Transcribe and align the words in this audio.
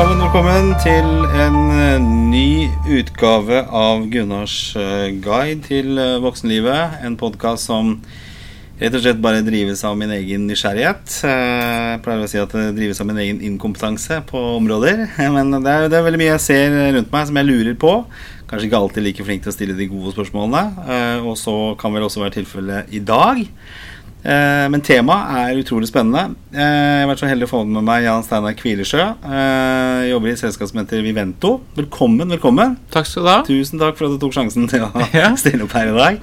Velkommen, 0.00 0.22
velkommen 0.24 0.70
til 0.80 1.08
en 1.36 1.56
eh, 1.76 2.04
ny 2.32 2.70
utgave 2.88 3.58
av 3.68 4.06
Gunnars 4.08 4.54
eh, 4.72 5.10
guide 5.20 5.66
til 5.66 6.00
eh, 6.00 6.14
voksenlivet. 6.24 7.02
En 7.04 7.18
podkast 7.20 7.68
som 7.68 7.90
rett 8.80 8.96
og 8.96 9.04
slett 9.04 9.20
bare 9.20 9.42
drives 9.44 9.84
av 9.84 9.98
min 10.00 10.14
egen 10.16 10.46
nysgjerrighet. 10.48 11.18
Jeg 11.20 12.00
pleier 12.00 12.24
å 12.24 12.30
si 12.32 12.40
at 12.40 12.56
det 12.56 12.64
drives 12.78 13.04
av 13.04 13.10
min 13.10 13.20
egen 13.26 13.44
inkompetanse 13.44 14.22
på 14.30 14.40
områder. 14.54 15.04
Men 15.36 15.52
det 15.58 15.68
er, 15.68 15.92
det 15.92 16.00
er 16.00 16.08
veldig 16.08 16.24
mye 16.24 16.32
jeg 16.32 16.46
ser 16.46 16.80
rundt 16.96 17.12
meg 17.12 17.28
som 17.28 17.42
jeg 17.42 17.50
lurer 17.50 17.76
på. 17.84 17.94
Kanskje 18.48 18.70
ikke 18.70 18.80
alltid 18.80 19.04
like 19.04 19.28
flink 19.28 19.44
til 19.44 19.52
å 19.52 19.58
stille 19.58 19.76
de 19.76 19.92
gode 19.92 20.16
spørsmålene. 20.16 21.20
Og 21.28 21.36
så 21.36 21.58
kan 21.76 21.92
vel 21.92 22.08
også 22.08 22.24
være 22.24 22.38
tilfellet 22.40 22.96
i 22.96 23.04
dag. 23.04 23.44
Eh, 24.20 24.66
men 24.68 24.82
temaet 24.84 25.30
er 25.40 25.60
utrolig 25.62 25.88
spennende. 25.88 26.34
Eh, 26.52 26.60
jeg 26.60 27.02
har 27.04 27.08
vært 27.08 27.22
så 27.22 27.28
heldig 27.30 27.46
å 27.48 27.52
få 27.54 27.60
med 27.64 27.86
meg 27.86 28.04
Jan 28.04 28.24
Steinar 28.26 28.56
Kvilesjø. 28.58 29.06
Eh, 29.24 30.08
jobber 30.10 30.28
i 30.28 30.34
et 30.34 30.42
selskap 30.42 30.68
som 30.68 30.82
heter 30.82 31.00
Vivento. 31.06 31.54
Velkommen, 31.78 32.28
velkommen. 32.36 32.76
Takk 32.92 33.08
skal 33.08 33.24
du 33.24 33.30
ha. 33.32 33.38
Tusen 33.48 33.80
takk 33.80 33.96
for 33.96 34.10
at 34.10 34.16
du 34.18 34.20
tok 34.26 34.36
sjansen 34.36 34.68
til 34.68 34.84
å 34.84 34.90
Ja. 35.16 35.30
stille 35.40 35.64
opp 35.64 35.72
her 35.78 35.88
i 35.92 35.96
dag. 35.96 36.20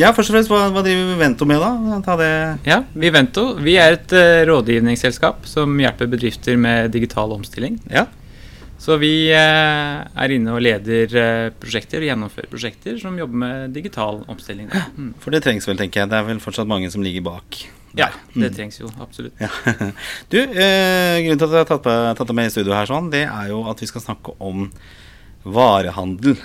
Ja, 0.00 0.10
først 0.16 0.30
og 0.30 0.36
fremst, 0.38 0.48
hva, 0.50 0.62
hva 0.72 0.80
driver 0.82 1.10
Vivento 1.12 1.44
med, 1.46 1.60
da? 1.60 1.98
Ta 2.06 2.14
det 2.16 2.30
Ja, 2.64 2.78
Vivento 2.96 3.50
vi 3.60 3.74
er 3.76 3.98
et 3.98 4.14
rådgivningsselskap 4.48 5.44
som 5.50 5.74
hjelper 5.82 6.08
bedrifter 6.08 6.56
med 6.56 6.88
digital 6.94 7.34
omstilling. 7.36 7.76
Ja. 7.92 8.06
Så 8.80 8.96
vi 9.00 9.28
eh, 9.28 9.98
er 10.00 10.32
inne 10.32 10.54
og 10.56 10.62
leder 10.64 11.16
eh, 11.20 11.48
prosjekter 11.60 12.00
og 12.00 12.08
gjennomfører 12.08 12.48
prosjekter 12.48 12.96
som 13.02 13.18
jobber 13.20 13.42
med 13.42 13.74
digital 13.76 14.22
omstilling. 14.32 14.70
Mm. 14.96 15.12
For 15.20 15.34
det 15.34 15.42
trengs 15.44 15.68
vel, 15.68 15.76
tenker 15.80 16.02
jeg. 16.02 16.10
Det 16.12 16.16
er 16.16 16.26
vel 16.30 16.40
fortsatt 16.40 16.70
mange 16.70 16.88
som 16.92 17.04
ligger 17.04 17.26
bak. 17.28 17.60
Ja, 17.98 18.08
det 18.32 18.52
trengs 18.54 18.78
jo 18.80 18.88
absolutt. 19.02 19.36
Ja. 19.42 19.50
Du, 20.32 20.38
eh, 20.38 21.20
grunnen 21.26 21.42
til 21.42 21.48
at 21.50 21.54
jeg 21.58 21.64
har 21.64 21.70
tatt, 21.74 21.90
tatt 22.22 22.34
med 22.38 22.48
i 22.48 22.54
studio 22.54 22.72
her, 22.76 22.88
sånn, 22.88 23.10
det 23.12 23.26
er 23.26 23.50
jo 23.50 23.64
at 23.68 23.82
vi 23.82 23.88
skal 23.90 24.04
snakke 24.04 24.36
om 24.40 24.70
varehandel. 25.44 26.38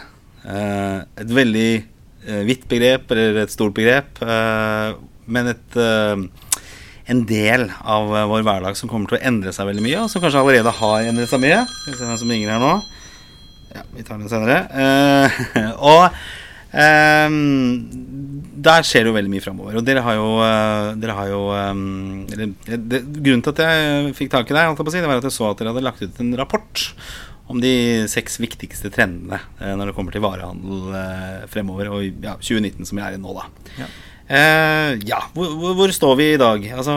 Eh, 0.46 1.00
et 1.22 1.36
veldig 1.40 1.70
eh, 1.76 2.42
vidt 2.48 2.68
begrep, 2.72 3.12
eller 3.14 3.44
et 3.44 3.54
stort 3.54 3.76
begrep, 3.78 4.20
eh, 4.26 4.98
men 5.26 5.54
et 5.56 5.78
en 7.12 7.26
del 7.30 7.68
av 7.82 8.10
eh, 8.16 8.28
vår 8.30 8.46
hverdag 8.46 8.78
som 8.80 8.90
kommer 8.90 9.12
til 9.12 9.20
å 9.20 9.26
endre 9.30 9.54
seg 9.56 9.70
veldig 9.70 9.84
mye, 9.86 10.06
og 10.06 10.12
som 10.12 10.24
kanskje 10.24 10.42
allerede 10.42 10.74
har 10.80 11.10
endret 11.12 11.32
seg 11.32 11.44
mye. 11.44 11.62
Skal 11.70 11.94
vi 11.94 12.00
se 12.00 12.10
hvem 12.10 12.22
som 12.22 12.34
ringer 12.34 12.56
her 12.56 12.64
nå. 12.64 12.74
Ja, 13.76 13.84
vi 13.92 14.06
tar 14.08 14.22
den 14.22 14.32
senere. 14.32 14.62
Uh, 14.72 15.70
og 15.92 16.04
um, 16.72 17.38
der 18.66 18.88
skjer 18.88 19.06
det 19.06 19.12
jo 19.12 19.18
veldig 19.18 19.34
mye 19.36 19.44
framover. 19.44 19.78
Og 19.78 19.86
dere 19.86 20.02
har 20.06 20.18
jo, 20.18 20.30
eh, 20.42 20.90
dere 21.04 21.18
har 21.18 21.30
jo 21.30 21.44
um, 21.52 22.26
eller, 22.32 22.56
det, 22.66 23.04
Grunnen 23.20 23.44
til 23.46 23.54
at 23.54 23.64
jeg 23.66 24.16
fikk 24.18 24.34
tak 24.34 24.50
i 24.50 24.58
deg, 24.58 24.82
si, 24.88 24.98
det 24.98 25.12
var 25.12 25.22
at 25.22 25.28
jeg 25.28 25.36
så 25.36 25.52
at 25.52 25.62
dere 25.62 25.76
hadde 25.76 25.86
lagt 25.86 26.02
ut 26.02 26.22
en 26.24 26.34
rapport 26.40 26.86
om 27.52 27.60
de 27.62 27.76
seks 28.10 28.40
viktigste 28.42 28.90
trendene 28.90 29.38
når 29.62 29.92
det 29.92 29.94
kommer 29.94 30.16
til 30.16 30.24
varehandel 30.24 30.96
eh, 30.98 31.44
fremover, 31.52 31.92
og 31.94 32.24
ja, 32.26 32.34
2019 32.40 32.90
som 32.90 32.98
vi 32.98 33.04
er 33.06 33.20
i 33.20 33.22
nå, 33.22 33.36
da. 33.38 33.46
Ja. 33.84 33.90
Eh, 34.26 34.96
ja, 35.06 35.20
hvor, 35.36 35.52
hvor, 35.54 35.74
hvor 35.78 35.92
står 35.94 36.16
vi 36.18 36.26
i 36.34 36.42
dag? 36.42 36.64
Altså, 36.74 36.94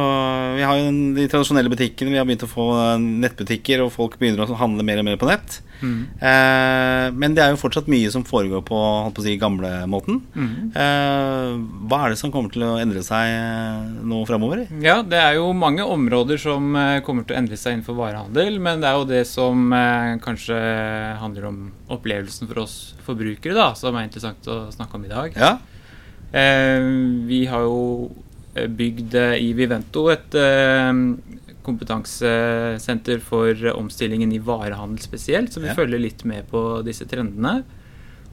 vi 0.57 0.65
har 0.65 0.79
jo 0.81 0.93
de 1.17 1.27
tradisjonelle 1.29 1.73
butikkene. 1.73 2.15
Vi 2.15 2.21
har 2.21 2.29
begynt 2.29 2.47
å 2.47 2.51
få 2.51 2.69
eh, 2.73 3.09
nettbutikker, 3.25 3.85
og 3.85 3.93
folk 3.93 4.17
begynner 4.21 4.47
å 4.47 4.57
handle 4.57 4.87
mer 4.87 5.03
og 5.03 5.09
mer 5.11 5.21
på 5.21 5.29
nett. 5.29 5.59
Mm. 5.83 6.09
Eh, 6.25 7.05
men 7.21 7.37
det 7.37 7.45
er 7.45 7.53
jo 7.53 7.61
fortsatt 7.61 7.91
mye 7.93 8.09
som 8.11 8.25
foregår 8.27 8.65
på, 8.67 8.81
på 9.13 9.27
si, 9.27 9.37
gamlemåten. 9.41 10.23
Mm. 10.33 10.51
Eh, 10.73 11.53
hva 11.91 12.01
er 12.07 12.15
det 12.15 12.21
som 12.23 12.33
kommer 12.33 12.55
til 12.55 12.65
å 12.65 12.79
endre 12.81 13.05
seg 13.05 14.01
nå 14.09 14.25
framover? 14.29 14.65
Ja, 14.81 15.03
det 15.05 15.21
er 15.21 15.37
jo 15.37 15.53
mange 15.53 15.85
områder 15.85 16.41
som 16.41 16.73
kommer 17.05 17.29
til 17.29 17.37
å 17.37 17.43
endre 17.45 17.61
seg 17.61 17.77
innenfor 17.77 17.99
varehandel, 18.01 18.57
men 18.65 18.81
det 18.81 18.89
er 18.89 18.97
jo 18.97 19.09
det 19.13 19.25
som 19.29 19.69
kanskje 20.25 20.57
handler 21.21 21.51
om 21.53 21.65
opplevelsen 21.93 22.49
for 22.49 22.65
oss 22.65 22.79
forbrukere, 23.05 23.53
da, 23.57 23.75
som 23.77 23.97
er 23.97 24.09
interessant 24.09 24.49
å 24.49 24.65
snakke 24.73 24.97
om 24.97 25.05
i 25.05 25.13
dag. 25.13 25.37
Ja, 25.37 25.59
vi 26.33 27.47
har 27.49 27.63
jo 27.65 28.11
eh, 28.55 28.67
bygd 28.69 29.15
eh, 29.15 29.37
i 29.41 29.53
Vivento 29.57 30.09
et 30.13 30.35
eh, 30.37 30.93
kompetansesenter 31.65 33.21
for 33.25 33.55
omstillingen 33.75 34.33
i 34.33 34.39
varehandel 34.41 35.01
spesielt, 35.05 35.53
så 35.53 35.61
vi 35.61 35.69
Ja. 35.69 35.75
følger 35.75 35.99
litt 36.01 36.25
med 36.25 36.49
på 36.51 36.83
disse 36.85 37.05
trendene. 37.09 37.65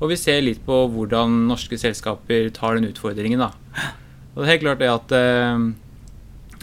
Og 0.01 0.09
vi 0.09 0.15
ser 0.19 0.41
litt 0.41 0.65
på 0.65 0.89
hvordan 0.91 1.47
norske 1.47 1.77
selskaper 1.79 2.49
tar 2.51 2.75
den 2.75 2.89
utfordringen. 2.91 3.39
da. 3.39 3.51
Og 4.35 4.43
det 4.43 4.47
er 4.47 4.51
helt 4.51 4.61
klart 4.61 4.79
det 4.79 4.89
at 4.91 5.11
eh, 5.15 5.59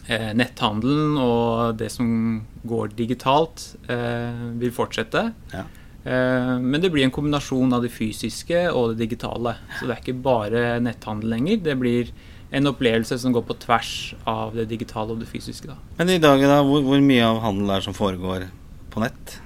eh, 0.08 0.32
netthandelen 0.34 1.16
og 1.18 1.76
det 1.78 1.90
som 1.90 2.42
går 2.66 2.88
digitalt, 2.94 3.76
eh, 3.88 4.52
vil 4.60 4.70
fortsette. 4.70 5.32
Ja. 5.52 5.64
Eh, 6.04 6.58
Men 6.58 6.80
det 6.80 6.90
blir 6.90 7.04
en 7.04 7.14
kombinasjon 7.14 7.72
av 7.72 7.82
det 7.82 7.92
fysiske 7.94 8.66
og 8.72 8.92
det 8.92 9.06
digitale. 9.06 9.56
Så 9.78 9.86
det 9.86 9.96
er 9.96 10.02
ikke 10.02 10.22
bare 10.22 10.64
netthandel 10.82 11.30
lenger. 11.36 11.62
Det 11.62 11.78
blir 11.78 12.12
en 12.52 12.68
opplevelse 12.68 13.18
som 13.18 13.32
går 13.32 13.46
på 13.48 13.56
tvers 13.62 14.14
av 14.28 14.56
det 14.56 14.66
digitale 14.68 15.14
og 15.14 15.22
det 15.22 15.30
fysiske. 15.30 15.70
Da. 15.70 15.78
Men 15.98 16.10
i 16.10 16.18
dag, 16.20 16.42
da, 16.42 16.60
hvor, 16.66 16.82
hvor 16.84 17.00
mye 17.00 17.24
av 17.24 17.40
handel 17.46 17.70
er 17.70 17.80
det 17.80 17.88
som 17.88 17.96
foregår 17.96 18.48
på 18.92 19.00
nett? 19.00 19.38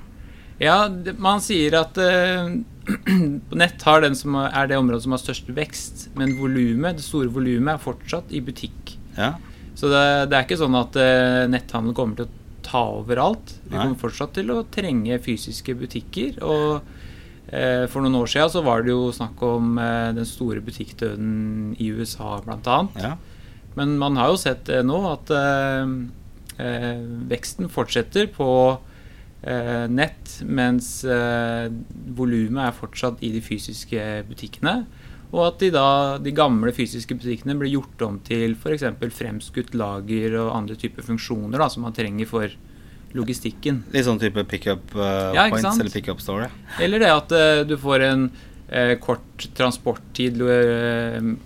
Ja, 0.59 0.89
man 1.21 1.43
sier 1.45 1.77
at 1.83 1.99
på 3.51 3.59
nett 3.59 3.83
har 3.87 4.03
den 4.03 4.17
som 4.19 4.37
er 4.41 4.71
det 4.71 4.79
området 4.79 5.05
som 5.05 5.15
har 5.15 5.23
størst 5.23 5.51
vekst, 5.55 6.07
men 6.17 6.37
volumet, 6.41 6.99
det 6.99 7.05
store 7.07 7.31
volumet 7.35 7.75
er 7.77 7.83
fortsatt 7.83 8.33
i 8.35 8.43
butikk. 8.45 8.97
Ja, 9.17 9.35
Så 9.77 9.91
det, 9.93 10.03
det 10.31 10.37
er 10.37 10.47
ikke 10.47 10.59
sånn 10.61 10.77
at 10.79 10.97
uh, 10.97 11.45
netthandel 11.53 11.97
kommer 11.97 12.19
til 12.19 12.29
å 12.29 12.36
ta 12.67 12.83
over 12.99 13.21
alt. 13.23 13.55
Vi 13.67 13.77
kommer 13.77 13.99
fortsatt 14.01 14.35
til 14.37 14.51
å 14.55 14.65
trenge 14.75 15.19
fysiske 15.23 15.75
butikker. 15.79 16.41
Og 16.45 16.83
eh, 17.55 17.87
for 17.93 18.03
noen 18.05 18.19
år 18.21 18.31
siden 18.33 18.53
så 18.57 18.63
var 18.67 18.83
det 18.85 18.93
jo 18.95 19.09
snakk 19.15 19.43
om 19.47 19.79
eh, 19.79 20.11
den 20.19 20.29
store 20.29 20.63
butikkdøden 20.67 21.77
i 21.79 21.93
USA 21.95 22.37
bl.a. 22.45 22.83
ja. 23.01 23.15
Men 23.77 23.99
man 24.01 24.17
har 24.17 24.31
jo 24.33 24.39
sett 24.41 24.71
eh, 24.73 24.85
nå 24.87 24.99
at 25.11 25.31
eh, 25.37 25.91
eh, 26.65 27.03
veksten 27.33 27.69
fortsetter 27.73 28.31
på 28.33 28.49
eh, 29.45 29.85
nett, 29.93 30.39
mens 30.49 30.89
eh, 31.05 31.67
volumet 32.17 32.71
er 32.71 32.79
fortsatt 32.79 33.21
i 33.27 33.35
de 33.35 33.43
fysiske 33.45 34.07
butikkene. 34.31 34.79
Og 35.35 35.43
at 35.49 35.59
de, 35.63 35.73
da, 35.75 35.89
de 36.23 36.33
gamle 36.35 36.71
fysiske 36.75 37.17
butikkene 37.19 37.57
blir 37.59 37.73
gjort 37.75 38.05
om 38.07 38.21
til 38.27 38.55
f.eks. 38.55 38.85
fremskutt 39.17 39.75
lager 39.77 40.39
og 40.39 40.53
andre 40.55 40.79
typer 40.79 41.07
funksjoner 41.07 41.61
da, 41.61 41.69
som 41.73 41.87
man 41.87 41.97
trenger 41.97 42.31
for 42.31 42.53
logistikken. 43.17 43.83
Litt 43.95 44.07
sånn 44.07 44.21
type 44.21 44.45
pickup 44.51 44.95
uh, 44.97 45.33
Ja, 45.37 45.49
points 45.53 45.81
eller 45.81 45.93
pickup 45.93 46.23
store? 46.23 46.51
Eller 46.83 47.03
det 47.03 47.11
at 47.13 47.35
uh, 47.35 47.65
du 47.67 47.77
får 47.81 48.07
en 48.07 48.29
uh, 48.31 48.95
kort 49.03 49.49
transporttid 49.57 50.41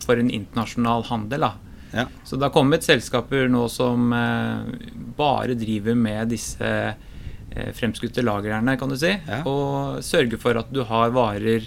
for 0.05 0.21
en 0.21 0.31
internasjonal 0.31 1.07
handel. 1.11 1.47
Da. 1.47 1.53
Ja. 2.03 2.07
Så 2.27 2.37
det 2.37 2.49
har 2.49 2.55
kommet 2.55 2.87
selskaper 2.87 3.49
nå 3.51 3.67
som 3.73 4.13
bare 5.17 5.57
driver 5.59 5.97
med 5.99 6.31
disse 6.31 6.71
fremskutte 7.75 8.23
lagrene, 8.23 8.77
kan 8.79 8.93
du 8.93 8.95
si. 8.99 9.11
Ja. 9.11 9.41
Og 9.51 10.05
sørger 10.07 10.39
for 10.39 10.61
at 10.61 10.71
du 10.71 10.85
har 10.87 11.11
varer 11.11 11.67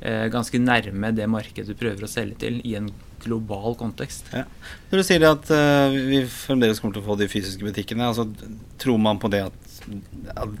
ganske 0.00 0.56
nærme 0.56 1.10
det 1.12 1.26
markedet 1.28 1.68
du 1.68 1.76
prøver 1.76 2.06
å 2.06 2.08
selge 2.08 2.38
til, 2.40 2.60
i 2.64 2.76
en 2.78 2.88
global 3.24 3.76
kontekst. 3.78 4.30
Ja. 4.34 4.44
Når 4.90 5.00
du 5.00 5.06
sier 5.06 5.26
at 5.28 5.50
eh, 5.54 5.96
vi 6.10 6.20
fremdeles 6.32 6.80
kommer 6.80 6.96
til 6.96 7.04
å 7.04 7.08
få 7.10 7.16
de 7.20 7.28
fysiske 7.30 7.64
butikkene, 7.64 8.08
altså, 8.10 8.26
tror 8.80 9.00
man 9.02 9.20
på 9.20 9.30
det 9.32 9.42
at, 9.48 9.72
at, 10.34 10.58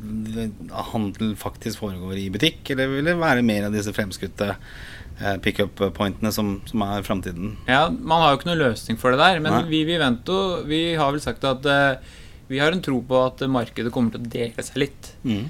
at 0.68 0.90
handel 0.92 1.34
faktisk 1.40 1.82
foregår 1.82 2.20
i 2.20 2.30
butikk, 2.32 2.62
eller 2.74 2.92
vil 2.92 3.10
det 3.10 3.18
være 3.20 3.46
mer 3.46 3.68
av 3.68 3.76
disse 3.76 3.94
fremskutte 3.96 4.50
uh, 4.54 5.36
pickup-pointene 5.44 6.32
som, 6.34 6.58
som 6.68 6.84
er 6.86 7.06
framtiden? 7.06 7.54
Ja, 7.70 7.86
Man 7.90 8.24
har 8.24 8.34
jo 8.34 8.40
ikke 8.40 8.50
noen 8.52 8.64
løsning 8.66 9.00
for 9.00 9.14
det 9.14 9.22
der, 9.22 9.40
men 9.42 9.56
Nei. 9.56 9.64
vi 9.70 9.84
vi, 9.88 10.00
vento, 10.00 10.40
vi 10.68 10.82
har 11.00 11.14
vel 11.14 11.24
sagt 11.24 11.46
at 11.48 11.68
uh, 11.68 12.18
vi 12.50 12.60
har 12.60 12.74
en 12.74 12.84
tro 12.84 12.98
på 13.06 13.24
at 13.24 13.44
markedet 13.48 13.92
kommer 13.94 14.14
til 14.14 14.24
å 14.24 14.30
dele 14.30 14.66
seg 14.66 14.84
litt. 14.84 15.14
Mm. 15.22 15.48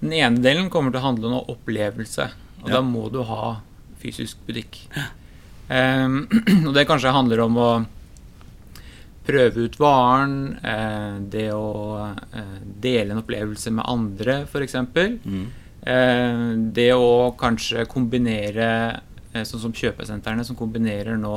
Den 0.00 0.14
ene 0.16 0.42
delen 0.42 0.70
kommer 0.72 0.92
til 0.92 1.02
å 1.02 1.08
handle 1.10 1.30
om 1.30 1.52
opplevelse, 1.52 2.30
og 2.62 2.68
Ja. 2.68 2.76
da 2.76 2.82
må 2.82 3.10
du 3.12 3.22
ha 3.22 3.60
fysisk 4.00 4.36
butikk. 4.46 4.82
Um, 5.70 6.26
og 6.66 6.74
det 6.74 6.86
kanskje 6.88 7.12
handler 7.14 7.40
om 7.44 7.56
å 7.60 7.70
prøve 9.26 9.66
ut 9.68 9.76
varen, 9.78 10.56
eh, 10.64 11.18
det 11.30 11.50
å 11.54 12.00
eh, 12.34 12.56
dele 12.82 13.12
en 13.14 13.20
opplevelse 13.22 13.70
med 13.70 13.84
andre, 13.86 14.40
f.eks. 14.48 14.74
Mm. 15.22 15.44
Eh, 15.86 16.46
det 16.74 16.88
å 16.96 17.30
kanskje 17.38 17.84
kombinere, 17.86 19.00
eh, 19.32 19.44
sånn 19.46 19.62
som 19.62 19.72
kjøpesentrene, 19.76 20.44
som 20.44 20.56
kombinerer 20.58 21.20
nå 21.20 21.34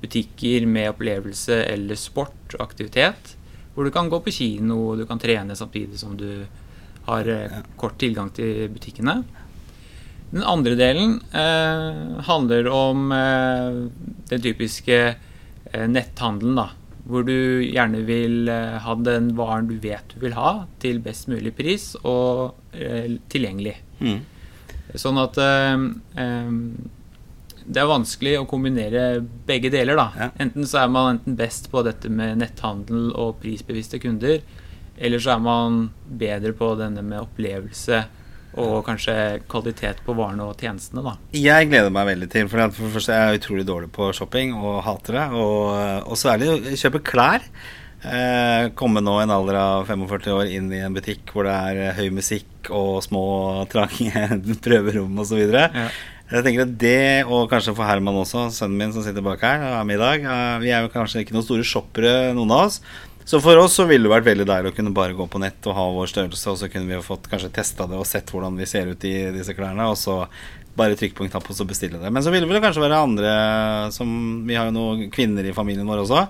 butikker 0.00 0.64
med 0.68 0.92
opplevelse 0.94 1.58
eller 1.72 1.98
sport 2.00 2.56
og 2.56 2.64
aktivitet. 2.64 3.34
Hvor 3.74 3.84
du 3.84 3.90
kan 3.90 4.08
gå 4.08 4.20
på 4.22 4.32
kino 4.32 4.78
og 4.92 4.98
du 5.02 5.06
kan 5.10 5.18
trene 5.20 5.56
samtidig 5.58 5.98
som 6.00 6.16
du 6.16 6.46
har 7.08 7.28
eh, 7.28 7.60
kort 7.76 7.98
tilgang 8.00 8.30
til 8.32 8.68
butikkene. 8.72 9.18
Den 10.34 10.42
andre 10.42 10.74
delen 10.74 11.20
eh, 11.30 12.22
handler 12.26 12.66
om 12.74 13.12
eh, 13.14 13.76
den 14.32 14.42
typiske 14.42 14.96
eh, 15.14 15.84
netthandelen, 15.86 16.58
da. 16.58 16.70
Hvor 17.04 17.22
du 17.22 17.62
gjerne 17.62 18.00
vil 18.08 18.48
eh, 18.50 18.80
ha 18.82 18.96
den 18.98 19.28
varen 19.38 19.68
du 19.70 19.76
vet 19.78 20.16
du 20.16 20.18
vil 20.24 20.34
ha, 20.34 20.64
til 20.82 20.98
best 21.04 21.28
mulig 21.30 21.52
pris 21.54 21.92
og 22.02 22.56
eh, 22.74 23.14
tilgjengelig. 23.30 23.76
Mm. 24.00 24.18
Sånn 24.98 25.20
at 25.22 25.38
eh, 25.38 25.86
det 27.64 27.80
er 27.80 27.92
vanskelig 27.92 28.34
å 28.40 28.48
kombinere 28.50 29.04
begge 29.46 29.70
deler. 29.70 30.00
da. 30.00 30.08
Ja. 30.18 30.28
Enten 30.42 30.66
så 30.66 30.82
er 30.82 30.90
man 30.96 31.12
enten 31.14 31.38
best 31.38 31.70
på 31.70 31.84
dette 31.86 32.10
med 32.10 32.42
netthandel 32.42 33.12
og 33.12 33.38
prisbevisste 33.44 34.02
kunder, 34.02 34.42
eller 34.98 35.22
så 35.22 35.36
er 35.36 35.46
man 35.46 35.78
bedre 36.06 36.50
på 36.58 36.74
denne 36.82 37.06
med 37.06 37.22
opplevelse 37.22 38.02
og 38.60 38.84
kanskje 38.86 39.14
kvalitet 39.50 40.02
på 40.06 40.14
varene 40.16 40.46
og 40.46 40.58
tjenestene. 40.60 41.02
da. 41.04 41.14
Jeg 41.34 41.70
gleder 41.70 41.94
meg 41.94 42.10
veldig 42.12 42.28
til 42.30 42.50
For, 42.50 42.68
for 42.74 42.86
det 42.86 42.96
første 42.98 43.14
er 43.14 43.32
jeg 43.32 43.42
utrolig 43.42 43.66
dårlig 43.66 43.90
på 43.94 44.10
shopping 44.14 44.54
og 44.58 44.82
hater 44.86 45.18
det. 45.18 45.24
Og, 45.32 46.12
og 46.12 46.14
å 46.14 46.76
kjøpe 46.78 47.02
klær. 47.06 47.48
Eh, 48.04 48.70
komme 48.76 49.00
nå 49.00 49.14
i 49.16 49.24
en 49.24 49.32
alder 49.32 49.56
av 49.56 49.86
45 49.88 50.34
år 50.34 50.50
inn 50.52 50.66
i 50.76 50.82
en 50.84 50.92
butikk 50.92 51.30
hvor 51.32 51.46
det 51.48 51.54
er 51.54 51.94
høy 51.96 52.10
musikk 52.12 52.68
og 52.68 52.98
små, 53.04 53.22
trange 53.72 54.26
prøverom 54.64 55.22
osv. 55.24 55.40
Ja. 55.48 55.88
Jeg 56.24 56.44
tenker 56.44 56.64
at 56.64 56.76
det, 56.80 57.24
og 57.28 57.50
kanskje 57.52 57.74
for 57.76 57.88
Herman 57.88 58.16
også, 58.16 58.46
sønnen 58.52 58.78
min 58.80 58.92
som 58.94 59.04
sitter 59.04 59.24
bak 59.24 59.42
her, 59.44 59.60
og 59.60 59.74
er 59.76 59.88
med 59.88 59.98
i 59.98 60.00
dag 60.00 60.22
eh, 60.24 60.60
Vi 60.62 60.70
er 60.72 60.84
jo 60.84 60.92
kanskje 60.92 61.24
ikke 61.24 61.36
noen 61.36 61.46
store 61.46 61.66
shoppere, 61.68 62.14
noen 62.36 62.52
av 62.52 62.68
oss. 62.68 62.78
Så 63.24 63.40
for 63.40 63.56
oss 63.56 63.72
så 63.78 63.86
ville 63.88 64.04
det 64.04 64.12
vært 64.12 64.26
veldig 64.28 64.44
deilig 64.50 64.72
å 64.72 64.76
kunne 64.76 64.92
bare 64.96 65.14
gå 65.16 65.24
på 65.32 65.40
nett 65.40 65.64
og 65.70 65.76
ha 65.78 65.84
vår 65.96 66.10
størrelse, 66.12 66.50
og 66.52 66.58
så 66.60 66.68
kunne 66.68 66.90
vi 66.90 66.98
jo 66.98 67.04
fått 67.06 67.30
kanskje 67.32 67.48
testa 67.56 67.86
det 67.88 67.96
og 67.96 68.04
sett 68.08 68.28
hvordan 68.34 68.58
vi 68.60 68.66
ser 68.68 68.90
ut 68.92 69.04
i 69.08 69.14
disse 69.32 69.54
klærne, 69.56 69.86
og 69.88 69.96
så 69.96 70.18
bare 70.76 70.96
trykke 70.98 71.14
på 71.16 71.24
en 71.24 71.30
knapp 71.30 71.46
og 71.48 71.56
så 71.56 71.64
bestille 71.64 72.00
det. 72.02 72.10
Men 72.12 72.22
så 72.26 72.32
ville 72.34 72.50
det 72.50 72.60
kanskje 72.60 72.82
være 72.82 72.98
andre 73.06 73.32
som 73.94 74.08
Vi 74.44 74.56
har 74.58 74.66
jo 74.68 74.74
noen 74.74 75.04
kvinner 75.14 75.46
i 75.46 75.52
familien 75.54 75.86
vår 75.86 76.02
også, 76.02 76.24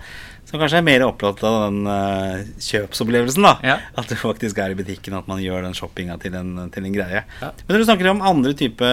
som 0.44 0.60
kanskje 0.60 0.78
er 0.82 0.84
mer 0.86 1.02
opptatt 1.06 1.40
av 1.48 1.54
den 1.64 1.78
uh, 1.88 2.42
kjøpsopplevelsen, 2.62 3.42
da. 3.48 3.54
Ja. 3.64 3.76
At 3.98 4.12
det 4.12 4.18
faktisk 4.20 4.60
er 4.60 4.74
i 4.74 4.76
butikken, 4.78 5.16
at 5.18 5.26
man 5.26 5.40
gjør 5.42 5.64
den 5.64 5.74
shoppinga 5.74 6.18
til, 6.22 6.36
en- 6.38 6.68
til 6.70 6.84
en 6.86 6.94
greie. 6.94 7.24
Ja. 7.40 7.48
Men 7.64 7.72
når 7.74 7.80
du 7.82 7.86
snakker 7.88 8.10
om 8.12 8.20
andre 8.22 8.52
type 8.60 8.90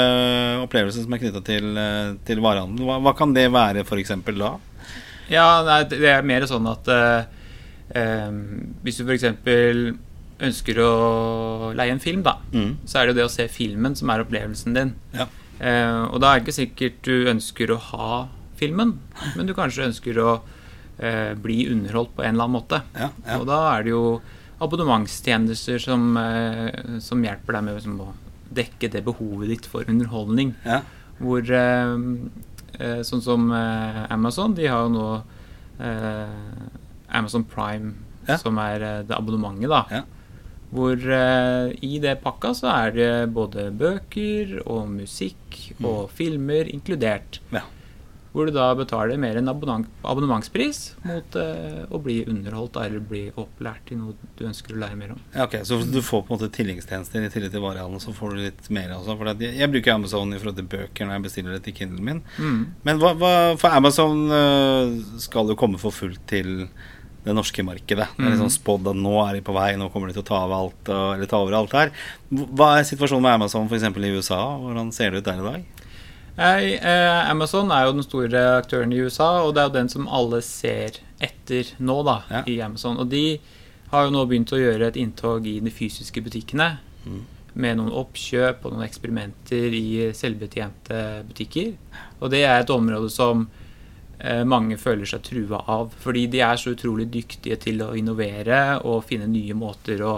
opplevelser 0.63 1.03
som 1.05 1.13
er 1.13 1.21
knytta 1.21 1.43
til, 1.45 1.67
eh, 1.77 2.13
til 2.25 2.41
varehandel, 2.41 2.87
hva, 2.87 2.97
hva 3.03 3.13
kan 3.19 3.35
det 3.35 3.49
være 3.53 3.83
f.eks. 3.85 4.15
da? 4.31 4.53
Ja, 5.29 5.45
nei, 5.67 5.83
det 5.91 6.01
er 6.15 6.25
mer 6.27 6.47
sånn 6.49 6.65
at 6.71 6.87
eh, 6.95 7.27
hvis 7.93 8.97
du 8.97 9.03
f.eks. 9.05 9.25
ønsker 10.41 10.79
å 10.81 10.91
leie 11.77 11.91
en 11.93 11.99
film, 12.01 12.23
da, 12.25 12.37
Mm. 12.53 12.77
så 12.85 12.99
er 12.99 13.05
det 13.07 13.13
jo 13.13 13.19
det 13.21 13.25
å 13.27 13.33
se 13.35 13.47
filmen 13.47 13.95
som 13.95 14.09
er 14.09 14.23
opplevelsen 14.23 14.73
din. 14.73 14.93
Ja. 15.13 15.27
Eh, 15.59 16.03
og 16.09 16.19
da 16.21 16.31
er 16.33 16.39
det 16.39 16.47
ikke 16.47 16.57
sikkert 16.65 17.01
du 17.03 17.25
ønsker 17.29 17.69
å 17.75 17.77
ha 17.91 18.27
filmen, 18.57 18.95
men 19.35 19.45
du 19.45 19.53
kanskje 19.53 19.85
ønsker 19.91 20.17
å 20.17 20.41
eh, 20.99 21.33
bli 21.35 21.67
underholdt 21.69 22.15
på 22.15 22.23
en 22.23 22.33
eller 22.35 22.45
annen 22.47 22.57
måte. 22.61 22.81
Ja, 22.97 23.09
ja. 23.25 23.37
Og 23.39 23.45
da 23.49 23.59
er 23.75 23.83
det 23.83 23.89
jo 23.93 24.21
abonnementstjenester 24.61 25.79
som, 25.81 26.15
eh, 26.17 26.99
som 26.99 27.21
hjelper 27.23 27.53
deg 27.57 27.63
med 27.65 27.75
liksom, 27.79 27.99
å 28.01 28.13
dekke 28.53 28.89
det 28.91 29.03
behovet 29.05 29.49
ditt 29.49 29.65
for 29.69 29.83
underholdning. 29.89 30.55
Ja. 30.65 30.81
Hvor 31.21 31.41
eh, 31.41 31.97
Sånn 33.05 33.21
som 33.21 33.51
Amazon, 33.51 34.53
de 34.57 34.65
har 34.65 34.87
jo 34.87 34.89
nå 34.93 35.07
eh, 35.83 36.31
Amazon 37.11 37.43
Prime, 37.43 37.93
Ja. 38.27 38.37
som 38.37 38.57
er 38.61 38.81
eh, 38.85 39.03
det 39.09 39.15
abonnementet, 39.17 39.69
da. 39.71 39.83
Ja. 39.91 40.03
Hvor 40.71 40.93
eh, 40.95 41.73
i 41.83 41.97
det 41.99 42.19
pakka 42.23 42.53
så 42.55 42.69
er 42.71 42.91
det 42.95 43.11
både 43.35 43.71
bøker 43.75 44.61
og 44.65 44.87
musikk 44.93 45.57
og 45.83 46.11
filmer 46.15 46.69
inkludert. 46.71 47.41
Mm. 47.49 47.57
Ja. 47.59 47.63
Hvor 48.31 48.47
du 48.47 48.53
da 48.55 48.69
betaler 48.79 49.17
mer 49.19 49.35
enn 49.35 49.49
abonnementspris 49.51 50.77
mot 51.03 51.35
eh, 51.35 51.81
å 51.91 51.99
bli 51.99 52.21
underholdt 52.31 52.77
eller 52.79 53.03
bli 53.03 53.25
opplært 53.35 53.91
i 53.91 53.97
noe 53.99 54.15
du 54.39 54.45
ønsker 54.47 54.77
å 54.77 54.79
lære 54.85 54.95
mer 54.95 55.11
om. 55.17 55.19
Ja, 55.35 55.43
ok, 55.49 55.57
Så 55.67 55.81
du 55.83 55.99
får 55.99 56.23
på 56.23 56.31
en 56.31 56.37
måte 56.39 56.47
tilleggstjenester 56.55 57.25
i 57.27 57.31
tillegg 57.33 57.51
til 57.51 57.65
varehandelen, 57.65 57.99
så 57.99 58.13
får 58.15 58.37
du 58.37 58.45
litt 58.45 58.69
mer 58.71 58.93
også? 58.95 59.17
For 59.19 59.33
jeg, 59.33 59.51
jeg 59.59 59.71
bruker 59.73 59.97
Amazon 59.97 60.31
i 60.31 60.39
forhold 60.39 60.61
til 60.61 60.69
bøker 60.71 61.09
når 61.09 61.17
jeg 61.17 61.25
bestiller 61.27 61.57
det 61.57 61.63
til 61.67 61.75
Kindlen 61.81 62.07
min. 62.07 62.23
Mm. 62.39 62.61
Men 62.87 63.03
hva, 63.03 63.11
hva, 63.19 63.33
for 63.59 63.75
Amazon 63.75 64.23
øh, 64.31 64.95
skal 65.19 65.51
jo 65.51 65.59
komme 65.59 65.81
for 65.81 65.91
fullt 65.91 66.23
til 66.31 66.69
det 67.23 67.35
norske 67.37 67.61
markedet. 67.63 68.07
Det 68.17 68.25
er 68.25 68.31
liksom 68.33 68.49
spådd 68.49 68.87
at 68.91 68.97
nå 68.97 69.13
er 69.27 69.35
de 69.37 69.41
på 69.45 69.53
vei, 69.53 69.75
nå 69.77 69.91
kommer 69.93 70.09
de 70.09 70.15
til 70.17 70.23
å 70.23 70.29
ta 70.31 70.39
over 70.45 70.55
alt, 70.57 70.89
eller 70.89 71.29
ta 71.29 71.37
over 71.43 71.53
alt 71.59 71.75
her. 71.77 71.91
Hva 72.31 72.71
er 72.79 72.87
situasjonen 72.87 73.27
med 73.27 73.35
Amazon 73.37 73.67
f.eks. 73.69 73.83
i 73.83 74.13
USA? 74.15 74.39
Hvordan 74.57 74.91
ser 74.95 75.11
det 75.13 75.21
ut 75.21 75.29
der 75.29 75.41
i 75.43 75.45
dag? 75.51 75.65
Hey, 76.37 76.73
eh, 76.79 77.29
Amazon 77.29 77.69
er 77.75 77.85
jo 77.85 77.93
den 77.97 78.05
store 78.07 78.41
aktøren 78.57 78.93
i 78.95 79.01
USA, 79.03 79.43
og 79.45 79.53
det 79.53 79.61
er 79.61 79.67
jo 79.69 79.75
den 79.75 79.89
som 79.91 80.07
alle 80.09 80.39
ser 80.41 80.97
etter 81.21 81.73
nå, 81.77 81.99
da, 82.07 82.21
Ja. 82.31 82.41
i 82.47 82.59
Amazon. 82.65 82.97
Og 82.97 83.09
de 83.11 83.39
har 83.91 84.05
jo 84.07 84.15
nå 84.15 84.25
begynt 84.25 84.53
å 84.55 84.57
gjøre 84.61 84.87
et 84.87 84.97
inntog 84.97 85.45
i 85.45 85.59
de 85.59 85.69
fysiske 85.69 86.23
butikkene. 86.23 86.77
Mm. 87.05 87.21
Med 87.53 87.77
noen 87.77 87.91
oppkjøp 87.91 88.63
og 88.65 88.73
noen 88.73 88.87
eksperimenter 88.87 89.73
i 89.75 90.09
selvbetjente 90.15 91.25
butikker. 91.27 91.73
Og 92.21 92.31
det 92.31 92.45
er 92.47 92.61
et 92.61 92.71
område 92.73 93.11
som 93.11 93.49
mange 94.45 94.77
føler 94.77 95.09
seg 95.09 95.23
trua 95.25 95.63
av. 95.71 95.95
Fordi 96.03 96.27
de 96.31 96.43
er 96.45 96.59
så 96.59 96.75
utrolig 96.75 97.07
dyktige 97.13 97.57
til 97.61 97.81
å 97.85 97.93
innovere 97.97 98.79
og 98.85 99.05
finne 99.09 99.29
nye 99.31 99.55
måter 99.57 100.03
å 100.05 100.13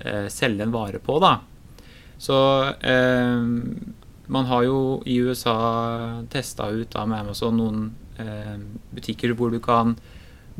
eh, 0.00 0.28
selge 0.32 0.66
en 0.66 0.74
vare 0.74 1.00
på, 1.02 1.18
da. 1.22 1.38
Så 2.20 2.36
eh, 2.84 3.40
man 4.30 4.48
har 4.50 4.64
jo 4.66 4.80
i 5.08 5.16
USA 5.24 5.56
testa 6.30 6.68
ut 6.68 6.92
da 6.92 7.06
med 7.08 7.24
Amazon 7.24 7.56
noen 7.56 7.84
eh, 8.20 8.56
butikker 8.92 9.32
hvor 9.38 9.52
du 9.54 9.60
kan 9.64 9.96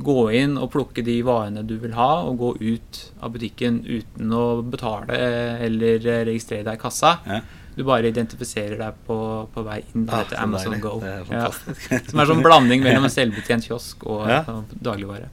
gå 0.01 0.31
inn 0.33 0.57
og 0.57 0.71
plukke 0.73 1.05
de 1.05 1.19
varene 1.27 1.67
du 1.67 1.75
vil 1.83 1.93
ha, 1.99 2.23
og 2.25 2.39
gå 2.41 2.51
ut 2.63 3.01
av 3.21 3.35
butikken 3.35 3.83
uten 3.85 4.33
å 4.33 4.63
betale 4.65 5.19
eller 5.67 6.01
registrere 6.31 6.65
deg 6.71 6.79
i 6.79 6.81
kassa. 6.81 7.19
Ja. 7.27 7.43
Du 7.77 7.85
bare 7.87 8.11
identifiserer 8.11 8.79
deg 8.81 8.97
på, 9.07 9.17
på 9.55 9.63
vei 9.67 9.79
inn. 9.93 10.07
Ah, 10.11 10.25
så 10.29 10.39
Amazon 10.43 10.75
deilig. 10.75 10.83
Go. 10.85 10.97
Det 11.03 11.13
er 11.13 11.31
Ja. 11.31 11.51
Som 12.11 12.23
er 12.23 12.31
sånn 12.33 12.43
blanding 12.45 12.83
mellom 12.85 13.07
en 13.09 13.15
selvbetjent 13.15 13.69
kiosk 13.69 14.03
og, 14.11 14.25
Ja. 14.29 14.43
og 14.51 14.75
dagligvare. 14.75 15.31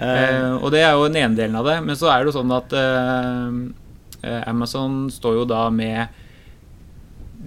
uh, 0.00 0.54
og 0.62 0.70
det 0.72 0.80
er 0.86 0.94
jo 0.96 1.04
den 1.10 1.20
ene 1.20 1.36
delen 1.36 1.58
av 1.60 1.68
det. 1.68 1.76
Men 1.84 1.98
så 2.00 2.08
er 2.12 2.22
det 2.22 2.30
jo 2.30 2.38
sånn 2.38 2.54
at 2.56 2.74
eh, 2.80 4.40
Amazon 4.48 5.04
står 5.12 5.42
jo 5.42 5.44
da 5.48 5.66
med 5.74 6.16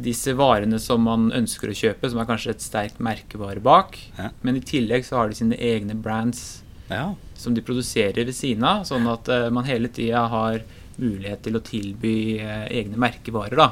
disse 0.04 0.34
varene 0.38 0.80
som 0.82 1.04
man 1.06 1.28
ønsker 1.34 1.70
å 1.70 1.78
kjøpe, 1.78 2.10
som 2.10 2.22
er 2.22 2.30
kanskje 2.30 2.54
et 2.54 2.66
sterkt 2.66 3.02
merkevare 3.04 3.62
bak. 3.62 3.98
Ja. 4.18 4.30
Men 4.46 4.58
i 4.58 4.64
tillegg 4.66 5.06
så 5.06 5.20
har 5.20 5.30
de 5.30 5.38
sine 5.38 5.58
egne 5.58 5.98
brands 5.98 6.64
ja. 6.90 7.12
som 7.38 7.54
de 7.58 7.62
produserer 7.66 8.26
ved 8.26 8.34
siden 8.38 8.66
av, 8.66 8.88
sånn 8.90 9.06
at 9.10 9.30
man 9.54 9.70
hele 9.70 9.90
tida 9.94 10.26
har 10.34 10.66
mulighet 11.02 11.42
til 11.46 11.56
å 11.58 11.62
tilby 11.64 12.16
eh, 12.40 12.66
egne 12.82 12.98
merkevarer, 13.02 13.56
da. 13.58 13.72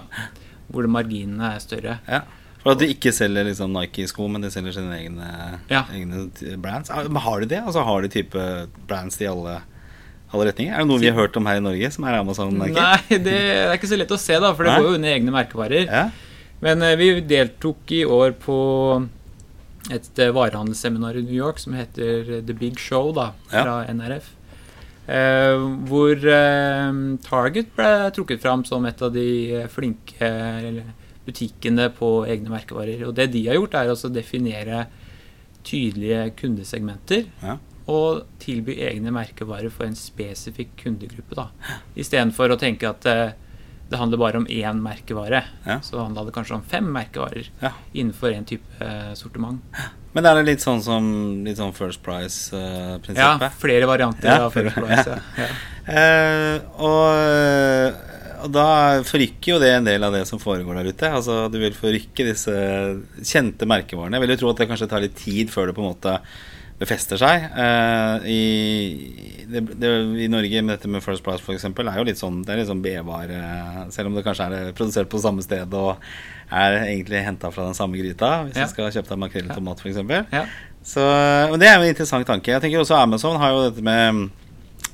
Hvor 0.71 0.87
marginene 0.87 1.55
er 1.55 1.59
større. 1.63 1.99
ja. 2.07 2.21
For 2.61 2.75
at 2.75 2.79
de 2.83 2.91
ikke 2.93 3.09
selger 3.09 3.47
liksom 3.47 3.71
Nike-sko, 3.73 4.27
men 4.29 4.43
de 4.45 4.49
selger 4.53 4.75
sine 4.75 4.93
egne, 4.93 5.27
Ja. 5.71 5.79
egne 5.89 6.27
brands. 6.61 6.91
Men 6.93 7.17
har 7.23 7.39
de 7.41 7.47
det? 7.55 7.57
Altså 7.65 7.81
Har 7.83 8.03
de 8.03 8.07
type 8.13 8.43
brands 8.87 9.17
i 9.19 9.25
alle, 9.25 9.55
alle 10.31 10.45
retninger? 10.51 10.71
Er 10.75 10.83
det 10.83 10.87
noe 10.91 10.99
vi 11.01 11.09
har 11.09 11.17
hørt 11.17 11.35
om 11.41 11.47
her 11.49 11.57
i 11.57 11.63
Norge, 11.65 11.89
som 11.91 12.05
er 12.05 12.19
Amazon 12.19 12.53
Nike? 12.53 12.77
Nei, 12.77 13.17
det 13.17 13.33
er 13.33 13.73
ikke 13.73 13.89
så 13.89 13.97
lett 13.97 14.13
å 14.13 14.19
se, 14.21 14.37
da, 14.37 14.53
for 14.53 14.63
det 14.69 14.75
Nei. 14.75 14.77
går 14.83 14.89
jo 14.91 14.99
under 14.99 15.09
egne 15.15 15.33
merkevarer. 15.33 15.87
Ja. 15.89 16.03
Men 16.61 16.83
eh, 16.85 16.93
vi 17.01 17.09
deltok 17.25 17.95
i 17.97 18.03
år 18.05 18.37
på 18.45 18.59
et 19.89 20.19
eh, 20.21 20.29
varehandelsseminar 20.29 21.17
i 21.17 21.23
New 21.25 21.33
York 21.33 21.57
som 21.57 21.73
heter 21.73 22.43
The 22.45 22.53
Big 22.53 22.77
Show, 22.77 23.09
da, 23.17 23.31
Ja. 23.51 23.63
fra 23.65 23.79
NRF. 23.89 24.29
Eh, 25.09 25.63
hvor 25.89 26.13
eh, 26.13 26.89
Target 27.25 27.71
ble 27.75 27.91
trukket 28.13 28.43
fram 28.43 28.65
som 28.67 28.85
et 28.85 29.01
av 29.01 29.13
de 29.15 29.27
eh, 29.57 29.69
flinke 29.71 30.29
butikkene 31.25 31.89
på 31.97 32.11
egne 32.29 32.53
merkevarer. 32.53 33.07
Og 33.07 33.15
det 33.17 33.31
de 33.33 33.47
har 33.49 33.57
gjort, 33.57 33.77
er 33.77 33.93
altså 33.93 34.11
å 34.11 34.15
definere 34.15 34.85
tydelige 35.65 36.31
kundesegmenter. 36.39 37.27
Ja. 37.41 37.57
Og 37.91 38.25
tilby 38.41 38.77
egne 38.85 39.13
merkevarer 39.13 39.73
for 39.73 39.87
en 39.87 39.97
spesifikk 39.97 40.77
kundegruppe. 40.83 41.37
da. 41.37 41.79
Istedenfor 41.97 42.53
å 42.53 42.59
tenke 42.61 42.89
at 42.89 43.09
det 43.91 43.99
handler 43.99 44.17
bare 44.21 44.39
om 44.39 44.45
én 44.47 44.77
merkevare. 44.81 45.43
Ja. 45.67 45.79
Så 45.83 45.99
handla 45.99 46.23
det 46.23 46.31
kanskje 46.35 46.55
om 46.55 46.61
fem 46.63 46.87
merkevarer 46.95 47.49
Ja. 47.59 47.73
innenfor 47.93 48.31
en 48.33 48.45
type 48.47 48.79
eh, 48.79 49.11
sortiment. 49.19 49.59
Men 50.15 50.25
er 50.27 50.35
det 50.39 50.45
litt 50.47 50.63
sånn 50.63 50.81
som 50.83 51.05
litt 51.45 51.59
sånn 51.59 51.73
First 51.75 52.01
Price-prinsippet? 52.03 53.19
Ja, 53.19 53.49
flere 53.59 53.87
varianter 53.87 54.27
Ja, 54.31 54.45
av 54.47 54.55
First 54.55 54.75
Price. 54.79 55.19
Eh, 55.91 56.59
og, 56.77 57.95
og 58.45 58.51
da 58.53 58.65
forrykker 59.03 59.55
jo 59.55 59.59
det 59.59 59.71
en 59.79 59.87
del 59.87 60.03
av 60.05 60.13
det 60.13 60.21
som 60.29 60.39
foregår 60.39 60.77
der 60.77 60.91
ute. 60.93 61.09
Altså 61.09 61.47
Du 61.51 61.57
vil 61.59 61.73
forrykke 61.73 62.27
disse 62.27 62.53
kjente 63.25 63.65
merkevarene. 63.67 64.19
Jeg 64.19 64.23
vil 64.27 64.35
jo 64.35 64.39
tro 64.43 64.51
at 64.53 64.61
det 64.61 64.67
kanskje 64.69 64.87
tar 64.91 65.01
litt 65.03 65.17
tid 65.17 65.49
før 65.51 65.71
det 65.71 65.75
på 65.79 65.81
en 65.83 65.89
måte 65.89 66.13
befester 66.81 67.19
seg. 67.21 67.43
Uh, 67.53 68.25
i, 68.25 69.45
det, 69.51 69.61
det, 69.77 69.91
I 70.25 70.27
Norge 70.31 70.63
med 70.65 70.73
dette 70.75 70.89
med 70.91 71.03
First 71.05 71.23
Price 71.25 71.43
f.eks. 71.45 71.65
er 71.69 71.99
jo 71.99 72.05
litt 72.07 72.19
sånn 72.19 72.39
Det 72.45 72.53
er 72.55 72.61
litt 72.63 72.69
sånn 72.71 72.81
B-vare, 72.83 73.41
selv 73.93 74.09
om 74.09 74.17
det 74.17 74.23
kanskje 74.25 74.47
er 74.49 74.73
produsert 74.77 75.09
på 75.11 75.21
samme 75.21 75.43
sted 75.45 75.73
og 75.77 76.01
er 76.51 76.79
egentlig 76.81 77.21
henta 77.23 77.51
fra 77.53 77.69
den 77.69 77.77
samme 77.77 77.95
gryta. 78.01 78.31
Hvis 78.47 78.57
Ja. 78.59 78.65
du 78.67 78.73
skal 78.73 78.91
kjøpe 78.91 79.13
deg 79.13 79.19
makrell 79.23 79.45
i 79.47 79.55
tomat 79.55 79.79
f.eks. 79.85 80.01
Ja. 80.33 80.45
Så, 80.83 81.03
men 81.51 81.59
det 81.61 81.67
er 81.69 81.77
jo 81.77 81.83
en 81.85 81.91
interessant 81.93 82.25
tanke. 82.27 82.51
Jeg 82.55 82.63
tenker 82.63 82.81
også 82.81 82.97
Amazon 82.97 83.37
har 83.39 83.53
jo 83.53 83.61
dette 83.69 83.83
med 83.85 84.31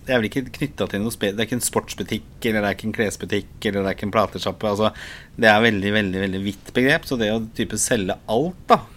Det 0.04 0.12
er 0.14 0.20
vel 0.22 0.28
ikke 0.30 0.44
knytta 0.60 0.86
til 0.92 1.02
noe 1.04 1.12
spe... 1.16 1.32
Det 1.36 1.42
er 1.42 1.48
ikke 1.50 1.58
en 1.58 1.64
sportsbutikk, 1.66 2.28
eller 2.44 2.62
det 2.64 2.68
er 2.70 2.76
ikke 2.78 2.86
en 2.88 2.94
klesbutikk, 2.96 3.50
eller 3.66 3.82
det 3.82 3.90
er 3.90 3.96
ikke 3.98 4.06
en 4.08 4.14
platesjappe. 4.16 4.70
Altså, 4.70 4.92
det 5.36 5.50
er 5.52 5.64
veldig, 5.66 5.92
veldig 5.98 6.22
veldig 6.24 6.42
vidt 6.46 6.70
begrep. 6.78 7.08
Så 7.10 7.18
det 7.20 7.32
å 7.34 7.42
type 7.58 7.76
selge 7.82 8.16
alt, 8.32 8.62
da, 8.72 8.78
eh, 8.78 8.97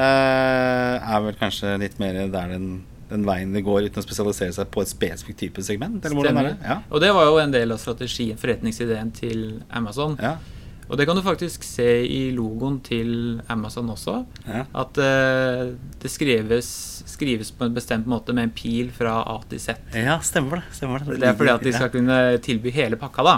er 0.00 1.22
vel 1.26 1.38
kanskje 1.38 1.76
litt 1.82 2.00
mer 2.02 2.18
der 2.32 2.54
den, 2.54 2.68
den 3.10 3.26
veien 3.28 3.52
det 3.54 3.64
går, 3.66 3.88
uten 3.88 4.02
å 4.02 4.06
spesialisere 4.06 4.54
seg 4.56 4.70
på 4.74 4.82
et 4.84 4.90
spesifikt 4.90 5.40
type 5.44 5.64
segment? 5.66 6.00
Eller 6.02 6.18
hvordan 6.18 6.40
er 6.40 6.50
det? 6.50 6.56
Ja. 6.64 6.80
Og 6.90 7.04
det 7.04 7.12
var 7.14 7.30
jo 7.30 7.38
en 7.42 7.54
del 7.54 7.74
av 7.74 7.80
strategien, 7.82 8.40
forretningsideen 8.40 9.14
til 9.14 9.46
Amazon. 9.70 10.18
Ja. 10.22 10.36
Og 10.84 10.98
det 11.00 11.06
kan 11.08 11.16
du 11.16 11.22
faktisk 11.24 11.64
se 11.64 11.86
i 12.04 12.28
logoen 12.36 12.76
til 12.84 13.40
Amazon 13.48 13.88
også. 13.94 14.18
Ja. 14.44 14.64
At 14.82 15.00
uh, 15.00 15.72
det 16.02 16.10
skrives, 16.12 16.68
skrives 17.08 17.52
på 17.56 17.68
en 17.68 17.76
bestemt 17.76 18.08
måte 18.10 18.36
med 18.36 18.50
en 18.50 18.54
pil 18.54 18.92
fra 18.92 19.22
A 19.22 19.38
til 19.48 19.62
Z. 19.62 19.80
ja, 19.96 20.18
stemmer 20.24 20.60
det. 20.60 20.76
Stemmer 20.76 21.04
det. 21.04 21.20
Det 21.22 21.30
er 21.30 21.38
fordi 21.38 21.54
at 21.54 21.64
de 21.64 21.74
skal 21.76 21.92
kunne 21.94 22.18
tilby 22.44 22.74
hele 22.74 23.00
pakka, 23.00 23.24
da. 23.24 23.36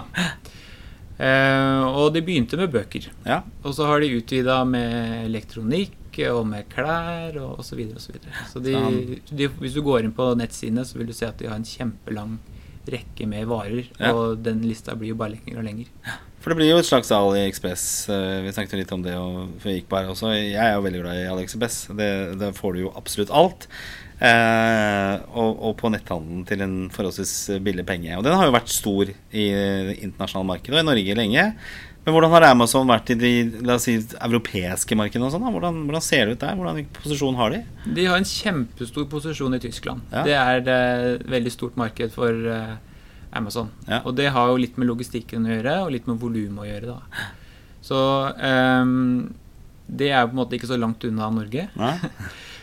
Uh, 1.17 1.85
og 1.97 2.11
de 2.13 2.25
begynte 2.27 2.59
med 2.61 2.75
bøker. 2.75 3.07
Ja. 3.25 3.41
Og 3.63 3.79
så 3.79 3.87
har 3.89 4.03
de 4.03 4.11
utvida 4.19 4.59
med 4.69 5.23
elektronikk 5.29 5.95
og 6.33 6.45
med 6.49 6.69
klær 6.73 7.37
og 7.43 7.61
osv. 7.61 7.69
Så, 7.69 7.79
videre, 7.79 7.97
og 7.97 8.05
så, 8.05 8.15
videre. 8.15 8.45
så 8.53 8.63
de, 8.65 9.19
de, 9.31 9.49
hvis 9.61 9.77
du 9.77 9.83
går 9.87 10.07
inn 10.07 10.15
på 10.17 10.31
nettsidene, 10.39 10.87
så 10.89 10.99
vil 10.99 11.11
du 11.11 11.17
se 11.17 11.29
at 11.29 11.39
de 11.41 11.51
har 11.51 11.59
en 11.59 11.67
kjempelang 11.67 12.39
rekke 12.91 13.27
med 13.29 13.49
varer. 13.51 13.91
Ja. 13.99 14.15
Og 14.15 14.41
den 14.47 14.63
lista 14.67 14.97
blir 14.99 15.15
jo 15.15 15.19
bare 15.21 15.35
lenger 15.37 15.61
og 15.61 15.67
lenger. 15.67 15.91
For 16.41 16.53
det 16.53 16.61
blir 16.61 16.71
jo 16.71 16.79
et 16.79 16.87
slags 16.87 17.11
AliExpress. 17.11 17.85
Ekspress. 18.07 18.43
Vi 18.47 18.55
snakket 18.55 18.75
jo 18.77 18.81
litt 18.81 18.93
om 18.95 19.03
det 19.03 19.15
og 19.19 19.57
før 19.59 19.73
vi 19.73 19.79
gikk 19.81 19.89
på 19.91 19.99
her 19.99 20.11
også. 20.13 20.33
Jeg 20.37 20.63
er 20.63 20.77
jo 20.77 20.85
veldig 20.85 21.01
glad 21.03 21.21
i 21.21 21.29
AliExpress. 21.33 21.79
Det, 21.99 22.11
der 22.39 22.55
får 22.55 22.77
du 22.77 22.85
jo 22.85 22.93
absolutt 22.95 23.33
alt. 23.35 23.67
Eh, 24.17 25.15
og, 25.37 25.59
og 25.59 25.75
på 25.81 25.91
netthandelen 25.93 26.47
til 26.49 26.63
en 26.65 26.77
forholdsvis 26.95 27.59
billig 27.67 27.85
penge. 27.89 28.15
Og 28.17 28.25
den 28.25 28.39
har 28.39 28.47
jo 28.47 28.55
vært 28.55 28.73
stor 28.73 29.11
i 29.11 29.47
internasjonale 29.99 30.51
markedet, 30.55 30.79
og 30.79 30.85
i 30.85 30.89
Norge 30.93 31.19
lenge. 31.19 31.49
Men 32.07 32.15
hvordan 32.15 32.31
har 32.37 32.45
Amazon 32.53 32.87
vært 32.87 33.11
i 33.11 33.17
de 33.19 33.31
la 33.67 33.75
oss 33.81 33.89
si, 33.89 33.97
europeiske 34.23 34.95
markedene? 34.99 35.27
og 35.27 35.33
sånn? 35.35 35.47
Hvordan, 35.51 35.81
hvordan 35.89 36.05
ser 36.07 36.29
det 36.29 36.37
ut 36.37 36.45
der? 36.45 36.55
Hvordan 36.55 36.85
posisjon 37.01 37.39
har 37.41 37.51
de? 37.57 37.59
De 37.97 38.05
har 38.07 38.21
en 38.21 38.29
kjempestor 38.31 39.09
posisjon 39.11 39.57
i 39.59 39.63
Tyskland. 39.65 40.05
Ja. 40.15 40.23
Det 40.29 40.37
er 40.39 40.61
et 40.63 41.25
veldig 41.27 41.53
stort 41.55 41.75
marked 41.81 42.15
for 42.15 42.31
eh, 42.31 42.77
Amazon. 43.35 43.73
Ja. 43.91 44.05
Og 44.07 44.15
det 44.19 44.29
har 44.37 44.53
jo 44.53 44.61
litt 44.63 44.79
med 44.79 44.87
logistikken 44.87 45.49
å 45.49 45.57
gjøre, 45.57 45.75
og 45.89 45.91
litt 45.97 46.07
med 46.07 46.23
volumet 46.23 46.63
å 46.63 46.69
gjøre. 46.69 46.95
da. 46.95 47.27
Så 47.87 47.99
um, 48.39 49.35
det 49.87 50.13
er 50.13 50.21
jo 50.23 50.31
på 50.31 50.37
en 50.37 50.41
måte 50.45 50.57
ikke 50.61 50.71
så 50.71 50.79
langt 50.79 51.05
unna 51.11 51.29
Norge. 51.35 51.67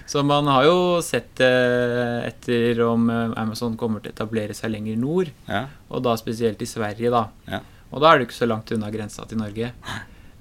Så 0.06 0.20
man 0.28 0.44
har 0.52 0.66
jo 0.68 0.80
sett 1.02 1.40
eh, 1.40 2.26
etter 2.28 2.82
om 2.84 3.06
eh, 3.10 3.30
Amazon 3.40 3.78
kommer 3.80 4.02
til 4.04 4.12
å 4.12 4.16
etablere 4.18 4.54
seg 4.56 4.74
lenger 4.74 4.98
nord, 5.00 5.30
Ja. 5.48 5.62
og 5.88 6.04
da 6.04 6.12
spesielt 6.20 6.60
i 6.62 6.68
Sverige, 6.68 7.08
da. 7.14 7.62
Og 7.94 8.02
da 8.02 8.10
er 8.10 8.20
du 8.20 8.26
ikke 8.26 8.42
så 8.42 8.50
langt 8.50 8.72
unna 8.74 8.90
grensa 8.94 9.26
til 9.30 9.40
Norge. 9.42 9.70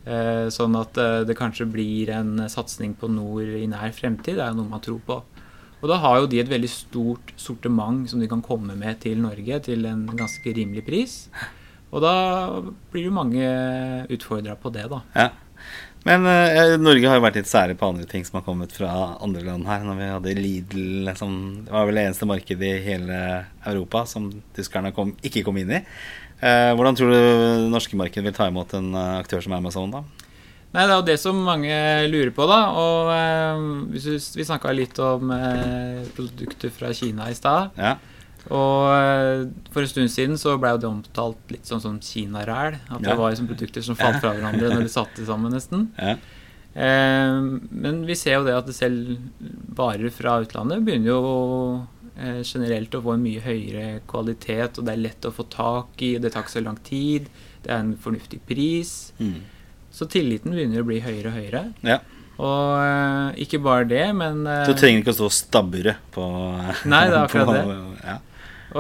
Eh, 0.03 0.49
sånn 0.51 0.75
at 0.75 0.99
eh, 0.99 1.21
det 1.29 1.37
kanskje 1.39 1.69
blir 1.71 2.11
en 2.17 2.41
satsing 2.51 2.97
på 2.99 3.07
nord 3.13 3.53
i 3.55 3.69
nær 3.71 3.93
fremtid, 3.95 4.35
det 4.35 4.43
er 4.43 4.51
jo 4.51 4.63
noe 4.63 4.73
man 4.73 4.83
tror 4.83 4.99
på. 5.07 5.21
Og 5.83 5.91
da 5.91 5.99
har 6.03 6.21
jo 6.21 6.31
de 6.31 6.41
et 6.43 6.51
veldig 6.51 6.71
stort 6.71 7.33
sortiment 7.39 8.07
som 8.11 8.23
de 8.23 8.29
kan 8.31 8.43
komme 8.43 8.75
med 8.79 9.01
til 9.03 9.19
Norge 9.23 9.61
til 9.67 9.87
en 9.87 10.05
ganske 10.15 10.55
rimelig 10.59 10.85
pris. 10.87 11.17
Og 11.93 12.03
da 12.03 12.15
blir 12.93 13.09
jo 13.09 13.15
mange 13.15 13.47
utfordra 14.15 14.55
på 14.59 14.71
det, 14.75 14.87
da. 14.91 15.03
Ja. 15.15 15.31
Men 16.07 16.27
eh, 16.27 16.75
Norge 16.83 17.07
har 17.07 17.19
jo 17.19 17.23
vært 17.23 17.37
litt 17.39 17.51
sære 17.51 17.77
på 17.79 17.93
andre 17.93 18.07
ting 18.11 18.25
som 18.27 18.41
har 18.41 18.47
kommet 18.47 18.75
fra 18.75 18.91
andre 19.23 19.45
land 19.47 19.69
her. 19.69 19.85
Når 19.87 19.99
vi 20.01 20.09
hadde 20.11 20.35
Lidl 20.39 21.13
som 21.19 21.37
Det 21.67 21.75
var 21.75 21.87
vel 21.87 22.01
det 22.01 22.07
eneste 22.09 22.27
markedet 22.31 22.71
i 22.73 22.83
hele 22.89 23.19
Europa 23.71 24.03
som 24.11 24.27
tyskerne 24.57 24.91
kom, 24.97 25.15
ikke 25.23 25.45
kom 25.47 25.61
inn 25.63 25.77
i. 25.79 25.83
Eh, 26.43 26.73
hvordan 26.75 26.97
tror 26.99 27.13
du 27.13 27.15
det 27.17 27.71
norske 27.71 27.95
markedet 27.99 28.25
vil 28.27 28.35
ta 28.35 28.49
imot 28.51 28.73
en 28.75 28.93
eh, 28.99 29.19
aktør 29.23 29.43
som 29.45 29.53
Amazon, 29.55 29.93
da? 29.95 30.01
Nei, 30.73 30.87
Det 30.89 30.91
er 30.91 30.97
jo 30.97 31.05
det 31.07 31.19
som 31.21 31.37
mange 31.45 31.75
lurer 32.11 32.33
på, 32.35 32.47
da. 32.51 32.61
Og 32.75 33.11
eh, 33.15 33.67
vi, 33.93 34.17
vi 34.39 34.47
snakka 34.49 34.73
litt 34.75 34.99
om 35.05 35.31
eh, 35.37 36.03
produkter 36.17 36.73
fra 36.75 36.91
Kina 36.97 37.29
i 37.31 37.37
stad. 37.39 37.77
Ja. 37.79 37.95
Og 38.51 38.89
eh, 38.91 39.45
for 39.71 39.85
en 39.85 39.91
stund 39.93 40.11
siden 40.11 40.35
så 40.41 40.57
ble 40.59 40.73
det 40.83 40.89
omtalt 40.89 41.53
litt 41.53 41.69
sånn 41.69 41.83
som 41.85 42.01
kinaræl. 42.03 42.81
At 42.89 42.99
Ja. 42.99 43.13
det 43.13 43.19
var 43.21 43.31
liksom 43.37 43.51
produkter 43.53 43.85
som 43.87 43.95
falt 44.01 44.19
fra 44.25 44.33
hverandre 44.35 44.73
når 44.73 44.89
de 44.89 44.95
satte 44.97 45.27
sammen, 45.29 45.53
nesten. 45.55 45.91
ja. 46.01 46.17
Eh, 46.73 47.39
men 47.69 47.99
vi 48.09 48.15
ser 48.17 48.39
jo 48.39 48.47
det 48.47 48.55
at 48.57 48.71
selv 48.73 49.19
varer 49.77 50.09
fra 50.11 50.39
utlandet 50.41 50.81
begynner 50.87 51.11
jo 51.13 51.87
generelt 52.45 52.95
å 52.95 53.01
få 53.03 53.15
en 53.17 53.23
mye 53.25 53.41
høyere 53.41 54.01
kvalitet, 54.11 54.79
og 54.79 54.85
det 54.85 54.93
er 54.93 55.01
lett 55.07 55.25
å 55.25 55.33
få 55.33 55.47
tak 55.51 56.03
i, 56.05 56.19
det 56.21 56.33
tar 56.35 56.45
ikke 56.45 56.57
så 56.59 56.63
lang 56.65 56.77
tid, 56.85 57.29
det 57.65 57.71
er 57.73 57.79
en 57.81 57.95
fornuftig 57.97 58.41
pris. 58.47 59.13
Mm. 59.19 59.39
Så 59.93 60.07
tilliten 60.13 60.53
begynner 60.53 60.83
å 60.85 60.89
bli 60.89 61.01
høyere 61.05 61.29
og 61.33 61.39
høyere. 61.41 61.65
ja. 61.89 62.01
Og 62.43 62.79
eh, 62.81 63.43
ikke 63.45 63.59
bare 63.63 63.85
det, 63.87 64.07
men 64.17 64.47
eh, 64.49 64.63
Du 64.67 64.73
trenger 64.75 65.03
ikke 65.03 65.13
å 65.13 65.17
stå 65.19 65.27
og 65.29 65.35
stabbre 65.37 65.93
på 66.15 66.23
Nei, 66.89 67.03
det 67.13 67.19
er 67.19 67.25
akkurat 67.27 67.51
på, 67.51 67.55
det. 67.59 68.07
Ja. 68.09 68.15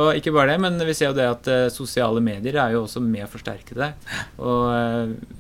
Og 0.00 0.16
ikke 0.16 0.32
bare 0.34 0.54
det, 0.54 0.60
men 0.64 0.78
vi 0.88 0.94
ser 0.96 1.10
jo 1.10 1.16
det 1.18 1.26
at 1.28 1.50
eh, 1.52 1.66
sosiale 1.70 2.22
medier 2.24 2.56
er 2.62 2.72
jo 2.74 2.80
også 2.86 3.02
med 3.04 3.26
å 3.26 3.30
forsterke 3.30 3.76
det. 3.76 3.90
Og 4.40 4.64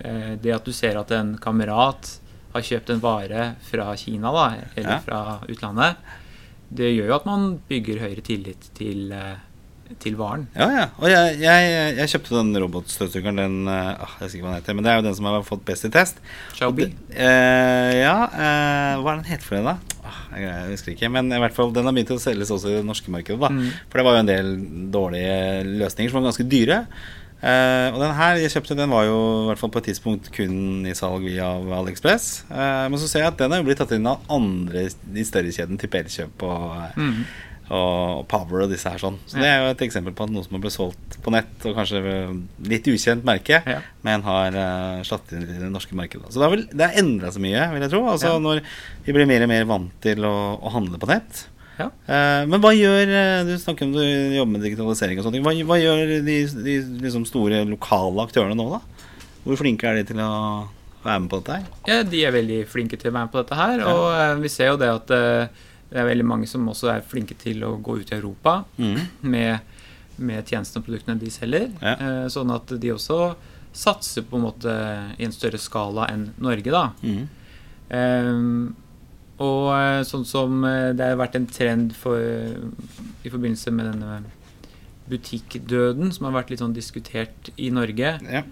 eh, 0.04 0.34
det 0.44 0.52
at 0.54 0.68
du 0.68 0.74
ser 0.76 1.00
at 1.00 1.10
en 1.16 1.32
kamerat 1.40 2.12
har 2.52 2.66
kjøpt 2.68 2.92
en 2.92 3.00
vare 3.02 3.46
fra 3.64 3.88
Kina, 3.96 4.30
da, 4.36 4.44
eller 4.76 4.98
Ja. 4.98 5.00
fra 5.08 5.22
utlandet, 5.48 5.96
det 6.78 6.92
gjør 6.96 7.10
jo 7.10 7.16
at 7.20 7.26
man 7.28 7.48
bygger 7.68 8.02
høyere 8.02 8.24
tillit 8.24 8.68
til, 8.78 9.10
eh, 9.12 9.40
til 10.00 10.16
varen. 10.16 10.46
Ja, 10.56 10.68
ja. 10.72 10.84
Og 11.02 11.10
jeg, 11.10 11.36
jeg, 11.42 11.72
jeg 11.98 12.12
kjøpte 12.14 12.36
den 12.38 12.56
robotstøvsugeren. 12.64 13.40
Den 13.42 13.56
eh, 13.68 14.04
ah, 14.06 14.14
Jeg 14.20 14.28
husker 14.28 14.38
ikke 14.40 14.46
hva 14.46 14.52
den 14.54 14.60
heter, 14.62 14.78
men 14.78 14.86
det 14.86 14.92
er 14.92 15.00
jo 15.00 15.06
den 15.08 15.16
som 15.18 15.28
har 15.28 15.44
fått 15.48 15.64
best 15.68 15.88
i 15.88 15.92
test. 15.92 16.22
Xiaobi. 16.56 16.88
Eh, 17.12 17.92
ja, 18.00 18.16
eh, 18.32 19.02
hva 19.02 19.14
er 19.14 19.20
den 19.20 19.28
het 19.32 19.44
for 19.44 19.58
det, 19.58 19.64
da? 19.68 20.00
Ah, 20.08 20.20
jeg 20.40 20.70
husker 20.72 20.94
ikke. 20.94 21.12
Men 21.12 21.28
i 21.32 21.40
hvert 21.44 21.56
fall, 21.56 21.74
den 21.76 21.88
har 21.88 21.96
begynt 21.96 22.14
å 22.16 22.20
selges 22.22 22.52
også 22.54 22.72
i 22.72 22.78
det 22.80 22.86
norske 22.88 23.12
markedet. 23.12 23.40
da 23.42 23.52
Mm. 23.52 23.68
For 23.90 24.00
det 24.00 24.06
var 24.08 24.16
jo 24.16 24.22
en 24.24 24.32
del 24.32 24.54
dårlige 24.94 25.36
løsninger 25.68 26.10
som 26.10 26.22
var 26.22 26.30
ganske 26.30 26.48
dyre. 26.48 26.86
Eh, 27.42 27.88
og 27.90 27.98
den 27.98 28.12
her 28.14 28.36
jeg 28.38 28.52
kjøpte, 28.54 28.76
den 28.78 28.92
var 28.94 29.02
jo 29.08 29.16
i 29.42 29.46
hvert 29.50 29.58
fall 29.58 29.72
på 29.74 29.80
et 29.82 29.88
tidspunkt 29.90 30.28
kun 30.34 30.84
i 30.86 30.94
salg 30.94 31.24
via 31.26 31.48
AliExpress. 31.80 32.44
Uh, 32.52 32.86
men 32.92 33.00
så 33.02 33.08
ser 33.10 33.24
jeg 33.24 33.32
at 33.32 33.40
den 33.42 33.50
har 33.50 33.58
jo 33.58 33.66
blitt 33.66 33.80
tatt 33.82 33.94
inn 33.96 34.06
av 34.06 34.22
andre 34.30 34.84
i 34.86 35.24
større 35.26 35.50
kjeden, 35.50 35.80
type 35.82 35.98
Elkjøp 35.98 36.44
og, 36.46 36.68
Mm. 37.00 37.24
og 37.72 38.26
Power 38.30 38.62
og 38.66 38.70
disse 38.70 38.90
her 38.90 39.00
sånn. 39.02 39.18
Så 39.26 39.40
det 39.40 39.48
er 39.48 39.58
jo 39.64 39.70
et 39.72 39.82
eksempel 39.88 40.14
på 40.14 40.26
at 40.26 40.30
noe 40.34 40.44
som 40.46 40.54
har 40.54 40.62
blitt 40.62 40.74
solgt 40.76 41.18
på 41.24 41.32
nett, 41.34 41.50
og 41.66 41.74
kanskje 41.78 42.02
litt 42.68 42.86
ukjent 42.92 43.24
merke, 43.26 43.58
Ja. 43.66 43.80
men 44.06 44.22
har 44.22 44.54
uh, 44.54 45.02
slått 45.02 45.32
inn 45.34 45.42
i 45.42 45.58
det 45.58 45.70
norske 45.72 45.98
markedet. 45.98 46.30
Så 46.30 46.38
det 46.38 46.46
har 46.46 46.54
vel 46.54 46.66
det 46.70 46.86
har 46.92 47.00
endra 47.02 47.32
så 47.34 47.42
mye, 47.42 47.66
vil 47.74 47.82
jeg 47.86 47.90
tro. 47.90 48.04
Altså 48.12 48.36
Ja. 48.36 48.38
Når 48.38 48.62
vi 49.06 49.12
blir 49.18 49.26
mer 49.26 49.42
og 49.42 49.48
mer 49.48 49.64
vant 49.64 49.90
til 50.00 50.22
å, 50.22 50.34
å 50.62 50.70
handle 50.78 50.98
på 51.02 51.08
nett. 51.10 51.46
Ja. 51.78 51.86
Eh, 52.06 52.42
men 52.50 52.60
hva 52.60 52.70
gjør 52.76 53.08
eh, 53.16 53.44
Du 53.48 53.54
snakker 53.58 53.86
om 53.88 53.94
du 53.96 54.02
jobber 54.02 54.52
med 54.58 54.62
digitalisering 54.66 55.18
og 55.18 55.24
sånne 55.26 55.38
ting. 55.40 55.66
Hva, 55.66 55.78
gjør 55.80 56.02
de, 56.26 56.36
de 56.66 56.74
liksom 57.04 57.24
store 57.28 57.62
lokale 57.68 58.26
aktørene 58.28 58.56
nå, 58.58 58.66
da? 58.74 58.80
Hvor 59.46 59.58
flinke 59.58 59.88
er 59.88 59.98
de 60.00 60.04
til 60.12 60.20
å 60.22 60.30
være 61.02 61.18
med 61.24 61.30
på 61.32 61.40
dette 61.40 61.56
her? 61.56 61.64
Ja, 61.88 62.02
de 62.06 62.20
er 62.28 62.34
veldig 62.36 62.60
flinke 62.70 62.98
til 63.00 63.10
å 63.10 63.14
være 63.16 63.26
med 63.26 63.32
på 63.34 63.40
dette 63.42 63.58
her. 63.58 63.80
Ja. 63.82 63.94
Og 63.96 64.04
eh, 64.14 64.34
vi 64.44 64.52
ser 64.52 64.70
jo 64.74 64.80
det 64.82 64.90
at 64.92 65.08
det 65.12 66.00
er 66.00 66.06
veldig 66.08 66.24
mange 66.28 66.46
som 66.48 66.68
også 66.72 66.88
er 66.92 67.02
flinke 67.04 67.34
til 67.40 67.64
å 67.68 67.74
gå 67.84 67.98
ut 68.00 68.12
i 68.12 68.18
Europa 68.20 68.62
Mm. 68.80 69.00
med, 69.32 69.58
med 70.22 70.46
tjenestene 70.48 70.80
og 70.80 70.86
produktene 70.86 71.18
de 71.20 71.32
selger. 71.34 71.66
Ja. 71.82 71.96
Eh, 71.96 72.28
sånn 72.32 72.52
at 72.54 72.70
de 72.80 72.92
også 72.94 73.18
satser 73.72 74.24
på 74.28 74.36
en 74.36 74.44
måte 74.46 74.72
i 75.18 75.24
en 75.24 75.32
større 75.32 75.56
skala 75.60 76.06
enn 76.12 76.28
Norge, 76.44 76.68
da. 76.72 76.90
Mm. 77.02 77.22
Eh, 77.92 78.32
og 79.42 79.68
eh, 79.74 80.02
sånn 80.08 80.24
som 80.28 80.62
eh, 80.68 80.92
det 80.96 81.08
har 81.12 81.18
vært 81.20 81.36
en 81.40 81.48
trend 81.50 81.94
for, 81.98 82.18
i 82.18 83.32
forbindelse 83.32 83.72
med 83.74 83.90
denne 83.92 84.20
butikkdøden, 85.10 86.12
som 86.14 86.28
har 86.28 86.36
vært 86.40 86.52
litt 86.52 86.62
sånn 86.62 86.76
diskutert 86.76 87.50
i 87.60 87.70
Norge 87.74 88.14
Ja. 88.22 88.42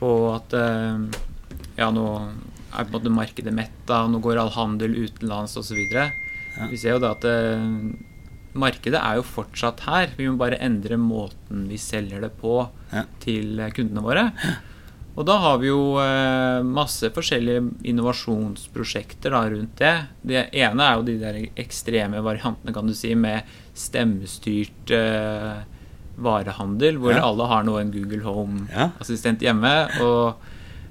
på 0.00 0.10
at 0.34 0.54
eh, 0.56 1.06
ja, 1.80 1.88
nå 1.92 2.06
er 2.26 2.84
på 2.84 2.90
en 2.90 2.94
måte 2.98 3.12
markedet 3.14 3.54
metta, 3.56 4.04
nå 4.10 4.20
går 4.24 4.38
all 4.42 4.52
handel 4.56 4.94
utenlands 5.06 5.56
osv. 5.58 5.78
Ja. 5.92 6.10
Vi 6.70 6.76
ser 6.80 6.96
jo 6.96 7.02
da 7.02 7.12
at 7.16 7.24
markedet 8.56 9.00
er 9.00 9.18
jo 9.18 9.24
fortsatt 9.28 9.82
her. 9.86 10.10
Vi 10.16 10.26
må 10.28 10.36
bare 10.40 10.58
endre 10.64 10.96
måten 11.00 11.66
vi 11.70 11.78
selger 11.80 12.20
det 12.24 12.32
på 12.40 12.58
Ja. 12.92 13.04
til 13.20 13.60
kundene 13.76 14.02
våre. 14.04 14.26
Og 15.16 15.24
da 15.24 15.38
har 15.40 15.58
vi 15.62 15.70
jo 15.70 15.96
eh, 16.02 16.60
masse 16.68 17.08
forskjellige 17.14 17.62
innovasjonsprosjekter 17.88 19.32
da, 19.32 19.44
rundt 19.48 19.78
det. 19.80 19.94
Det 20.28 20.42
ene 20.52 20.84
er 20.90 20.98
jo 20.98 21.06
de 21.06 21.14
der 21.22 21.38
ekstreme 21.56 22.20
variantene, 22.24 22.74
kan 22.76 22.86
du 22.86 22.92
si, 22.96 23.14
med 23.16 23.48
stemmestyrt 23.76 24.92
eh, 24.92 25.62
varehandel, 26.20 26.98
hvor 27.00 27.14
Ja. 27.16 27.24
alle 27.30 27.46
har 27.48 27.64
nå 27.64 27.78
en 27.80 27.90
Google 27.92 28.22
Home-assistent 28.24 29.40
hjemme. 29.44 29.72
Og 30.04 30.36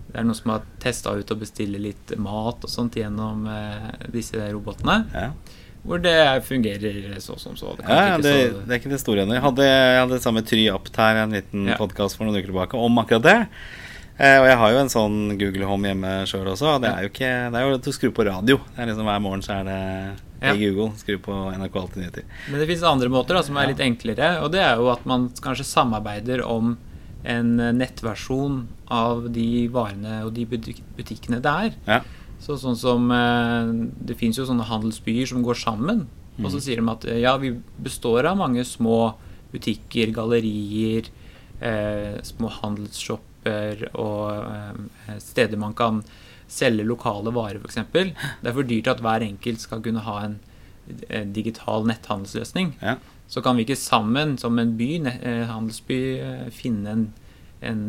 det 0.10 0.20
er 0.22 0.26
noen 0.26 0.38
som 0.38 0.52
har 0.56 0.66
testa 0.82 1.14
ut 1.18 1.32
å 1.34 1.38
bestille 1.38 1.78
litt 1.82 2.16
mat 2.22 2.66
og 2.66 2.70
sånt 2.72 2.98
gjennom 2.98 3.46
eh, 3.50 4.10
disse 4.14 4.42
robotene. 4.52 5.04
Ja. 5.14 5.30
hvor 5.86 6.00
det 6.02 6.42
fungerer 6.48 7.14
så 7.22 7.36
som 7.38 7.54
så. 7.56 7.76
Det, 7.78 7.86
Ja, 7.86 8.08
ja, 8.08 8.18
det, 8.18 8.32
så, 8.34 8.62
det 8.66 8.74
er 8.74 8.80
ikke 8.82 8.90
det 8.90 9.02
store 9.04 9.22
ennå. 9.22 9.36
Jeg 9.38 9.44
hadde, 9.46 9.66
jeg 9.70 10.00
hadde 10.02 10.18
samme 10.24 10.42
Try 10.42 10.64
Apt 10.74 10.96
her 10.98 11.20
en 11.28 11.36
liten 11.38 11.68
Ja. 11.70 11.76
podcast 11.78 12.18
for 12.18 12.26
noen 12.26 12.40
uker 12.42 12.50
tilbake 12.50 12.74
om 12.74 12.98
akkurat 12.98 13.22
det. 13.22 13.36
Eh, 14.16 14.38
og 14.40 14.46
jeg 14.48 14.56
har 14.62 14.72
jo 14.72 14.80
en 14.80 14.92
sånn 14.92 15.18
Google 15.36 15.68
Home 15.68 15.90
hjemme 15.90 16.12
sjøl 16.30 16.48
også. 16.48 16.78
Og 16.78 16.84
det 16.86 16.92
er 16.92 17.04
jo 17.04 17.12
ikke 17.12 17.32
Det 17.52 17.60
er 17.60 17.66
jo 17.66 17.76
at 17.76 17.88
du 17.88 17.92
skru 17.96 18.10
på 18.16 18.26
radio. 18.28 18.60
Det 18.72 18.80
er 18.80 18.90
liksom 18.92 19.10
Hver 19.10 19.24
morgen 19.24 19.44
så 19.46 19.60
er 19.60 19.68
det 19.68 19.80
Ja. 20.42 20.52
Hey 20.52 20.60
Google, 20.62 20.94
skru 21.00 21.18
på 21.24 21.36
NRK 21.56 21.76
Alltid 21.80 22.02
nyheter. 22.04 22.26
Men 22.52 22.60
det 22.60 22.68
finnes 22.70 22.84
andre 22.88 23.10
måter 23.10 23.38
da, 23.38 23.42
som 23.44 23.58
er 23.58 23.72
litt 23.72 23.80
enklere, 23.82 24.44
og 24.44 24.52
det 24.54 24.60
er 24.62 24.76
jo 24.78 24.92
at 24.92 25.06
man 25.08 25.30
kanskje 25.42 25.66
samarbeider 25.66 26.44
om 26.46 26.76
en 27.24 27.56
nettversjon 27.80 28.60
av 28.94 29.26
de 29.34 29.66
varene 29.74 30.20
og 30.28 30.36
de 30.36 30.46
butikkene 30.46 31.40
det 31.42 31.54
er. 31.64 31.72
Ja. 31.88 32.02
Så 32.44 32.60
sånn 32.62 32.78
som 32.78 33.10
eh, 33.16 33.72
Det 34.06 34.18
fins 34.20 34.38
jo 34.38 34.46
sånne 34.46 34.68
handelsbyer 34.68 35.32
som 35.32 35.42
går 35.42 35.58
sammen. 35.64 36.06
Og 36.44 36.52
så 36.52 36.60
sier 36.62 36.82
de 36.82 36.92
at 36.92 37.06
eh, 37.08 37.22
ja, 37.24 37.38
vi 37.42 37.56
består 37.82 38.28
av 38.28 38.38
mange 38.38 38.64
små 38.68 39.16
butikker, 39.54 40.12
gallerier, 40.14 41.08
eh, 41.64 42.20
små 42.28 42.52
handelsshopper 43.46 43.90
og 43.94 44.46
eh, 45.10 45.20
steder 45.20 45.58
man 45.58 45.74
kan 45.74 46.04
selge 46.48 46.86
lokale 46.86 47.32
varer, 47.34 47.60
f.eks. 47.60 47.76
Det 47.92 48.50
er 48.50 48.54
for 48.54 48.64
dyrt 48.64 48.88
at 48.88 49.02
hver 49.02 49.22
enkelt 49.22 49.62
skal 49.62 49.82
kunne 49.82 50.04
ha 50.06 50.26
en, 50.26 50.40
en 51.10 51.34
digital 51.34 51.86
netthandelsløsning. 51.86 52.76
Ja. 52.82 52.98
Så 53.28 53.42
kan 53.42 53.58
vi 53.58 53.66
ikke 53.66 53.76
sammen, 53.76 54.38
som 54.38 54.60
en 54.60 54.76
by, 54.78 55.06
eh, 55.06 55.46
handelsby, 55.50 56.20
eh, 56.20 56.50
finne 56.54 56.92
en, 56.92 57.08
en 57.62 57.86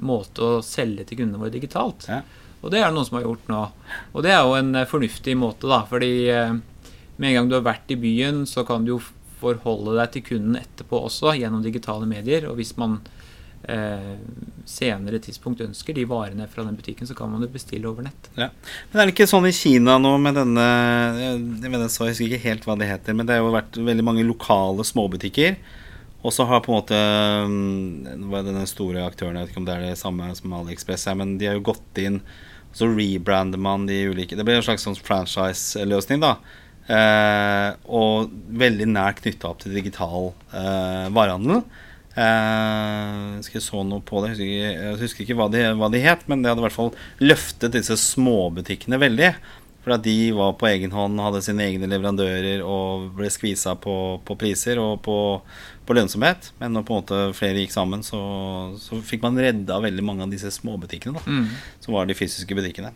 måte 0.00 0.40
å 0.40 0.62
selge 0.64 1.04
til 1.04 1.20
kundene 1.20 1.42
våre 1.42 1.52
digitalt. 1.52 2.08
Ja. 2.08 2.22
Og 2.62 2.72
det 2.72 2.80
er 2.80 2.88
det 2.88 2.96
noen 2.96 3.08
som 3.08 3.18
har 3.18 3.24
gjort 3.24 3.48
nå. 3.48 3.60
Og 4.14 4.24
det 4.24 4.32
er 4.32 4.42
jo 4.44 4.56
en 4.56 4.84
fornuftig 4.88 5.36
måte, 5.36 5.68
da. 5.68 5.82
Fordi 5.88 6.28
med 6.28 7.30
en 7.30 7.34
gang 7.34 7.48
du 7.48 7.56
har 7.56 7.64
vært 7.64 7.92
i 7.92 7.96
byen, 8.00 8.42
så 8.48 8.66
kan 8.68 8.84
du 8.84 8.94
jo 8.94 9.00
forholde 9.40 9.96
deg 9.96 10.12
til 10.12 10.24
kunden 10.26 10.58
etterpå 10.60 11.00
også, 11.06 11.32
gjennom 11.36 11.64
digitale 11.64 12.08
medier. 12.08 12.44
Og 12.50 12.58
hvis 12.60 12.74
man 12.80 12.98
eh, 13.68 14.12
senere 14.68 15.20
tidspunkt 15.22 15.62
ønsker 15.64 15.96
de 15.96 16.06
varene 16.08 16.46
fra 16.50 16.64
den 16.66 16.78
butikken, 16.78 17.08
så 17.08 17.16
kan 17.18 17.32
man 17.32 17.44
jo 17.44 17.50
bestille 17.52 17.88
over 17.90 18.06
nett. 18.06 18.30
Ja. 18.36 18.50
Men 18.90 19.02
er 19.02 19.10
det 19.10 19.16
ikke 19.16 19.28
sånn 19.30 19.48
i 19.48 19.54
Kina 19.56 19.98
nå 20.00 20.16
med 20.22 20.38
denne 20.38 20.66
Jeg, 21.20 21.40
mener, 21.66 21.84
vet, 21.84 21.94
så 21.94 22.06
jeg 22.06 22.16
husker 22.16 22.28
ikke 22.30 22.48
helt 22.48 22.68
hva 22.68 22.78
det 22.80 22.90
heter, 22.90 23.16
men 23.16 23.28
det 23.28 23.36
har 23.36 23.44
jo 23.44 23.54
vært 23.56 23.80
veldig 23.90 24.06
mange 24.06 24.26
lokale 24.26 24.86
småbutikker. 24.86 25.58
Og 26.20 26.34
så 26.36 26.44
har 26.44 26.60
på 26.60 26.72
en 26.72 26.76
måte 26.76 26.96
mm, 27.48 28.24
hva 28.28 28.40
er 28.40 28.48
det 28.50 28.56
den 28.58 28.68
store 28.68 29.06
aktøren, 29.08 29.38
jeg 29.38 29.48
vet 29.48 29.54
ikke 29.54 29.62
om 29.62 29.68
det 29.68 29.76
er 29.78 29.86
det 29.88 30.00
samme 30.00 30.28
som 30.36 30.56
AliExpress 30.58 31.08
er, 31.08 31.16
men 31.16 31.38
de 31.40 31.48
har 31.48 31.56
jo 31.56 31.68
gått 31.72 32.00
inn 32.02 32.20
og 32.70 32.78
så 32.78 32.86
rebrander 32.86 33.58
man 33.58 33.86
de 33.88 33.98
ulike 34.12 34.36
Det 34.38 34.46
blir 34.46 34.60
en 34.60 34.66
slags 34.66 34.86
sånn 34.86 34.98
franchise-løsning, 34.98 36.22
da. 36.22 36.36
Eh, 36.90 37.68
og 37.90 38.30
veldig 38.60 38.88
nært 38.90 39.22
knytta 39.24 39.50
opp 39.50 39.62
til 39.62 39.74
digital 39.74 40.30
eh, 40.54 41.06
varehandel. 41.14 41.64
Eh, 42.18 43.38
husker 43.38 43.60
jeg 43.60 43.66
så 43.66 43.84
noe 43.86 44.02
på 44.04 44.22
det. 44.24 44.32
Jeg 44.32 44.36
husker 44.36 44.50
ikke, 44.50 44.74
jeg 44.74 45.00
husker 45.04 45.24
ikke 45.26 45.38
hva, 45.38 45.48
de, 45.52 45.64
hva 45.78 45.88
de 45.92 46.02
het, 46.04 46.26
men 46.30 46.42
det 46.42 46.50
hadde 46.50 46.62
i 46.64 46.66
hvert 46.66 46.76
fall 46.76 46.92
løftet 47.22 47.76
disse 47.76 47.96
småbutikkene 48.02 48.98
veldig. 49.00 49.32
For 49.80 49.94
at 49.96 50.02
de 50.04 50.14
var 50.36 50.56
på 50.60 50.68
egen 50.68 50.92
hånd, 50.92 51.20
hadde 51.24 51.40
sine 51.46 51.64
egne 51.64 51.88
leverandører 51.88 52.60
og 52.66 53.14
ble 53.16 53.30
skvisa 53.32 53.72
på, 53.80 53.94
på 54.28 54.36
priser 54.36 54.76
og 54.82 54.98
på, 55.06 55.14
på 55.88 55.96
lønnsomhet. 55.96 56.50
Men 56.60 56.76
når 56.76 56.84
på 56.84 56.92
en 56.92 57.00
måte 57.00 57.20
flere 57.38 57.62
gikk 57.62 57.72
sammen, 57.72 58.02
så, 58.04 58.20
så 58.76 58.98
fikk 59.00 59.24
man 59.24 59.40
redda 59.40 59.78
veldig 59.80 60.04
mange 60.04 60.26
av 60.26 60.34
disse 60.34 60.52
småbutikkene. 60.58 61.16
Da, 61.16 61.24
Mm. 61.30 61.48
Som 61.80 61.96
var 61.96 62.10
de 62.10 62.18
fysiske 62.18 62.56
butikkene. 62.58 62.92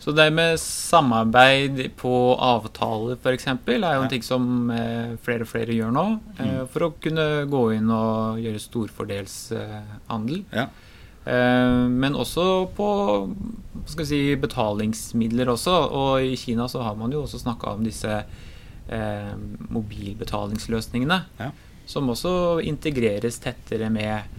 Så 0.00 0.14
det 0.16 0.30
med 0.32 0.56
samarbeid 0.60 1.82
på 2.00 2.12
avtaler 2.40 3.18
f.eks. 3.20 3.46
er 3.52 3.82
jo 3.84 4.04
en 4.04 4.08
ting 4.12 4.24
som 4.24 4.70
eh, 4.72 5.16
flere 5.20 5.44
og 5.44 5.50
flere 5.50 5.76
gjør 5.76 5.92
nå. 5.92 6.04
Eh, 6.40 6.62
for 6.72 6.86
å 6.86 6.94
kunne 7.04 7.26
gå 7.52 7.64
inn 7.76 7.92
og 7.92 8.40
gjøre 8.40 8.62
storfordelshandel. 8.64 10.40
Ja. 10.56 10.70
Eh, 11.24 11.82
men 11.92 12.16
også 12.16 12.46
på 12.76 12.88
skal 13.90 14.08
si, 14.08 14.22
betalingsmidler 14.40 15.52
også. 15.52 15.76
Og 15.92 16.32
i 16.32 16.36
Kina 16.40 16.68
så 16.68 16.84
har 16.86 16.96
man 16.96 17.12
jo 17.12 17.26
også 17.26 17.42
snakka 17.44 17.76
om 17.76 17.84
disse 17.84 18.22
eh, 18.88 19.34
mobilbetalingsløsningene. 19.68 21.22
Ja. 21.44 21.52
Som 21.90 22.08
også 22.12 22.60
integreres 22.64 23.40
tettere 23.44 23.92
med 23.92 24.32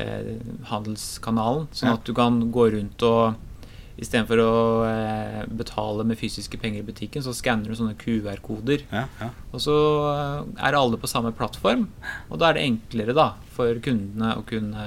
eh, 0.00 0.36
handelskanalen. 0.72 1.68
Sånn 1.76 1.98
at 1.98 2.06
du 2.08 2.16
kan 2.16 2.46
gå 2.54 2.70
rundt 2.78 3.04
og 3.12 3.50
Istedenfor 4.00 4.40
å 4.40 4.52
eh, 4.88 5.42
betale 5.52 6.04
med 6.08 6.16
fysiske 6.16 6.56
penger 6.60 6.80
i 6.80 6.86
butikken, 6.86 7.22
så 7.24 7.34
skanner 7.36 7.68
du 7.68 7.76
sånne 7.76 7.96
QR-koder. 8.00 8.86
Ja, 8.88 9.02
ja. 9.20 9.28
Og 9.52 9.60
så 9.60 9.74
eh, 10.14 10.38
er 10.68 10.78
alle 10.78 10.96
på 11.00 11.10
samme 11.10 11.34
plattform, 11.36 11.88
og 12.30 12.40
da 12.40 12.48
er 12.50 12.56
det 12.60 12.64
enklere 12.70 13.16
da 13.18 13.26
for 13.52 13.76
kundene 13.84 14.32
å 14.40 14.46
kunne 14.48 14.86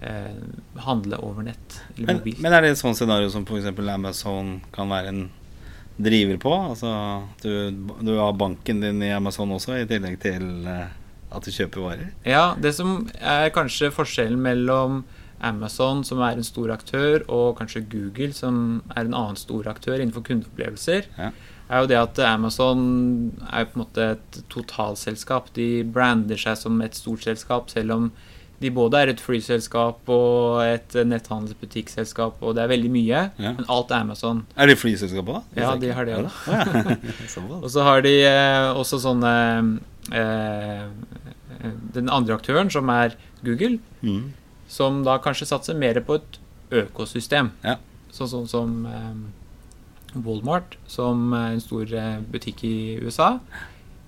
eh, 0.00 0.40
handle 0.86 1.20
over 1.20 1.44
nett 1.50 1.78
eller 1.96 2.08
Men, 2.08 2.22
mobilt. 2.22 2.40
men 2.40 2.56
er 2.56 2.64
det 2.64 2.72
et 2.74 2.80
sånt 2.80 2.96
scenario 2.98 3.28
som 3.32 3.44
f.eks. 3.44 3.68
Amazon 3.92 4.56
kan 4.72 4.88
være 4.88 5.12
en 5.12 5.22
driver 6.02 6.38
på? 6.40 6.52
Altså 6.72 6.88
du, 7.44 7.52
du 8.00 8.14
har 8.16 8.32
banken 8.32 8.80
din 8.80 9.02
i 9.04 9.12
Amazon 9.12 9.52
også, 9.52 9.76
i 9.82 9.88
tillegg 9.90 10.16
til 10.24 10.64
eh, 10.72 10.88
at 11.32 11.44
du 11.44 11.52
kjøper 11.52 11.84
varer? 11.84 12.08
Ja, 12.28 12.54
det 12.60 12.72
som 12.76 13.02
er 13.20 13.52
kanskje 13.54 13.92
forskjellen 13.94 14.40
mellom 14.40 15.02
Amazon, 15.40 16.04
som 16.04 16.18
er 16.20 16.36
en 16.38 16.44
stor 16.46 16.70
aktør, 16.74 17.22
og 17.28 17.56
kanskje 17.58 17.84
Google, 17.90 18.32
som 18.32 18.82
er 18.96 19.04
en 19.06 19.14
annen 19.14 19.36
stor 19.36 19.66
aktør 19.70 19.98
innenfor 20.00 20.22
kundeopplevelser, 20.28 21.04
Ja. 21.18 21.30
er 21.70 21.80
jo 21.80 21.86
det 21.86 21.96
at 21.98 22.18
Amazon 22.18 23.32
er 23.52 23.64
på 23.64 23.78
en 23.80 23.84
måte 23.86 24.10
et 24.12 24.42
totalselskap. 24.50 25.52
De 25.54 25.82
brander 25.84 26.36
seg 26.36 26.56
som 26.56 26.80
et 26.82 26.94
stort 26.94 27.22
selskap, 27.24 27.70
selv 27.70 27.90
om 27.92 28.12
de 28.62 28.70
både 28.70 28.94
er 28.94 29.08
et 29.10 29.18
flyselskap 29.20 30.08
og 30.08 30.60
et 30.62 30.94
netthandelsbutikkselskap, 31.08 32.36
og 32.42 32.54
det 32.54 32.62
er 32.62 32.68
veldig 32.70 32.90
mye. 32.94 33.22
Ja. 33.42 33.52
Men 33.58 33.64
alt 33.68 33.90
er 33.90 34.04
Amazon. 34.04 34.44
Er 34.56 34.66
det 34.70 34.78
flyselskapet, 34.78 35.34
da? 35.34 35.62
Ja, 35.62 35.72
de 35.76 35.90
har 35.92 36.04
det 36.06 36.14
òg, 36.14 36.28
ja. 36.46 36.96
Og 37.64 37.66
så 37.70 37.82
har 37.82 38.02
de 38.02 38.12
eh, 38.22 38.68
også 38.78 39.00
sånne 39.02 39.32
eh, 40.12 40.86
Den 41.94 42.08
andre 42.10 42.34
aktøren, 42.38 42.70
som 42.70 42.88
er 42.90 43.14
Google, 43.44 43.78
Mm. 44.02 44.32
Som 44.72 45.02
da 45.04 45.18
kanskje 45.20 45.50
satser 45.50 45.76
mer 45.76 46.00
på 46.06 46.16
et 46.20 46.38
økosystem. 46.82 47.52
Ja. 47.64 47.76
Sånn 48.12 48.30
som, 48.30 48.48
som 48.48 48.74
eh, 48.88 50.20
Walmart, 50.24 50.78
som 50.88 51.32
er 51.36 51.54
en 51.54 51.64
stor 51.64 51.92
eh, 51.92 52.20
butikk 52.32 52.64
i 52.68 52.76
USA. 53.04 53.34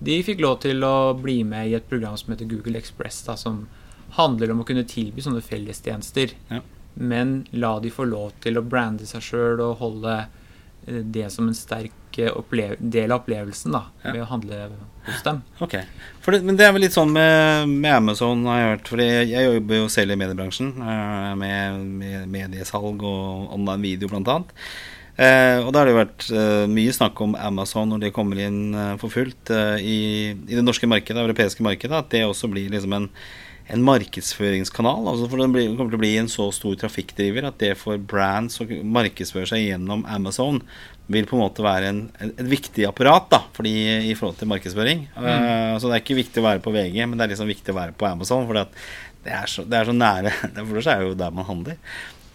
De 0.05 0.17
fikk 0.25 0.41
lov 0.43 0.59
til 0.65 0.83
å 0.85 1.13
bli 1.17 1.39
med 1.47 1.69
i 1.69 1.75
et 1.77 1.89
program 1.89 2.17
som 2.19 2.33
heter 2.33 2.49
Google 2.49 2.79
Express, 2.81 3.21
da, 3.27 3.37
som 3.39 3.65
handler 4.17 4.51
om 4.53 4.63
å 4.63 4.67
kunne 4.67 4.85
tilby 4.89 5.23
sånne 5.23 5.43
fellestjenester. 5.45 6.33
Ja. 6.49 6.61
Men 6.95 7.37
la 7.51 7.75
de 7.83 7.91
få 7.91 8.07
lov 8.07 8.33
til 8.43 8.57
å 8.57 8.65
brande 8.65 9.07
seg 9.09 9.23
sjøl 9.25 9.61
og 9.63 9.79
holde 9.83 10.17
eh, 10.23 10.41
det 10.85 11.29
som 11.33 11.47
en 11.49 11.55
sterk 11.57 12.19
eh, 12.21 12.75
del 12.79 13.11
av 13.11 13.23
opplevelsen 13.23 13.73
da, 13.75 13.83
Ja. 14.03 14.11
ved 14.13 14.21
å 14.23 14.29
handle 14.29 14.59
hos 15.05 15.21
dem. 15.25 15.43
Ok. 15.61 15.75
Det, 16.25 16.41
men 16.43 16.57
det 16.57 16.65
er 16.65 16.73
vel 16.73 16.81
litt 16.85 16.95
sånn 16.95 17.11
med, 17.13 17.69
med 17.69 17.93
Amazon, 17.93 18.45
har 18.49 18.59
jeg 18.59 18.71
hørt. 18.73 18.87
For 18.93 19.03
jeg 19.05 19.45
jobber 19.47 19.81
jo 19.83 19.87
selv 19.93 20.15
i 20.15 20.19
mediebransjen, 20.21 20.73
eh, 20.81 21.31
med, 21.41 21.79
med 22.01 22.27
mediesalg 22.29 23.03
og 23.05 23.53
online 23.53 23.81
video, 23.85 24.09
annet. 24.15 24.53
Eh, 25.15 25.61
og 25.63 25.69
da 25.71 25.79
har 25.79 25.87
det 25.87 25.93
jo 25.93 26.01
vært 26.01 26.25
eh, 26.35 26.65
mye 26.67 26.91
snakk 26.91 27.21
om 27.23 27.37
Amazon 27.39 27.87
når 27.93 28.01
det 28.03 28.13
kommer 28.17 28.41
inn 28.43 28.73
eh, 28.75 28.95
for 28.99 29.13
fullt 29.13 29.47
eh, 29.55 29.77
i, 29.79 29.99
i 30.35 30.57
det 30.57 30.63
norske 30.65 30.89
markedet, 30.91 31.15
det 31.15 31.23
europeiske 31.29 31.63
markedet, 31.63 31.95
at 31.95 32.09
det 32.11 32.25
også 32.27 32.49
blir 32.51 32.67
liksom 32.73 32.97
en, 32.97 33.05
en 33.73 33.85
markedsføringskanal. 33.85 35.07
Altså 35.09 35.29
for 35.29 35.41
den 35.41 35.53
kommer 35.77 35.93
til 35.93 35.97
å 35.97 36.03
bli 36.03 36.11
en 36.19 36.29
så 36.31 36.49
stor 36.53 36.75
trafikkdriver 36.83 37.47
at 37.49 37.57
det 37.61 37.73
for 37.79 37.97
brands 37.97 38.61
å 38.61 38.67
markedsføre 38.67 39.49
seg 39.49 39.65
gjennom 39.65 40.05
Amazon 40.05 40.61
vil 41.11 41.27
på 41.29 41.37
en 41.37 41.43
måte 41.43 41.65
være 41.65 41.89
en, 41.91 42.01
et, 42.17 42.39
viktig 42.49 42.87
apparat 42.89 43.27
da, 43.29 43.41
fordi, 43.53 43.73
i 44.09 44.15
forhold 44.17 44.39
til 44.39 44.49
markedsføring. 44.49 45.05
Eh, 45.13 45.73
så 45.77 45.89
det 45.89 45.97
er 45.97 46.03
ikke 46.03 46.17
viktig 46.17 46.41
å 46.41 46.47
være 46.47 46.63
på 46.65 46.73
VG, 46.73 46.97
men 47.05 47.17
det 47.17 47.27
er 47.27 47.33
liksom 47.35 47.49
viktig 47.49 47.73
å 47.73 47.77
være 47.77 47.97
på 47.97 48.07
Amazon. 48.09 48.47
For 48.49 48.57
det, 48.57 48.65
er 49.29 49.49
så, 49.51 49.65
det 49.69 49.79
er 49.79 49.89
så 49.89 49.97
nære 49.97 50.33
For 50.67 50.79
det 50.79 50.95
er 50.95 51.05
jo 51.05 51.17
der 51.19 51.35
man 51.35 51.49
handler. 51.49 51.77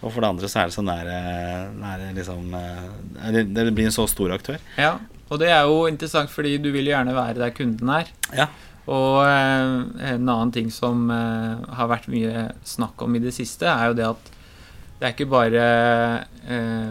Og 0.01 0.07
for 0.09 0.23
det 0.23 0.31
andre 0.31 0.49
så 0.49 0.61
er 0.61 0.71
det 0.71 0.75
så 0.75 0.83
nære, 0.85 1.17
nære 1.77 2.13
liksom 2.15 2.55
eh, 2.57 3.31
det, 3.35 3.45
det 3.53 3.67
blir 3.75 3.91
en 3.91 3.95
så 3.95 4.07
stor 4.09 4.33
aktør. 4.33 4.57
Ja, 4.79 4.95
og 5.31 5.39
det 5.39 5.51
er 5.51 5.67
jo 5.69 5.85
interessant 5.87 6.31
fordi 6.31 6.57
du 6.59 6.71
vil 6.73 6.89
gjerne 6.89 7.15
være 7.15 7.39
der 7.39 7.53
kunden 7.55 7.91
er. 7.93 8.09
Ja. 8.35 8.49
Og 8.91 9.17
eh, 9.23 9.73
en 10.11 10.29
annen 10.29 10.53
ting 10.53 10.71
som 10.73 11.09
eh, 11.13 11.73
har 11.77 11.91
vært 11.91 12.09
mye 12.11 12.47
snakk 12.67 13.01
om 13.05 13.15
i 13.15 13.23
det 13.23 13.33
siste, 13.35 13.67
er 13.69 13.91
jo 13.91 13.97
det 13.99 14.07
at 14.09 14.31
det 14.99 15.07
er 15.07 15.13
ikke 15.15 15.31
bare 15.31 15.67
eh, 16.45 16.89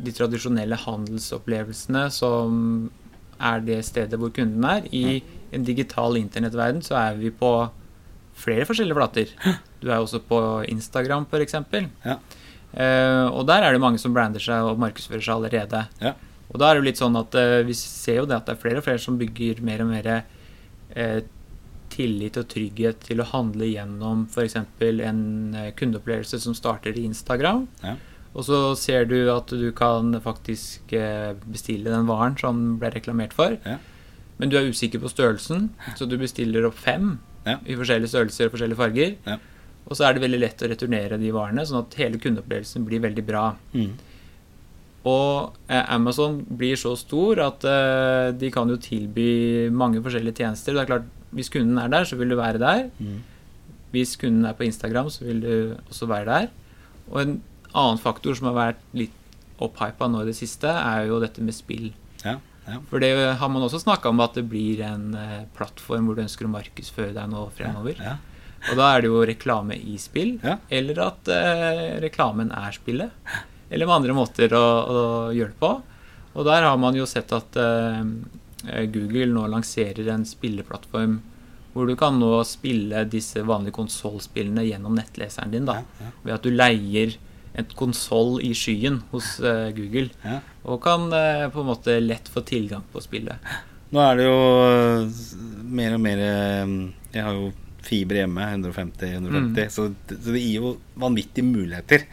de 0.00 0.14
tradisjonelle 0.16 0.78
handelsopplevelsene 0.80 2.06
som 2.12 2.88
er 3.40 3.62
det 3.64 3.78
stedet 3.86 4.18
hvor 4.20 4.32
kunden 4.36 4.64
er. 4.68 4.88
I 4.92 5.20
en 5.54 5.66
digital 5.66 6.18
internettverden 6.20 6.82
så 6.84 6.98
er 7.00 7.20
vi 7.20 7.32
på 7.32 7.52
flere 8.40 8.66
forskjellige 8.68 8.96
flater. 8.98 9.32
Du 9.80 9.88
er 9.88 10.00
også 10.00 10.20
på 10.24 10.40
Instagram, 10.68 11.24
f.eks. 11.28 11.56
Ja. 12.04 12.18
Og 13.32 13.46
der 13.48 13.64
er 13.64 13.72
det 13.72 13.80
mange 13.82 14.00
som 14.00 14.12
brander 14.16 14.42
seg 14.44 14.68
og 14.68 14.80
markedsfører 14.80 15.24
seg 15.24 15.38
allerede. 15.38 15.80
Ja. 16.04 16.12
Og 16.52 16.60
da 16.60 16.68
er 16.68 16.76
det 16.76 16.82
jo 16.82 16.88
litt 16.90 17.00
sånn 17.00 17.16
at 17.20 17.36
vi 17.66 17.76
ser 17.76 18.20
jo 18.20 18.28
det 18.28 18.36
at 18.36 18.48
det 18.48 18.54
er 18.54 18.60
flere 18.60 18.82
og 18.82 18.86
flere 18.86 19.00
som 19.02 19.16
bygger 19.20 19.64
mer 19.64 19.84
og 19.84 19.90
mer 19.90 20.10
eh, 20.94 21.20
tillit 21.90 22.36
og 22.38 22.46
trygghet 22.52 23.00
til 23.08 23.20
å 23.22 23.26
handle 23.32 23.66
gjennom 23.66 24.26
f.eks. 24.30 24.56
en 24.56 25.54
eh, 25.58 25.72
kundeopplevelse 25.78 26.38
som 26.40 26.54
starter 26.54 26.96
i 26.96 27.04
Instagram. 27.08 27.66
Ja. 27.82 27.96
Og 28.30 28.44
så 28.46 28.58
ser 28.78 29.08
du 29.10 29.16
at 29.32 29.50
du 29.50 29.72
kan 29.74 30.12
faktisk 30.22 30.92
eh, 30.94 31.32
bestille 31.50 31.90
den 31.90 32.06
varen 32.06 32.36
som 32.38 32.78
ble 32.78 32.92
reklamert 32.94 33.34
for. 33.34 33.56
Ja. 33.66 33.78
Men 34.38 34.48
du 34.52 34.56
er 34.56 34.70
usikker 34.70 35.02
på 35.02 35.10
størrelsen, 35.10 35.70
så 35.98 36.06
du 36.08 36.16
bestiller 36.20 36.64
opp 36.68 36.78
fem 36.78 37.18
Ja. 37.44 37.56
i 37.66 37.74
forskjellige 37.76 38.12
størrelser 38.12 38.46
og 38.48 38.54
forskjellige 38.54 38.78
farger. 38.78 39.16
Ja. 39.26 39.38
Og 39.90 39.96
så 39.98 40.06
er 40.06 40.14
det 40.14 40.22
veldig 40.22 40.38
lett 40.40 40.62
å 40.62 40.68
returnere 40.70 41.18
de 41.18 41.30
varene, 41.34 41.64
sånn 41.66 41.82
at 41.82 41.96
hele 41.98 42.20
kundeopplevelsen 42.22 42.84
blir 42.86 43.00
veldig 43.02 43.24
bra. 43.26 43.56
Mm. 43.74 43.94
Og 45.08 45.56
eh, 45.70 45.84
Amazon 45.94 46.42
blir 46.44 46.76
så 46.76 46.92
stor 46.98 47.40
at 47.46 47.64
eh, 47.64 48.30
de 48.36 48.50
kan 48.52 48.68
jo 48.68 48.76
tilby 48.80 49.70
mange 49.72 50.02
forskjellige 50.04 50.42
tjenester. 50.42 50.76
Det 50.76 50.82
er 50.82 50.90
klart, 50.90 51.08
Hvis 51.30 51.48
kunden 51.48 51.78
er 51.78 51.88
der, 51.88 52.04
så 52.04 52.16
vil 52.18 52.28
du 52.28 52.36
være 52.36 52.58
der. 52.58 52.90
Mm. 52.98 53.22
Hvis 53.94 54.16
kunden 54.16 54.44
er 54.44 54.52
på 54.52 54.66
Instagram, 54.66 55.08
så 55.10 55.24
vil 55.24 55.40
du 55.40 55.76
også 55.88 56.06
være 56.06 56.26
der. 56.26 56.48
Og 57.10 57.22
en 57.22 57.42
annen 57.72 57.98
faktor 58.02 58.34
som 58.34 58.50
har 58.50 58.56
vært 58.58 58.84
litt 58.92 59.16
opphypa 59.60 60.08
nå 60.08 60.22
i 60.22 60.30
det 60.30 60.36
siste, 60.36 60.68
er 60.68 61.06
jo 61.08 61.20
dette 61.22 61.42
med 61.44 61.54
spill. 61.54 61.92
Ja. 62.24 62.38
Ja. 62.68 62.78
For 62.90 63.02
det 63.02 63.12
har 63.40 63.50
man 63.50 63.64
også 63.64 63.80
snakka 63.82 64.10
om 64.12 64.20
at 64.22 64.36
det 64.36 64.44
blir 64.50 64.82
en 64.84 65.14
eh, 65.16 65.46
plattform 65.56 66.06
hvor 66.06 66.18
du 66.18 66.24
ønsker 66.26 66.46
å 66.46 66.52
markedsføre 66.52 67.14
deg 67.16 67.30
nå 67.32 67.46
fremover. 67.56 67.96
Ja. 67.98 68.18
Og 68.68 68.76
da 68.76 68.90
er 68.92 69.00
det 69.00 69.08
jo 69.08 69.22
reklame 69.24 69.78
i 69.78 69.96
spill, 69.98 70.34
eller 70.68 71.00
at 71.06 71.30
eh, 71.32 71.96
reklamen 72.04 72.52
er 72.52 72.76
spillet. 72.76 73.14
Eller 73.70 73.86
med 73.86 73.94
andre 74.00 74.14
måter 74.16 74.52
å, 74.58 74.64
å 74.90 75.00
gjøre 75.34 75.52
det 75.54 75.60
på. 75.62 75.72
Og 76.34 76.44
der 76.46 76.62
har 76.66 76.76
man 76.78 76.94
jo 76.98 77.06
sett 77.10 77.30
at 77.34 77.56
eh, 77.58 78.84
Google 78.92 79.26
nå 79.32 79.46
lanserer 79.50 80.08
en 80.14 80.24
spilleplattform 80.26 81.20
hvor 81.72 81.86
du 81.86 81.94
kan 81.94 82.16
nå 82.18 82.32
spille 82.44 83.04
disse 83.06 83.44
vanlige 83.46 83.76
konsollspillene 83.76 84.64
gjennom 84.66 84.96
nettleseren 84.98 85.52
din. 85.54 85.68
da, 85.68 85.76
Ja, 85.78 86.02
ja. 86.02 86.08
Ved 86.24 86.34
at 86.34 86.42
du 86.42 86.50
leier 86.50 87.12
et 87.54 87.72
konsoll 87.78 88.40
i 88.46 88.50
skyen 88.58 89.00
hos 89.12 89.36
eh, 89.42 89.70
Google. 89.74 90.08
Ja. 90.26 90.40
Og 90.66 90.80
kan 90.82 91.06
eh, 91.14 91.46
på 91.54 91.62
en 91.62 91.68
måte 91.70 91.94
lett 92.02 92.26
få 92.30 92.42
tilgang 92.46 92.82
på 92.92 93.02
spillet. 93.02 93.38
Nå 93.94 94.02
er 94.02 94.18
det 94.20 94.26
jo 94.26 94.42
øh, 94.66 95.22
mer 95.78 95.94
og 95.96 96.02
mer 96.04 96.20
øh, 96.26 96.74
Jeg 97.14 97.24
har 97.26 97.38
jo 97.38 97.48
fiber 97.86 98.20
hjemme, 98.20 98.44
150-150, 98.60 99.70
så, 99.74 99.88
det- 100.10 100.18
så 100.22 100.34
det 100.34 100.42
gir 100.42 100.58
jo 100.60 100.74
vanvittige 101.00 101.46
muligheter. 101.46 102.04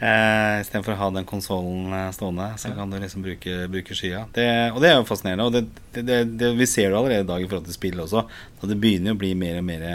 Eh, 0.00 0.60
Istedenfor 0.60 0.96
å 0.96 0.98
ha 0.98 1.08
den 1.14 1.24
konsollen 1.28 1.92
eh, 1.94 2.08
stående, 2.16 2.48
så 2.58 2.72
kan 2.74 2.90
du 2.90 2.98
liksom 2.98 3.22
bruke, 3.24 3.68
bruke 3.70 3.94
skya. 3.96 4.24
Det, 4.34 4.46
og 4.74 4.80
det 4.82 4.90
er 4.90 4.96
jo 4.98 5.06
fascinerende. 5.08 5.46
Og 5.46 5.54
det, 5.54 5.62
det, 6.02 6.18
det, 6.40 6.50
vi 6.58 6.66
ser 6.66 6.90
det 6.90 6.98
allerede 6.98 7.24
i 7.24 7.30
dag 7.30 7.44
i 7.44 7.48
forhold 7.48 7.68
til 7.70 7.76
spill 7.78 8.02
også. 8.02 8.24
At 8.60 8.68
det 8.72 8.78
begynner 8.82 9.14
å 9.14 9.20
bli 9.20 9.32
mer 9.38 9.60
og 9.62 9.66
mer 9.68 9.86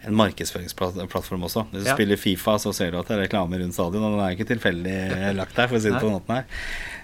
en 0.00 0.16
markedsføringsplattform 0.16 1.42
også. 1.48 1.66
Hvis 1.72 1.84
du 1.84 1.88
Ja. 1.90 1.96
spiller 1.96 2.16
Fifa, 2.20 2.54
så 2.60 2.72
ser 2.76 2.92
du 2.92 3.00
at 3.00 3.08
det 3.08 3.16
er 3.18 3.22
reklame 3.26 3.58
rundt 3.60 3.74
stadion, 3.76 4.04
og 4.04 4.14
den 4.16 4.22
er 4.24 4.36
ikke 4.36 4.48
tilfeldig 4.52 4.94
lagt 5.40 5.56
der, 5.56 5.68
for 5.68 5.76
å 5.76 5.82
si 5.82 5.90
det 5.92 6.00
på 6.00 6.08
den 6.08 6.16
måten 6.20 6.36
her. 6.38 6.46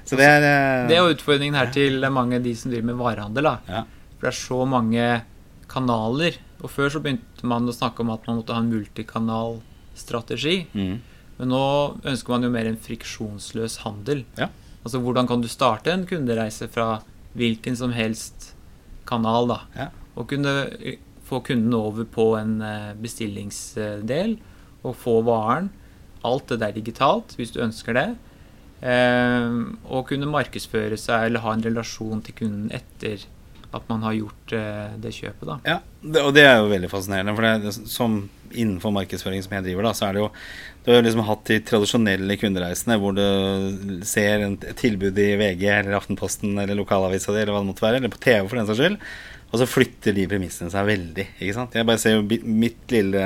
Så 0.06 0.16
det 0.20 0.28
er 0.28 0.44
eh, 0.46 0.86
Det 0.88 0.96
er 0.96 1.02
jo 1.02 1.12
utfordringen 1.16 1.58
her 1.58 1.72
til 1.74 2.00
mange 2.14 2.36
av 2.38 2.44
de 2.46 2.54
som 2.56 2.70
driver 2.72 2.92
med 2.92 3.00
varehandel. 3.00 3.48
da. 3.50 3.56
ja. 3.68 3.82
For 4.16 4.28
det 4.28 4.32
er 4.32 4.38
så 4.44 4.60
mange 4.68 5.08
kanaler. 5.68 6.38
Og 6.64 6.70
før 6.72 6.88
så 6.94 7.00
begynte 7.04 7.44
man 7.44 7.68
å 7.68 7.74
snakke 7.74 8.00
om 8.00 8.10
at 8.14 8.24
man 8.28 8.38
måtte 8.40 8.54
ha 8.56 8.62
en 8.62 8.70
multikanalstrategi. 8.72 10.56
Mm. 10.72 10.96
Men 11.36 11.52
nå 11.52 11.64
ønsker 12.06 12.32
man 12.32 12.46
jo 12.46 12.52
mer 12.54 12.68
en 12.68 12.80
friksjonsløs 12.80 13.80
handel. 13.84 14.24
Ja. 14.40 14.48
Altså 14.86 15.00
hvordan 15.02 15.28
kan 15.28 15.42
du 15.42 15.48
starte 15.50 15.92
en 15.92 16.06
kundereise 16.08 16.68
fra 16.72 17.00
hvilken 17.36 17.76
som 17.76 17.92
helst 17.92 18.52
kanal, 19.08 19.50
da. 19.50 19.58
Ja. 19.76 19.88
Og 20.16 20.28
kunne 20.30 20.54
eh, 20.80 21.00
få 21.26 21.42
kunden 21.46 21.74
over 21.76 22.06
på 22.08 22.30
en 22.38 22.60
eh, 22.64 22.94
bestillingsdel 23.02 24.38
og 24.86 24.94
få 24.98 25.18
varen. 25.26 25.70
Alt 26.26 26.52
det 26.52 26.60
der 26.62 26.74
digitalt, 26.74 27.36
hvis 27.38 27.52
du 27.54 27.60
ønsker 27.64 27.98
det. 27.98 28.08
Eh, 28.86 29.58
og 29.90 30.06
kunne 30.08 30.30
markedsføre 30.30 30.98
seg 31.00 31.28
eller 31.28 31.44
ha 31.44 31.56
en 31.56 31.66
relasjon 31.66 32.22
til 32.24 32.38
kunden 32.44 32.70
etter 32.74 33.26
at 33.76 33.90
man 33.90 34.06
har 34.06 34.14
gjort 34.14 34.52
det 35.02 35.10
kjøpet, 35.12 35.42
da. 35.44 35.56
Ja, 35.66 35.74
og 36.22 36.30
det 36.32 36.44
er 36.46 36.54
jo 36.62 36.68
veldig 36.70 36.88
fascinerende. 36.88 37.34
For 37.36 37.44
det, 37.44 37.72
som 37.92 38.14
innenfor 38.52 38.94
markedsføring 38.94 39.44
som 39.44 39.56
jeg 39.56 39.66
driver, 39.68 39.88
da, 39.88 39.92
så 39.96 40.08
er 40.08 40.16
det 40.16 40.24
jo 40.24 40.32
Du 40.86 40.92
har 40.92 41.02
liksom 41.02 41.24
hatt 41.26 41.48
de 41.50 41.60
tradisjonelle 41.66 42.36
kundereisene 42.38 42.98
hvor 43.02 43.16
du 43.16 44.02
ser 44.06 44.44
et 44.46 44.66
tilbud 44.78 45.18
i 45.18 45.32
VG 45.40 45.64
eller 45.80 45.96
Aftenposten 45.98 46.58
eller 46.62 46.78
lokalavisa 46.78 47.34
di 47.34 47.40
eller 47.42 47.56
hva 47.56 47.64
det 47.64 47.70
måtte 47.72 47.86
være, 47.86 48.02
eller 48.02 48.12
på 48.12 48.22
TV 48.22 48.44
for 48.46 48.60
den 48.60 48.68
saks 48.68 48.82
skyld, 48.82 49.00
og 49.50 49.58
så 49.60 49.70
flytter 49.70 50.14
de 50.14 50.28
premissene 50.30 50.70
seg 50.70 50.86
veldig. 50.86 51.26
ikke 51.38 51.56
sant? 51.56 51.74
Jeg 51.74 51.88
bare 51.88 52.02
ser 52.02 52.16
jo 52.16 52.44
mitt 52.46 52.94
lille 52.94 53.24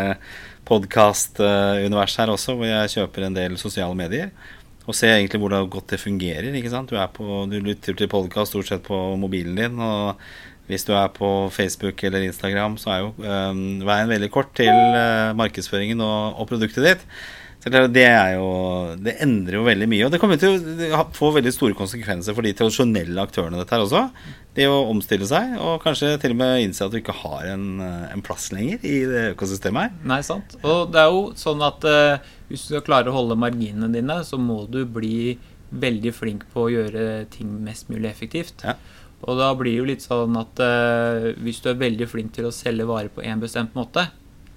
podkast-univers 0.69 2.17
her 2.21 2.33
også, 2.33 2.55
hvor 2.57 2.69
jeg 2.69 2.93
kjøper 2.95 3.27
en 3.27 3.37
del 3.37 3.57
sosiale 3.61 3.97
medier. 3.99 4.31
Og 4.89 4.97
ser 4.97 5.17
egentlig 5.17 5.41
hvordan 5.43 5.69
godt 5.71 5.95
det 5.95 6.01
fungerer. 6.03 6.51
ikke 6.57 6.73
sant? 6.73 6.91
Du, 6.91 7.01
på, 7.15 7.43
du 7.51 7.59
lytter 7.63 7.97
til 7.97 8.11
podkast 8.11 8.55
stort 8.55 8.69
sett 8.71 8.85
på 8.87 8.97
mobilen 9.21 9.59
din. 9.59 9.79
og 9.79 10.21
hvis 10.71 10.87
du 10.89 10.95
er 10.97 11.11
på 11.13 11.29
Facebook 11.55 12.01
eller 12.07 12.25
Instagram, 12.29 12.79
så 12.81 12.95
er 12.95 13.03
jo 13.05 13.11
øhm, 13.21 13.83
veien 13.87 14.09
veldig 14.15 14.31
kort 14.35 14.55
til 14.59 14.71
øh, 14.71 15.35
markedsføringen 15.39 16.01
og, 16.07 16.41
og 16.41 16.49
produktet 16.51 16.87
ditt. 16.87 17.07
Så 17.61 17.69
det, 17.69 18.07
er- 18.09 18.39
jo 18.39 18.97
Det 19.05 19.19
endrer 19.21 19.59
jo 19.59 19.67
veldig 19.67 19.87
mye. 19.93 20.07
Og 20.07 20.13
det 20.15 20.21
kommer 20.23 20.39
til 20.41 20.55
å 20.97 21.03
få 21.13 21.29
veldig 21.35 21.51
store 21.53 21.77
konsekvenser 21.77 22.33
for 22.33 22.41
de 22.47 22.55
tradisjonelle 22.57 23.21
aktørene 23.21 23.59
dette 23.61 23.75
her 23.77 23.85
også. 23.85 24.01
Det 24.57 24.65
å 24.65 24.79
omstille 24.89 25.29
seg, 25.29 25.59
og 25.61 25.83
kanskje 25.85 26.15
til 26.23 26.33
og 26.33 26.39
med 26.41 26.63
innse 26.65 26.87
at 26.87 26.95
du 26.95 26.97
ikke 27.03 27.19
har 27.21 27.51
en, 27.53 27.67
øh, 27.85 28.07
en 28.15 28.25
plass 28.25 28.49
lenger 28.57 28.81
i 28.81 28.95
det 29.11 29.27
økosystemet 29.35 29.83
her. 29.91 29.93
Nei, 30.09 30.23
sant. 30.25 30.57
Og 30.65 30.89
det 30.95 31.03
er 31.05 31.13
jo 31.13 31.21
sånn 31.39 31.61
at 31.69 31.85
uh, 31.85 32.33
hvis 32.49 32.65
du 32.65 32.73
skal 32.73 32.87
klare 32.89 33.13
å 33.13 33.19
holde 33.19 33.37
marginene 33.39 33.93
dine, 33.93 34.23
så 34.25 34.41
må 34.41 34.63
du 34.73 34.81
bli 34.89 35.37
veldig 35.71 36.11
flink 36.17 36.49
på 36.55 36.65
å 36.65 36.73
gjøre 36.73 37.05
ting 37.31 37.53
mest 37.63 37.93
mulig 37.93 38.09
effektivt. 38.11 38.65
Ja. 38.67 38.73
Og 39.29 39.37
da 39.37 39.51
blir 39.55 39.73
det 39.75 39.79
jo 39.83 39.89
litt 39.89 40.05
sånn 40.05 40.37
at 40.41 40.61
uh, 40.65 41.27
hvis 41.45 41.61
du 41.61 41.69
er 41.73 41.81
veldig 41.81 42.07
flink 42.09 42.33
til 42.33 42.47
å 42.49 42.55
selge 42.55 42.87
varer 42.89 43.11
på 43.13 43.23
én 43.27 43.41
bestemt 43.43 43.75
måte, 43.77 44.07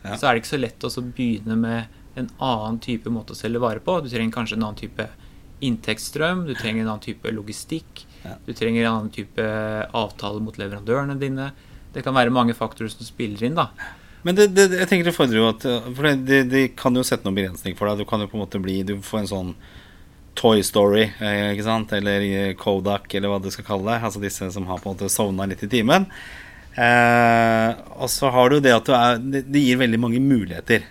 Ja. 0.03 0.15
så 0.19 0.27
er 0.27 0.33
det 0.35 0.41
ikke 0.43 0.53
så 0.55 0.59
lett 0.59 0.83
å 0.83 1.01
begynne 1.15 1.55
med 1.55 1.85
en 2.19 2.29
annen 2.43 2.79
type 2.83 3.07
måte 3.09 3.31
å 3.31 3.35
selge 3.39 3.59
varer 3.63 3.79
på. 3.83 4.01
Du 4.03 4.09
trenger 4.11 4.33
kanskje 4.35 4.57
en 4.57 4.63
annen 4.67 4.79
type 4.79 5.05
inntektsstrøm, 5.63 6.45
du 6.47 6.53
trenger 6.59 6.83
en 6.83 6.89
annen 6.93 7.03
type 7.03 7.31
logistikk, 7.31 8.05
Ja. 8.23 8.35
du 8.45 8.53
trenger 8.53 8.85
en 8.85 8.91
annen 8.93 9.11
type 9.11 9.43
avtale 9.93 10.39
mot 10.43 10.55
leverandørene 10.59 11.17
dine. 11.19 11.51
Det 11.93 12.03
kan 12.03 12.13
være 12.15 12.31
mange 12.31 12.53
faktorer 12.55 12.89
som 12.91 13.05
spiller 13.05 13.43
inn, 13.43 13.55
da. 13.55 13.69
Men 14.23 14.35
det, 14.35 14.53
det, 14.55 14.69
jeg 14.71 14.87
tenker 14.87 15.05
det 15.09 15.15
fordrer 15.15 15.35
jo 15.41 15.47
at 15.49 15.63
For 15.95 16.03
det, 16.07 16.13
det, 16.25 16.37
det 16.49 16.61
kan 16.79 16.95
jo 16.95 17.03
sette 17.03 17.25
noen 17.27 17.35
begrensning 17.35 17.75
for 17.75 17.87
deg. 17.89 17.99
Du 17.99 18.05
kan 18.07 18.21
jo 18.23 18.27
på 18.31 18.37
en 18.37 18.43
måte 18.45 18.61
bli 18.63 18.77
Du 18.87 18.93
får 19.03 19.19
en 19.19 19.27
sånn 19.27 19.49
Toy 20.39 20.63
Story, 20.65 21.05
eh, 21.19 21.51
ikke 21.53 21.65
sant? 21.67 21.93
Eller 21.95 22.25
eh, 22.25 22.55
Kodak, 22.59 23.11
eller 23.13 23.31
hva 23.31 23.41
du 23.41 23.51
skal 23.53 23.67
kalle 23.67 23.91
det. 23.91 24.01
Altså 24.07 24.23
disse 24.23 24.49
som 24.53 24.65
har 24.69 24.81
på 24.81 24.89
en 24.89 24.97
måte 24.97 25.11
sovna 25.13 25.47
litt 25.49 25.63
i 25.65 25.71
timen. 25.71 26.07
Eh, 26.73 27.69
og 28.01 28.09
så 28.09 28.31
har 28.33 28.49
du 28.49 28.57
det 28.63 28.73
at 28.73 28.87
du 28.87 28.95
er 28.97 29.19
Det, 29.21 29.61
gir 29.61 29.77
veldig 29.81 30.01
mange 30.01 30.21
muligheter. 30.23 30.87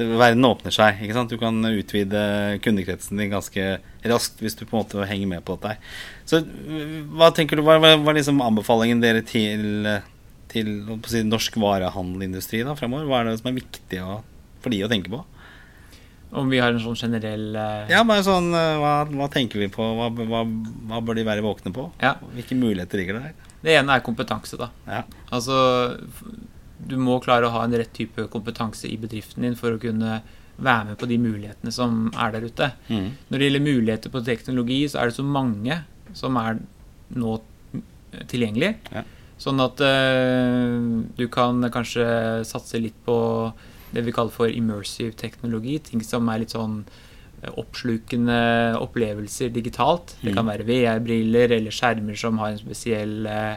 Verden 0.00 0.46
åpner 0.48 0.72
seg. 0.72 1.02
ikke 1.04 1.16
sant? 1.16 1.30
Du 1.30 1.38
kan 1.38 1.58
utvide 1.68 2.58
kundekretsen 2.64 3.20
din 3.20 3.34
ganske 3.34 3.66
raskt 4.08 4.40
hvis 4.40 4.56
du 4.56 4.64
på 4.64 4.78
en 4.78 4.82
måte 4.82 5.06
henger 5.06 5.28
med 5.28 5.44
på 5.44 5.58
dette. 5.60 5.76
Så 6.24 6.40
øh, 6.40 7.02
hva 7.14 7.30
tenker 7.36 7.58
du, 7.58 7.66
hva 7.66 7.76
er 7.78 8.16
liksom 8.16 8.40
anbefalingen 8.42 9.02
dere 9.04 9.22
til 9.26 9.86
eh, 9.86 10.08
til 10.50 10.70
si, 11.06 11.22
norsk 11.26 11.58
varehandelindustri 11.62 12.64
da, 12.66 12.74
fremover? 12.78 13.06
Hva 13.08 13.20
er 13.20 13.30
det 13.30 13.38
som 13.40 13.50
er 13.52 13.60
viktig 13.60 14.00
for 14.60 14.74
de 14.74 14.82
å 14.84 14.90
tenke 14.90 15.12
på? 15.12 15.22
Om 16.30 16.50
vi 16.52 16.60
har 16.62 16.70
en 16.70 16.82
sånn 16.82 16.98
generell 16.98 17.56
eh, 17.58 17.90
Ja, 17.90 18.04
bare 18.06 18.22
sånn, 18.22 18.52
eh, 18.54 18.76
hva, 18.78 18.94
hva 19.10 19.26
tenker 19.32 19.62
vi 19.62 19.70
på? 19.72 19.82
Hva, 19.98 20.10
hva, 20.14 20.42
hva 20.46 21.00
bør 21.02 21.18
de 21.18 21.26
være 21.26 21.44
våkne 21.44 21.72
på? 21.74 21.88
Ja. 22.02 22.14
Hvilke 22.36 22.58
muligheter 22.58 23.02
ligger 23.02 23.18
det 23.18 23.30
der? 23.30 23.54
Det 23.60 23.76
ene 23.76 23.96
er 23.96 24.04
kompetanse, 24.06 24.58
da. 24.60 24.70
Ja. 24.86 25.02
Altså 25.34 25.56
Du 26.78 26.96
må 27.02 27.18
klare 27.24 27.48
å 27.48 27.54
ha 27.54 27.64
en 27.66 27.74
rett 27.76 27.92
type 27.96 28.28
kompetanse 28.32 28.88
i 28.88 28.98
bedriften 29.00 29.44
din 29.44 29.58
for 29.58 29.74
å 29.74 29.82
kunne 29.82 30.20
være 30.60 30.90
med 30.90 31.00
på 31.00 31.08
de 31.08 31.16
mulighetene 31.20 31.72
som 31.72 32.10
er 32.14 32.34
der 32.34 32.46
ute. 32.46 32.68
Mm. 32.88 33.08
Når 33.28 33.38
det 33.38 33.46
gjelder 33.48 33.64
muligheter 33.64 34.12
på 34.12 34.22
teknologi, 34.24 34.80
så 34.92 35.00
er 35.00 35.10
det 35.10 35.16
så 35.16 35.24
mange 35.24 35.80
som 36.16 36.36
er 36.40 36.60
nå 37.16 37.38
tilgjengelig. 38.30 38.74
Ja. 38.92 39.04
Sånn 39.40 39.60
at 39.64 39.80
uh, 39.80 41.00
du 41.16 41.26
kan 41.32 41.64
kanskje 41.72 42.04
satse 42.48 42.80
litt 42.82 42.98
på 43.06 43.16
det 43.92 44.04
vi 44.06 44.12
kaller 44.12 44.30
for 44.34 44.48
immersive 44.48 45.12
teknologi. 45.16 45.78
Ting 45.78 46.02
som 46.06 46.28
er 46.28 46.38
litt 46.44 46.54
sånn 46.54 46.84
eh, 47.42 47.50
oppslukende 47.56 48.76
opplevelser 48.80 49.50
digitalt. 49.52 50.16
Det 50.22 50.34
kan 50.34 50.44
Mm. 50.44 50.50
være 50.52 50.66
VR-briller 50.68 51.52
eller 51.56 51.70
skjermer 51.70 52.16
som 52.18 52.38
har 52.38 52.50
en 52.52 52.58
spesiell 52.58 53.26
eh, 53.26 53.56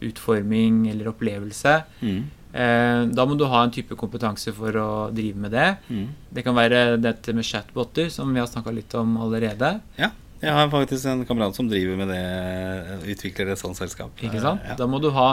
utforming 0.00 0.88
eller 0.90 1.08
opplevelse. 1.12 1.82
Mm. 2.02 2.24
Eh, 2.52 3.02
da 3.12 3.24
må 3.28 3.36
du 3.38 3.44
ha 3.44 3.62
en 3.64 3.70
type 3.74 3.94
kompetanse 3.98 4.52
for 4.56 4.72
å 4.80 4.88
drive 5.14 5.36
med 5.36 5.52
det. 5.52 5.76
Mm. 5.90 6.06
Det 6.32 6.44
kan 6.46 6.54
være 6.56 6.96
dette 7.00 7.34
med 7.36 7.44
chatboter, 7.44 8.08
som 8.10 8.32
vi 8.32 8.40
har 8.40 8.48
snakka 8.48 8.72
litt 8.74 8.94
om 8.94 9.16
allerede. 9.20 9.80
Ja. 9.98 10.10
Jeg 10.40 10.52
har 10.54 10.68
faktisk 10.70 11.04
en 11.10 11.24
kamerat 11.26 11.56
som 11.56 11.66
driver 11.68 11.96
med 11.98 12.08
det, 12.14 13.10
utvikler 13.10 13.50
et 13.52 13.58
sånt 13.58 13.76
selskap. 13.76 14.10
Ikke 14.22 14.40
sant? 14.40 14.62
Ja. 14.64 14.76
Da 14.78 14.86
må 14.86 15.00
du 15.02 15.10
ha 15.10 15.32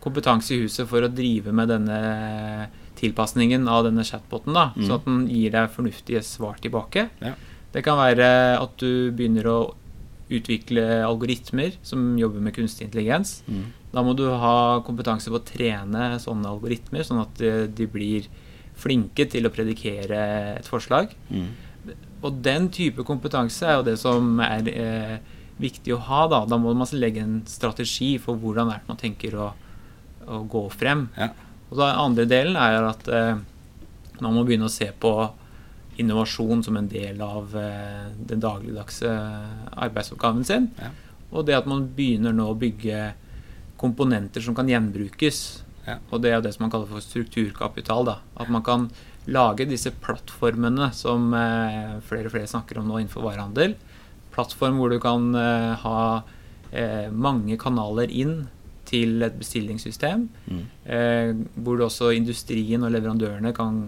kompetanse 0.00 0.54
i 0.56 0.62
huset 0.62 0.88
for 0.88 1.04
å 1.04 1.10
drive 1.12 1.52
med 1.52 1.68
denne 1.68 2.68
tilpasningen 2.98 3.68
av 3.70 3.84
denne 3.88 4.04
chatboten, 4.04 4.52
da, 4.54 4.72
Mm. 4.76 4.84
sånn 4.86 4.94
at 4.98 5.04
den 5.06 5.20
gir 5.28 5.50
deg 5.54 5.70
fornuftige 5.70 6.22
svar 6.22 6.56
tilbake. 6.60 7.08
Ja. 7.22 7.34
Det 7.72 7.82
kan 7.84 7.98
være 7.98 8.58
at 8.60 8.76
du 8.80 9.10
begynner 9.12 9.44
å 9.46 9.74
utvikle 10.30 11.04
algoritmer 11.06 11.72
som 11.82 12.16
jobber 12.18 12.40
med 12.40 12.54
kunstig 12.54 12.86
intelligens. 12.88 13.42
Mm. 13.48 13.64
Da 13.92 14.02
må 14.04 14.14
du 14.16 14.26
ha 14.28 14.80
kompetanse 14.84 15.30
på 15.32 15.38
å 15.40 15.44
trene 15.44 16.18
sånne 16.20 16.44
algoritmer, 16.50 17.00
sånn 17.06 17.22
at 17.22 17.34
de, 17.40 17.66
de 17.68 17.86
blir 17.86 18.26
flinke 18.78 19.24
til 19.30 19.46
å 19.48 19.50
predikere 19.50 20.58
et 20.58 20.68
forslag. 20.68 21.14
Mm. 21.32 21.48
Og 22.22 22.42
den 22.42 22.68
type 22.68 23.02
kompetanse 23.06 23.62
er 23.66 23.76
jo 23.78 23.86
det 23.86 23.96
som 23.98 24.38
er 24.44 24.68
eh, 24.68 25.18
viktig 25.58 25.94
å 25.94 26.00
ha. 26.08 26.26
Da 26.28 26.44
Da 26.46 26.58
må 26.60 26.74
man 26.76 26.86
legge 26.92 27.22
en 27.22 27.42
strategi 27.46 28.18
for 28.18 28.36
hvordan 28.36 28.68
man 28.86 28.96
tenker 29.00 29.34
å, 29.38 29.52
å 30.28 30.42
gå 30.50 30.64
frem. 30.74 31.08
Ja. 31.16 31.30
Og 31.68 31.76
den 31.76 32.00
andre 32.06 32.24
delen 32.28 32.56
er 32.56 32.88
at 32.88 33.08
eh, 33.12 33.36
man 34.22 34.34
må 34.34 34.44
begynne 34.46 34.68
å 34.68 34.72
se 34.72 34.88
på 34.92 35.12
innovasjon 35.98 36.62
som 36.64 36.78
en 36.78 36.88
del 36.90 37.20
av 37.24 37.54
eh, 37.58 38.08
den 38.30 38.42
dagligdagse 38.42 39.12
arbeidsoppgaven 39.74 40.46
sin. 40.46 40.70
Ja. 40.78 40.92
Og 41.34 41.48
det 41.48 41.58
at 41.58 41.68
man 41.68 41.88
begynner 41.96 42.32
nå 42.32 42.50
å 42.52 42.58
bygge 42.58 43.12
komponenter 43.78 44.42
som 44.44 44.56
kan 44.56 44.70
gjenbrukes. 44.70 45.42
Ja. 45.86 45.98
Og 46.10 46.22
det 46.24 46.32
er 46.32 46.42
det 46.44 46.54
som 46.54 46.66
man 46.66 46.72
kaller 46.72 46.90
for 46.90 47.04
strukturkapital. 47.04 48.06
da. 48.08 48.18
At 48.38 48.50
man 48.52 48.64
kan 48.64 48.88
lage 49.28 49.68
disse 49.68 49.92
plattformene 50.02 50.90
som 50.96 51.32
eh, 51.36 51.98
flere 52.08 52.30
og 52.30 52.34
flere 52.34 52.50
snakker 52.50 52.80
om 52.80 52.88
nå 52.88 53.02
innenfor 53.02 53.26
varehandel. 53.26 53.76
Plattform 54.34 54.80
hvor 54.80 54.92
du 54.92 54.98
kan 55.02 55.28
eh, 55.36 55.74
ha 55.82 56.00
eh, 56.72 57.08
mange 57.12 57.58
kanaler 57.60 58.12
inn 58.12 58.46
til 58.88 59.22
et 59.26 59.38
bestillingssystem. 59.38 60.26
Mm. 60.48 60.66
Eh, 60.96 61.32
hvor 61.62 61.86
også 61.88 62.12
industrien 62.16 62.84
og 62.86 62.94
leverandørene 62.94 63.52
kan 63.56 63.82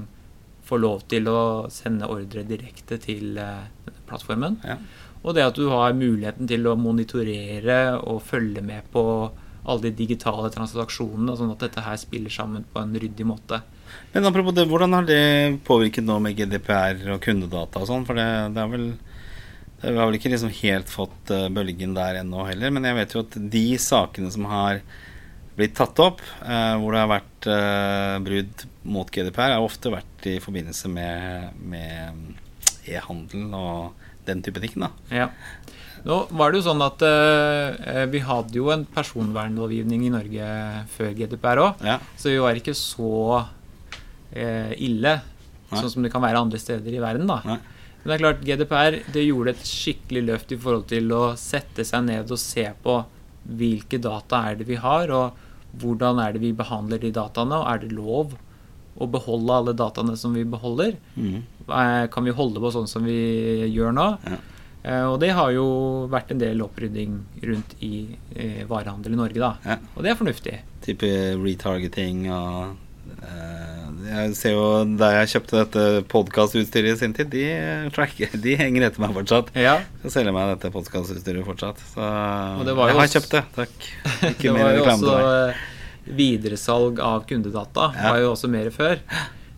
få 0.71 0.79
lov 0.79 1.05
til 1.11 1.29
å 1.31 1.41
sende 1.73 2.09
ordre 2.11 2.45
direkte 2.47 3.01
til 3.03 3.39
eh, 3.41 3.95
plattformen. 4.09 4.61
Ja. 4.67 4.79
Og 5.21 5.37
det 5.37 5.45
at 5.45 5.59
du 5.59 5.67
har 5.73 5.97
muligheten 5.97 6.49
til 6.49 6.69
å 6.69 6.79
monitorere 6.81 7.99
og 7.99 8.23
følge 8.25 8.63
med 8.65 8.87
på 8.93 9.05
alle 9.61 9.91
de 9.91 9.93
digitale 9.93 10.49
transaksjonene, 10.53 11.35
sånn 11.37 11.53
at 11.53 11.67
dette 11.67 11.85
her 11.85 11.99
spiller 12.01 12.33
sammen 12.33 12.65
på 12.73 12.81
en 12.81 12.95
ryddig 12.97 13.27
måte. 13.29 13.61
Men 14.15 14.27
apropos 14.31 14.55
det, 14.57 14.65
hvordan 14.71 14.97
har 14.97 15.07
det 15.09 15.61
påvirket 15.67 16.07
nå 16.07 16.17
med 16.25 16.39
GDPR 16.39 17.03
og 17.15 17.21
kundedata 17.25 17.83
og 17.83 17.91
sånn? 17.91 18.07
For 18.09 18.17
det, 18.17 18.29
det 18.55 18.63
er 18.63 18.73
vel 18.73 18.87
det 19.83 19.95
har 19.97 20.07
vel 20.11 20.19
ikke 20.19 20.33
liksom 20.35 20.51
helt 20.63 20.91
fått 20.93 21.31
eh, 21.33 21.49
bølgen 21.53 21.95
der 21.97 22.21
ennå 22.21 22.45
heller, 22.49 22.71
men 22.75 22.85
jeg 22.85 22.99
vet 22.99 23.15
jo 23.17 23.23
at 23.25 23.39
de 23.53 23.65
sakene 23.81 24.31
som 24.35 24.45
har 24.51 24.83
blitt 25.57 25.75
tatt 25.77 25.99
opp, 26.01 26.21
eh, 26.45 26.75
hvor 26.81 26.93
det 26.95 27.01
har 27.03 27.11
vært 27.11 27.49
eh, 27.53 28.19
brudd 28.25 28.67
mot 28.85 29.09
GDPR, 29.13 29.57
har 29.57 29.65
ofte 29.65 29.93
vært 29.93 30.29
i 30.31 30.37
forbindelse 30.41 30.89
med, 30.93 31.57
med 31.61 32.37
e-handel 32.89 33.51
og 33.57 34.07
den 34.29 34.43
type 34.45 34.61
ting. 34.63 34.77
da. 34.85 34.91
Ja. 35.13 35.31
Nå 36.05 36.23
var 36.33 36.53
det 36.53 36.61
jo 36.63 36.65
sånn 36.71 36.81
at 36.85 37.03
eh, 37.05 38.05
vi 38.09 38.23
hadde 38.25 38.57
jo 38.57 38.71
en 38.73 38.87
personvernlovgivning 38.89 40.07
i 40.07 40.13
Norge 40.15 40.47
før 40.95 41.11
GDPR 41.19 41.61
òg, 41.67 41.83
Ja. 41.85 41.99
så 42.17 42.33
vi 42.33 42.39
var 42.41 42.57
ikke 42.57 42.73
så 42.77 43.11
eh, 44.33 44.73
ille 44.81 45.19
Nei. 45.21 45.77
sånn 45.81 45.91
som 45.93 46.03
det 46.07 46.13
kan 46.13 46.25
være 46.25 46.41
andre 46.41 46.59
steder 46.63 46.89
i 46.97 47.03
verden. 47.03 47.29
da. 47.29 47.41
Nei. 47.45 47.59
Men 48.03 48.09
det 48.09 48.15
er 48.17 48.23
klart, 48.25 48.45
GDPR 48.47 48.99
det 49.13 49.27
gjorde 49.27 49.53
et 49.55 49.65
skikkelig 49.69 50.23
løft 50.27 50.53
i 50.53 50.59
forhold 50.61 50.87
til 50.89 51.11
å 51.13 51.23
sette 51.37 51.85
seg 51.85 52.07
ned 52.07 52.31
og 52.33 52.39
se 52.41 52.65
på 52.85 52.95
hvilke 53.61 53.99
data 54.01 54.45
er 54.51 54.57
det 54.61 54.67
vi 54.69 54.79
har, 54.81 55.11
og 55.13 55.35
hvordan 55.81 56.19
er 56.23 56.33
det 56.35 56.41
vi 56.43 56.53
behandler 56.57 56.99
de 57.03 57.11
dataene, 57.15 57.59
og 57.61 57.69
er 57.71 57.83
det 57.85 57.93
lov 57.97 58.33
å 59.01 59.07
beholde 59.09 59.55
alle 59.55 59.75
dataene 59.77 60.17
som 60.19 60.33
vi 60.37 60.45
beholder? 60.45 60.97
Mm. 61.17 61.43
Eh, 61.69 62.07
Kan 62.13 62.25
vi 62.27 62.35
holde 62.37 62.61
på 62.61 62.73
sånn 62.75 62.89
som 62.91 63.05
vi 63.07 63.19
gjør 63.73 63.93
nå? 63.97 64.07
Ja. 64.27 64.39
Eh, 64.83 65.05
Og 65.13 65.21
det 65.21 65.31
har 65.37 65.53
jo 65.53 65.67
vært 66.11 66.33
en 66.35 66.41
del 66.43 66.61
opprydding 66.65 67.19
rundt 67.45 67.77
i 67.85 68.17
eh, 68.35 68.65
varehandel 68.69 69.13
i 69.13 69.21
Norge, 69.21 69.41
da. 69.41 69.53
Ja. 69.65 69.77
Og 69.95 70.03
det 70.05 70.11
er 70.15 70.19
fornuftig. 70.21 70.57
Type 70.85 71.11
retargeting 71.41 72.27
og 72.33 72.77
eh, 73.23 73.80
Jeg 74.11 74.35
ser 74.35 74.55
jo 74.57 74.63
da 74.99 75.09
jeg 75.21 75.29
kjøpte 75.37 75.59
dette 75.61 75.83
podkastutstyret 76.11 76.97
i 76.97 76.99
sin 76.99 77.13
tid, 77.15 77.29
de, 77.31 77.43
tracker, 77.95 78.33
de 78.45 78.55
henger 78.59 78.89
etter 78.89 79.03
meg 79.05 79.13
fortsatt. 79.15 79.53
Ja, 79.55 79.77
Jeg 80.03 80.11
selger 80.17 80.35
meg 80.35 80.49
dette 80.57 80.71
podkastutstyret 80.75 81.47
fortsatt. 81.47 81.79
Så 81.93 82.09
det 82.67 82.75
jeg 82.75 82.81
har 82.81 83.03
også- 83.05 83.21
kjøpt 83.21 83.37
det, 83.37 83.43
takk. 83.59 83.91
Ikke 84.33 84.49
det 84.49 84.55
mer 84.57 84.73
reklame 84.75 85.05
til 85.05 85.13
meg. 85.15 85.29
eh, 85.61 86.15
videresalg 86.21 86.99
av 87.07 87.23
kundedata. 87.31 87.91
Ja. 87.95 88.11
var 88.11 88.21
jo 88.25 88.33
også 88.35 88.51
mer 88.51 88.71
før. 88.75 88.99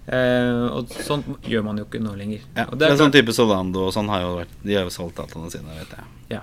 Eh, 0.02 0.62
og 0.74 0.90
sånt 1.06 1.28
gjør 1.46 1.62
man 1.70 1.78
jo 1.80 1.84
ikke 1.86 2.00
nå 2.02 2.12
lenger. 2.18 2.42
Ja, 2.58 2.66
det 2.68 2.78
det 2.82 2.88
er 2.90 2.96
er 2.96 3.02
sånn 3.06 3.12
type 3.14 3.32
Solando 3.36 3.86
og 3.88 3.92
sånn 3.94 4.08
har 4.10 4.24
jo 4.24 4.32
vært 4.40 4.56
De 4.66 4.74
har 4.74 4.82
jo 4.88 4.90
solgt 4.92 5.20
dataene 5.20 5.48
sine, 5.54 5.70
vet 5.78 5.92
jeg. 5.94 6.08
ja. 6.34 6.40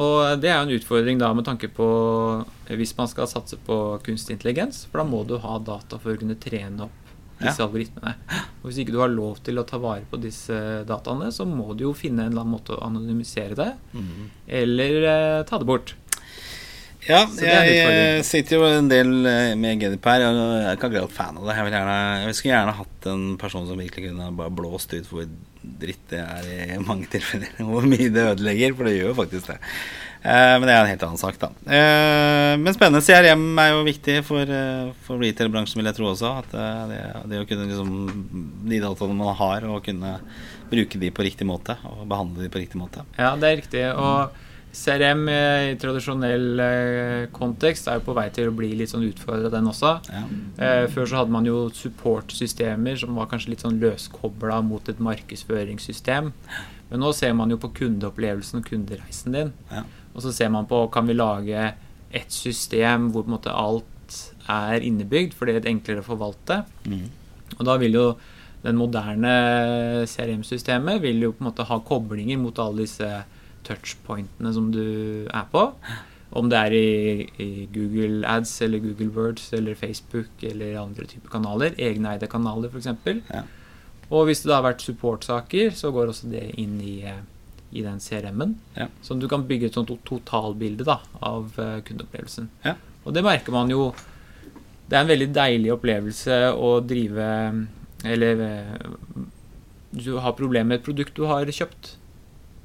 og 0.00 0.40
det 0.42 0.48
er 0.50 0.56
jo 0.58 0.64
en 0.66 0.74
utfordring 0.74 1.18
da 1.20 1.28
med 1.36 1.44
tanke 1.46 1.68
på 1.72 1.86
eh, 2.66 2.74
hvis 2.76 2.92
man 2.98 3.08
skal 3.08 3.28
satse 3.30 3.56
på 3.64 3.76
kunstig 4.04 4.36
intelligens. 4.36 4.84
For 4.90 5.00
da 5.00 5.06
må 5.08 5.22
du 5.28 5.36
ha 5.38 5.58
data 5.62 5.98
for 6.02 6.12
å 6.12 6.18
kunne 6.20 6.36
trene 6.42 6.88
opp 6.90 7.09
disse 7.40 7.58
Ja. 7.58 7.66
algoritmene. 7.66 8.14
Og 8.60 8.68
hvis 8.68 8.82
ikke 8.82 8.92
du 8.94 9.00
har 9.00 9.08
lov 9.12 9.40
til 9.44 9.58
å 9.60 9.66
ta 9.66 9.80
vare 9.80 10.04
på 10.10 10.20
disse 10.20 10.84
dataene, 10.88 11.30
så 11.32 11.46
må 11.48 11.72
du 11.76 11.86
jo 11.88 11.94
finne 11.96 12.26
en 12.26 12.32
eller 12.34 12.44
annen 12.44 12.56
måte 12.58 12.76
å 12.76 12.84
anonymisere 12.86 13.56
det, 13.58 13.72
eller 14.60 15.02
eh, 15.14 15.42
ta 15.48 15.58
det 15.58 15.68
bort. 15.68 15.94
Ja, 17.08 17.22
en 17.24 17.38
jeg, 17.40 18.24
sitter 18.28 18.58
jo 18.58 18.66
en 18.68 18.88
del 18.90 19.24
eh, 19.24 19.54
med 19.56 19.80
GDPR, 19.80 20.20
jeg 20.20 20.40
er 20.68 20.76
ikke 20.76 20.90
akkurat 20.90 21.14
fan 21.14 21.38
av 21.40 21.46
det. 21.48 21.54
Jeg, 21.56 21.72
gjerne, 21.72 21.94
jeg 22.26 22.36
skulle 22.36 22.52
gjerne 22.58 22.76
hatt 22.76 23.08
en 23.08 23.24
person 23.40 23.64
som 23.70 23.80
virkelig 23.80 24.10
kunne 24.10 24.28
bare 24.36 24.52
blåst 24.52 24.92
ut 24.92 25.08
hvor 25.08 25.24
dritt 25.80 26.02
det 26.12 26.20
er 26.20 26.76
i 26.76 26.78
mange 26.84 27.08
tilfeller. 27.12 27.56
Hvor 27.70 27.88
mye 27.88 28.12
det 28.12 28.26
ødelegger, 28.34 28.76
for 28.76 28.88
det 28.88 28.94
gjør 28.98 29.10
jo 29.10 29.16
faktisk 29.18 29.50
det. 29.52 29.58
Eh, 30.20 30.54
men 30.60 30.66
det 30.68 30.74
er 30.74 30.82
en 30.82 30.90
helt 30.90 31.04
annen 31.06 31.20
sak, 31.20 31.38
da. 31.40 31.48
Eh, 31.64 32.54
men 32.60 32.76
spennende. 32.76 33.00
CRM 33.04 33.44
er 33.62 33.70
jo 33.72 33.86
viktig 33.86 34.18
for, 34.26 34.44
eh, 34.44 34.90
for 35.06 35.22
retail-bransjen, 35.22 35.80
vil 35.80 35.88
jeg 35.88 35.96
tro 35.96 36.10
også. 36.10 36.32
At 36.42 36.52
det, 36.90 37.00
det 37.30 37.40
å 37.40 37.48
kunne 37.48 37.70
liksom 37.70 37.94
De 38.68 38.82
dataene 38.82 39.16
man 39.16 39.34
har, 39.38 39.64
og 39.64 39.84
kunne 39.86 40.18
bruke 40.70 41.00
de 41.00 41.10
på 41.10 41.24
riktig 41.24 41.48
måte, 41.48 41.78
og 41.88 42.04
behandle 42.10 42.44
de 42.44 42.52
på 42.52 42.60
riktig 42.60 42.78
måte. 42.78 43.04
Ja, 43.16 43.34
det 43.40 43.48
er 43.48 43.58
riktig. 43.62 43.84
Og 43.96 44.36
CRM 44.70 45.24
i 45.26 45.74
tradisjonell 45.82 46.60
kontekst 47.34 47.88
er 47.90 47.98
jo 47.98 48.04
på 48.06 48.14
vei 48.14 48.28
til 48.30 48.52
å 48.52 48.54
bli 48.54 48.68
litt 48.78 48.92
sånn 48.92 49.08
utfordra, 49.08 49.50
den 49.50 49.66
også. 49.66 49.96
Ja. 50.06 50.84
Før 50.92 51.08
så 51.10 51.18
hadde 51.18 51.34
man 51.34 51.48
jo 51.48 51.64
support-systemer 51.74 53.00
som 53.00 53.18
var 53.18 53.26
kanskje 53.32 53.56
litt 53.56 53.64
sånn 53.64 53.80
løskobla 53.82 54.60
mot 54.62 54.92
et 54.92 55.02
markedsføringssystem. 55.02 56.30
Men 56.90 57.02
nå 57.02 57.10
ser 57.18 57.34
man 57.38 57.50
jo 57.50 57.58
på 57.58 57.72
kundeopplevelsen 57.80 58.62
og 58.62 58.70
kundereisen 58.70 59.34
din. 59.34 59.52
Ja. 59.72 59.82
Og 60.14 60.24
så 60.24 60.34
ser 60.34 60.50
man 60.52 60.68
på 60.70 60.84
kan 60.92 61.06
vi 61.08 61.16
lage 61.16 61.70
et 62.10 62.34
system 62.34 63.10
hvor 63.14 63.24
på 63.24 63.30
en 63.30 63.36
måte 63.36 63.54
alt 63.54 63.86
er 64.50 64.82
innebygd, 64.82 65.36
for 65.36 65.46
det 65.46 65.54
er 65.54 65.60
litt 65.60 65.70
enklere 65.70 66.02
å 66.02 66.08
forvalte. 66.10 66.62
Mm. 66.90 67.06
Og 67.58 67.66
da 67.68 67.76
vil 67.80 67.98
jo 67.98 68.06
den 68.64 68.76
moderne 68.76 69.32
CRM-systemet 70.10 71.00
vil 71.04 71.22
jo 71.24 71.32
på 71.32 71.44
en 71.44 71.48
måte 71.48 71.66
ha 71.68 71.80
koblinger 71.86 72.40
mot 72.40 72.58
alle 72.60 72.84
disse 72.84 73.08
touchpointene 73.66 74.52
som 74.56 74.68
du 74.74 74.84
er 75.28 75.46
på. 75.52 75.70
Om 76.36 76.50
det 76.50 76.58
er 76.58 76.74
i, 76.76 76.90
i 77.42 77.48
Google 77.74 78.20
Ads 78.28 78.52
eller 78.66 78.82
Google 78.84 79.10
Words 79.16 79.48
eller 79.56 79.78
Facebook 79.78 80.44
eller 80.46 80.78
andre 80.78 81.08
typer 81.10 81.32
kanaler. 81.32 81.74
Egeneide 81.78 82.28
kanaler, 82.30 82.70
f.eks. 82.70 82.90
Ja. 83.32 83.42
Og 84.10 84.26
hvis 84.28 84.42
det 84.42 84.50
da 84.50 84.60
har 84.60 84.68
vært 84.68 84.84
supportsaker, 84.84 85.74
så 85.74 85.90
går 85.94 86.12
også 86.12 86.30
det 86.30 86.44
inn 86.58 86.78
i, 86.82 87.00
eh, 87.06 87.22
i 87.70 87.82
den 87.82 88.00
CRM-en. 88.02 88.56
Ja. 88.74 88.88
Så 89.02 89.14
du 89.14 89.28
kan 89.30 89.46
bygge 89.46 89.70
et 89.70 89.78
sånt 89.78 89.92
totalbilde 90.06 90.86
da, 90.86 90.98
av 91.22 91.54
eh, 91.60 91.78
kundeopplevelsen. 91.86 92.50
Ja. 92.66 92.74
Og 93.04 93.14
det 93.16 93.24
merker 93.24 93.54
man 93.54 93.70
jo 93.72 93.92
Det 94.90 94.98
er 94.98 95.04
en 95.06 95.08
veldig 95.08 95.28
deilig 95.32 95.70
opplevelse 95.72 96.34
å 96.52 96.74
drive 96.84 97.28
Eller 98.04 98.42
eh, 98.44 98.74
du 99.90 100.18
har 100.22 100.36
problemer 100.38 100.68
med 100.68 100.80
et 100.80 100.86
produkt 100.86 101.16
du 101.16 101.24
har 101.26 101.48
kjøpt. 101.50 101.96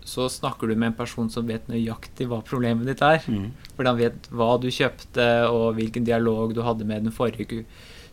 Så 0.05 0.27
snakker 0.29 0.69
du 0.69 0.75
med 0.75 0.91
en 0.91 0.97
person 0.97 1.29
som 1.33 1.47
vet 1.49 1.65
nøyaktig 1.65 2.27
hva 2.29 2.37
problemet 2.45 2.85
ditt 2.85 3.01
er. 3.01 3.23
Mm. 3.25 3.47
Fordi 3.73 3.89
han 3.89 3.97
vet 3.97 4.29
hva 4.29 4.51
du 4.61 4.69
kjøpte, 4.69 5.25
og 5.49 5.73
hvilken 5.79 6.05
dialog 6.05 6.53
du 6.53 6.61
hadde 6.61 6.85
med 6.85 7.07
den 7.07 7.15
forrige 7.15 7.65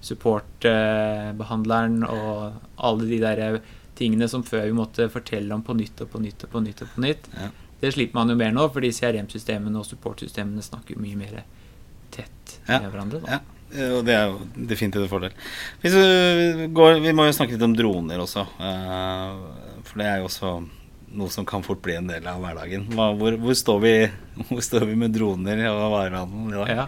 supportbehandleren, 0.03 2.01
og 2.09 2.57
alle 2.81 3.05
de 3.11 3.21
der 3.21 3.61
tingene 3.99 4.29
som 4.29 4.43
før 4.47 4.65
vi 4.69 4.73
måtte 4.77 5.09
fortelle 5.13 5.53
om 5.55 5.63
på 5.63 5.75
nytt 5.77 6.01
og 6.05 6.11
på 6.15 6.21
nytt 6.23 6.45
og 6.47 6.51
på 6.55 6.61
nytt. 6.65 6.83
og 6.83 6.89
på 6.95 7.03
nytt. 7.05 7.29
Ja. 7.37 7.49
Det 7.83 7.91
slipper 7.95 8.15
man 8.21 8.29
jo 8.31 8.37
mer 8.39 8.53
nå, 8.55 8.69
fordi 8.73 8.93
CRM-systemene 8.95 9.79
og 9.81 9.87
supportsystemene 9.89 10.63
snakker 10.63 11.01
mye 11.03 11.17
mer 11.19 11.43
tett 12.15 12.59
Ja. 12.69 12.79
med 12.81 12.93
hverandre. 12.93 13.21
Da. 13.25 13.29
Ja, 13.33 13.41
eh, 13.75 13.93
og 13.97 14.05
det 14.07 14.15
er 14.15 14.29
jo 14.31 14.39
definitivt 14.69 15.03
en 15.03 15.11
fordel. 15.11 15.33
Går, 15.83 17.01
vi 17.03 17.13
må 17.17 17.27
jo 17.27 17.35
snakke 17.37 17.57
litt 17.57 17.63
om 17.67 17.75
droner 17.77 18.23
også. 18.23 18.45
eh, 18.61 19.83
For 19.83 19.99
det 19.99 20.07
er 20.07 20.19
jo 20.23 20.29
også 20.29 20.53
noe 21.13 21.29
som 21.29 21.45
kan 21.45 21.63
fort 21.63 21.83
bli 21.85 21.97
en 21.99 22.07
del 22.09 22.25
av 22.27 22.39
hverdagen. 22.41 22.87
Hvor, 22.95 23.37
hvor, 23.37 23.55
står 23.59 23.81
vi, 23.83 23.95
hvor, 24.49 24.63
står 24.65 24.87
vi, 24.89 24.95
med 24.97 25.13
droner 25.13 25.67
og 25.73 25.91
varehandel 25.93 26.55
i 26.55 26.61
dag? 26.63 26.71
Ja. 26.79 26.87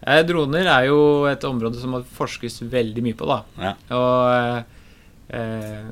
Eh, 0.00 0.22
droner 0.24 0.64
er 0.70 0.86
jo 0.88 1.00
et 1.28 1.42
område 1.44 1.80
som 1.82 1.90
må 1.96 2.04
forskes 2.16 2.62
veldig 2.70 3.02
mye 3.04 3.18
på. 3.18 3.26
da. 3.28 3.42
Ja. 3.60 3.74
Og 3.98 4.64
eh, 5.36 5.90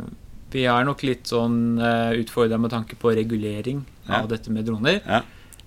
vi 0.52 0.64
er 0.64 0.84
nok 0.88 1.02
litt 1.04 1.28
sånn 1.28 1.78
uh, 1.80 2.12
utfordra 2.16 2.58
med 2.60 2.72
tanke 2.72 2.96
på 2.96 3.12
regulering 3.16 3.84
Ja. 4.08 4.22
av 4.22 4.28
dette 4.30 4.50
med 4.50 4.64
droner. 4.64 5.02
Ja. 5.04 5.22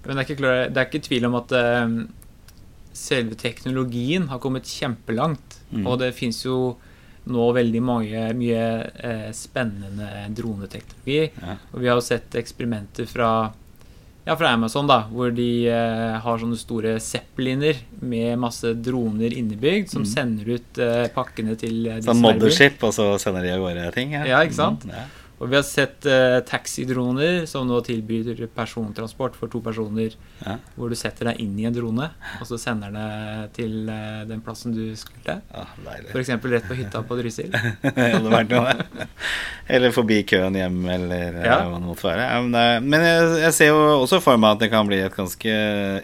Men 0.06 0.18
det 0.18 0.24
er 0.24 0.36
klar, 0.40 0.62
det 0.74 0.78
er 0.82 0.88
ikke 0.90 1.04
tvil 1.06 1.28
om 1.30 1.36
at 1.38 1.52
uh, 1.54 1.92
selve 2.98 3.38
teknologien 3.38 4.28
har 4.32 4.40
kommet 4.42 4.66
kjempelangt. 4.66 5.60
Mm. 5.72 5.86
Og 5.86 6.00
det 6.02 6.14
fins 6.18 6.42
jo 6.46 6.78
nå 7.30 7.52
veldig 7.54 7.82
mange, 7.86 8.22
mye 8.34 8.64
uh, 9.06 9.30
spennende 9.38 10.10
droneteknologi. 10.34 11.20
Ja. 11.38 11.58
Og 11.72 11.84
vi 11.84 11.92
har 11.92 12.00
jo 12.00 12.06
sett 12.08 12.34
eksperimenter 12.42 13.06
fra, 13.06 13.52
ja, 14.26 14.36
fra 14.38 14.50
Amazon, 14.54 14.86
da, 14.88 15.00
hvor 15.12 15.32
de 15.34 15.48
eh, 15.68 16.20
har 16.22 16.38
sånne 16.42 16.58
store 16.60 16.96
zeppeliner 17.02 17.80
med 18.02 18.38
masse 18.40 18.74
droner 18.78 19.34
innebygd, 19.34 19.90
som 19.90 20.04
Mm. 20.04 20.10
sender 20.12 20.54
ut 20.58 20.78
eh, 20.78 21.08
pakkene 21.16 21.56
til 21.58 21.88
eh, 21.88 22.02
Sånn 22.06 22.18
er 22.18 22.22
mothership, 22.28 22.84
og 22.84 22.94
så 22.94 23.08
sender 23.20 23.42
de 23.48 23.56
av 23.56 23.60
gårde 23.66 23.88
ting? 23.96 24.14
Ja, 24.14 24.44
ikke 24.46 24.60
sant? 24.60 24.86
Mm, 24.86 24.94
ja. 24.94 25.08
Og 25.42 25.50
vi 25.50 25.56
har 25.58 25.64
sett 25.66 26.06
eh, 26.06 26.38
taxidroner 26.46 27.48
som 27.50 27.66
nå 27.66 27.80
tilbyr 27.88 28.44
persontransport 28.54 29.34
for 29.40 29.50
to 29.50 29.58
personer, 29.66 30.14
Ja. 30.46 30.56
hvor 30.78 30.90
du 30.90 30.96
setter 30.96 31.32
deg 31.32 31.40
inn 31.42 31.56
i 31.58 31.66
en 31.66 31.74
drone, 31.74 32.12
og 32.40 32.46
så 32.46 32.60
sender 32.62 32.94
den 32.94 33.50
til 33.58 33.90
eh, 33.90 34.22
den 34.30 34.44
plassen 34.46 34.76
du 34.76 34.84
skulle. 34.96 35.40
Ja, 35.50 35.66
deilig. 35.86 36.12
F.eks. 36.14 36.30
rett 36.54 36.68
på 36.70 36.78
hytta 36.78 37.02
på 37.10 37.18
Drysil. 37.18 37.50
Eller 39.72 39.94
forbi 39.96 40.22
køen 40.28 40.56
hjem, 40.58 40.80
eller 40.90 41.38
eh, 41.42 41.46
Ja. 41.48 41.58
hva 41.66 41.78
det 41.80 41.88
måtte 41.90 42.08
være. 42.10 42.26
Ja, 42.28 42.42
men 42.46 42.90
men 42.92 43.06
jeg, 43.06 43.28
jeg 43.46 43.54
ser 43.56 43.72
jo 43.72 43.82
også 44.04 44.20
for 44.24 44.38
meg 44.42 44.58
at 44.58 44.64
det 44.66 44.72
kan 44.74 44.88
bli 44.90 45.00
et 45.06 45.16
ganske 45.16 45.54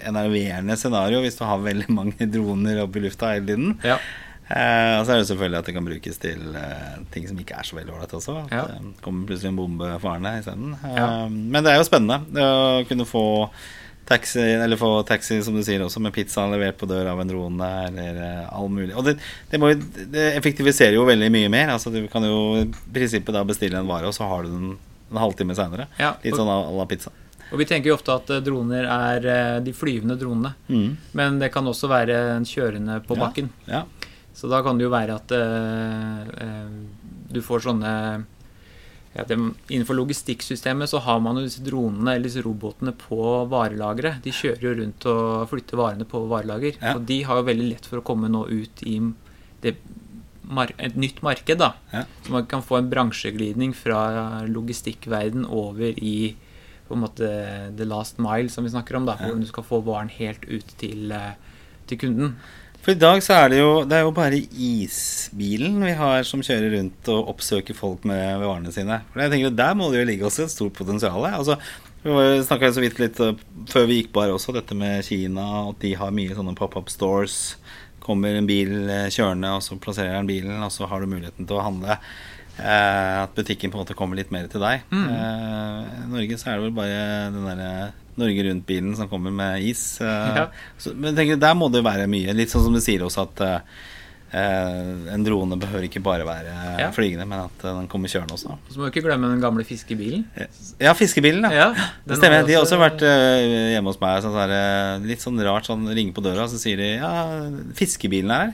enerverende 0.07 0.77
scenario 0.79 1.21
hvis 1.23 1.37
du 1.39 1.43
har 1.47 1.59
veldig 1.65 1.89
mange 1.93 2.27
droner 2.31 2.81
oppe 2.85 3.01
i 3.01 3.05
lufta 3.07 3.33
hele 3.35 3.45
tiden. 3.51 3.75
Ja. 3.85 3.97
Eh, 4.49 4.93
og 4.99 5.05
så 5.05 5.11
er 5.11 5.17
det 5.21 5.27
selvfølgelig 5.27 5.59
at 5.59 5.65
det 5.67 5.73
kan 5.75 5.85
brukes 5.87 6.17
til 6.23 6.55
eh, 6.55 6.99
ting 7.11 7.25
som 7.27 7.39
ikke 7.41 7.57
er 7.59 7.67
så 7.67 7.75
veldig 7.75 7.93
ålreit 7.97 8.13
også. 8.15 8.35
At 8.45 8.51
Ja. 8.55 8.61
det 8.71 9.01
kommer 9.03 9.27
plutselig 9.27 9.49
en 9.51 9.57
bombe 9.59 9.89
farende 9.99 10.37
isteden. 10.39 10.73
Eh, 10.83 10.95
Ja. 10.95 11.27
Men 11.27 11.63
det 11.63 11.73
er 11.73 11.77
jo 11.81 11.89
spennende 11.89 12.21
å 12.31 12.87
kunne 12.87 13.05
få 13.05 13.49
taxi, 14.07 14.39
eller 14.39 14.77
få 14.79 15.03
taxi, 15.05 15.41
som 15.43 15.53
du 15.53 15.61
sier, 15.67 15.81
også 15.83 15.99
med 15.99 16.13
pizza 16.15 16.45
levert 16.47 16.77
på 16.79 16.87
dør 16.87 17.09
av 17.11 17.19
en 17.19 17.27
drone, 17.27 17.67
eller 17.89 18.15
eh, 18.23 18.47
all 18.55 18.69
mulig. 18.71 18.95
Og 18.95 19.03
det, 19.03 19.17
det, 19.51 19.59
må 19.59 19.73
det 19.75 20.29
effektiviserer 20.37 20.93
jo 20.95 21.03
veldig 21.03 21.27
mye 21.29 21.49
mer. 21.51 21.73
Altså, 21.75 21.91
du 21.91 22.07
kan 22.07 22.23
jo 22.23 22.37
i 22.61 22.65
prinsippet 22.93 23.35
da 23.35 23.43
bestille 23.43 23.75
en 23.81 23.87
vare, 23.89 24.07
og 24.07 24.15
så 24.15 24.23
har 24.31 24.43
du 24.47 24.49
den 24.53 24.77
en 25.11 25.17
halvtime 25.19 25.55
seinere. 25.55 25.87
Ja, 25.99 26.13
Litt 26.23 26.35
sånn 26.39 26.47
à 26.47 26.55
la 26.77 26.85
pizza. 26.87 27.11
Og 27.51 27.59
vi 27.59 27.65
tenker 27.67 27.87
jo 27.91 27.95
ofte 27.95 28.11
at 28.15 28.29
eh, 28.29 28.41
droner 28.43 28.87
er 28.87 29.25
eh, 29.31 29.59
de 29.63 29.71
flyvende 29.75 30.17
dronene. 30.19 30.53
Mm. 30.67 30.97
Men 31.15 31.37
det 31.39 31.51
kan 31.53 31.67
også 31.67 31.87
være 31.91 32.17
en 32.37 32.43
kjørende 32.47 33.01
på 33.07 33.15
Ja. 33.15 33.21
bakken. 33.25 33.49
Ja. 33.67 33.83
Så 34.37 34.49
da 34.51 34.61
kan 34.65 34.77
det 34.77 34.85
jo 34.85 34.93
være 34.93 35.17
at 35.17 35.33
eh, 35.33 36.33
eh, 36.45 36.73
du 37.33 37.39
får 37.41 37.63
sånne 37.65 37.91
ja, 39.17 39.23
det, 39.25 39.37
Innenfor 39.73 39.97
logistikksystemet 39.97 40.91
så 40.91 41.01
har 41.01 41.21
man 41.25 41.39
jo 41.39 41.45
disse 41.47 41.63
dronene 41.65 42.13
eller 42.13 42.29
disse 42.29 42.43
robotene 42.45 42.93
på 42.93 43.17
varelageret. 43.49 44.21
De 44.21 44.33
kjører 44.35 44.67
jo 44.67 44.73
rundt 44.77 45.07
og 45.09 45.47
flytter 45.49 45.79
varene 45.79 46.05
på 46.09 46.21
varelager. 46.29 46.77
Ja. 46.77 46.93
Og 46.93 47.07
de 47.09 47.23
har 47.25 47.39
jo 47.39 47.47
veldig 47.47 47.71
lett 47.71 47.89
for 47.89 48.01
å 48.01 48.05
komme 48.05 48.29
nå 48.29 48.43
ut 48.45 48.83
i 48.85 48.99
det, 49.63 49.73
et 50.77 50.99
nytt 51.01 51.23
marked. 51.25 51.57
da. 51.57 51.71
Ja. 51.95 52.03
Så 52.21 52.35
man 52.35 52.45
kan 52.51 52.61
få 52.61 52.77
en 52.77 52.91
bransjeglidning 52.93 53.73
fra 53.73 54.45
logistikkverden 54.45 55.49
over 55.49 55.97
i 55.97 56.35
på 56.87 56.95
en 56.95 57.03
måte 57.03 57.27
the 57.75 57.85
last 57.89 58.21
mile, 58.21 58.53
som 58.53 58.63
vi 58.63 58.71
snakker 58.71 58.95
om. 59.01 59.09
da. 59.09 59.17
Hvor 59.17 59.41
du 59.41 59.49
skal 59.49 59.65
få 59.65 59.81
varen 59.81 60.13
helt 60.13 60.45
ut 60.45 60.77
til, 60.77 61.11
eh, 61.11 61.33
til 61.87 61.97
kunden. 61.97 62.37
For 62.87 62.95
i 62.95 62.99
dag 63.03 63.19
så 63.19 63.33
er 63.35 63.49
det 63.51 63.57
jo 63.59 63.71
Det 63.83 63.97
er 63.97 64.05
jo 64.05 64.13
bare 64.15 64.37
isbilen 64.39 65.81
vi 65.83 65.91
har 65.99 66.21
som 66.23 66.39
kjører 66.39 66.71
rundt 66.77 67.09
og 67.11 67.33
oppsøker 67.33 67.75
folk 67.75 68.05
med 68.07 68.39
varene 68.39 68.71
sine. 68.71 69.01
For 69.11 69.19
jeg 69.19 69.33
tenker 69.33 69.49
at 69.51 69.57
Der 69.59 69.73
må 69.75 69.89
det 69.91 69.99
jo 69.99 70.05
ligge 70.07 70.23
også 70.23 70.45
et 70.45 70.53
stort 70.53 70.77
potensial. 70.77 71.25
Altså, 71.27 71.57
vi 72.05 72.13
snakka 72.47 72.69
så 72.71 72.85
vidt 72.85 73.01
litt 73.03 73.19
uh, 73.19 73.33
før 73.67 73.89
vi 73.89 73.97
gikk 73.99 74.13
på 74.15 74.23
her 74.23 74.31
også, 74.31 74.55
dette 74.55 74.77
med 74.79 75.03
Kina, 75.03 75.65
at 75.73 75.83
de 75.83 75.91
har 75.99 76.15
mye 76.15 76.37
sånne 76.37 76.55
pop-up 76.55 76.87
stores. 76.87 77.57
Kommer 78.07 78.39
en 78.39 78.47
bil 78.47 78.87
eh, 78.87 79.09
kjørende, 79.11 79.51
og 79.57 79.65
så 79.65 79.75
plasserer 79.83 80.15
den 80.15 80.29
bilen, 80.29 80.55
og 80.63 80.71
så 80.71 80.87
har 80.87 81.03
du 81.03 81.11
muligheten 81.11 81.43
til 81.43 81.59
å 81.59 81.65
handle. 81.65 81.99
Eh, 82.59 83.23
at 83.23 83.35
butikken 83.37 83.69
på 83.71 83.77
en 83.77 83.83
måte 83.85 83.95
kommer 83.97 84.15
litt 84.17 84.31
mer 84.33 84.47
til 84.49 84.61
deg. 84.63 84.81
Mm. 84.91 85.07
Eh, 85.13 85.81
I 86.05 86.07
Norge 86.13 86.37
så 86.41 86.49
er 86.51 86.57
det 86.57 86.63
vel 86.67 86.77
bare 86.77 87.01
den 87.35 87.45
derre 87.45 87.91
Norge 88.17 88.47
Rundt-bilen 88.47 88.95
som 88.97 89.09
kommer 89.11 89.31
med 89.31 89.61
is. 89.61 89.99
Eh, 90.01 90.35
Ja. 90.41 90.47
så, 90.79 90.95
men 90.97 91.15
tenker, 91.15 91.37
der 91.39 91.53
må 91.53 91.69
det 91.71 91.83
være 91.85 92.07
mye. 92.09 92.33
Litt 92.33 92.49
sånn 92.49 92.63
som 92.65 92.73
du 92.73 92.79
sier 92.81 93.05
også 93.05 93.27
at 93.27 93.41
eh, 93.45 93.59
eh, 94.33 95.13
en 95.13 95.23
drone 95.23 95.55
behøver 95.61 95.85
ikke 95.85 96.01
bare 96.03 96.25
være 96.25 96.55
Ja. 96.81 96.89
flygende, 96.91 97.27
men 97.29 97.45
at 97.45 97.63
eh, 97.63 97.77
den 97.77 97.87
kommer 97.87 98.09
kjørende 98.09 98.33
også. 98.33 98.57
Så 98.73 98.77
må 98.81 98.87
du 98.89 98.91
ikke 98.91 99.05
glemme 99.05 99.29
den 99.29 99.39
gamle 99.45 99.63
fiskebilen. 99.63 100.25
Ja, 100.81 100.93
fiskebilen, 100.97 101.45
da. 101.45 101.53
Ja, 101.53 101.67
Det 102.07 102.17
stemmer. 102.17 102.41
har 102.41 102.47
De 102.47 102.53
har 102.57 102.63
også- 102.65 102.81
vært 102.81 103.01
eh, 103.05 103.75
hjemme 103.77 103.85
hos 103.93 104.01
meg. 104.01 104.23
Sånn 104.23 104.33
der, 104.33 104.51
eh, 104.57 105.05
litt 105.05 105.19
sånn 105.21 105.37
rart 105.45 105.65
sånn 105.69 105.85
ringer 105.93 106.13
på 106.13 106.23
døra, 106.25 106.49
så 106.49 106.57
sier 106.57 106.77
de 106.77 106.95
ja, 106.97 107.13
fiskebilen 107.77 108.31
er 108.31 108.45
her. 108.47 108.53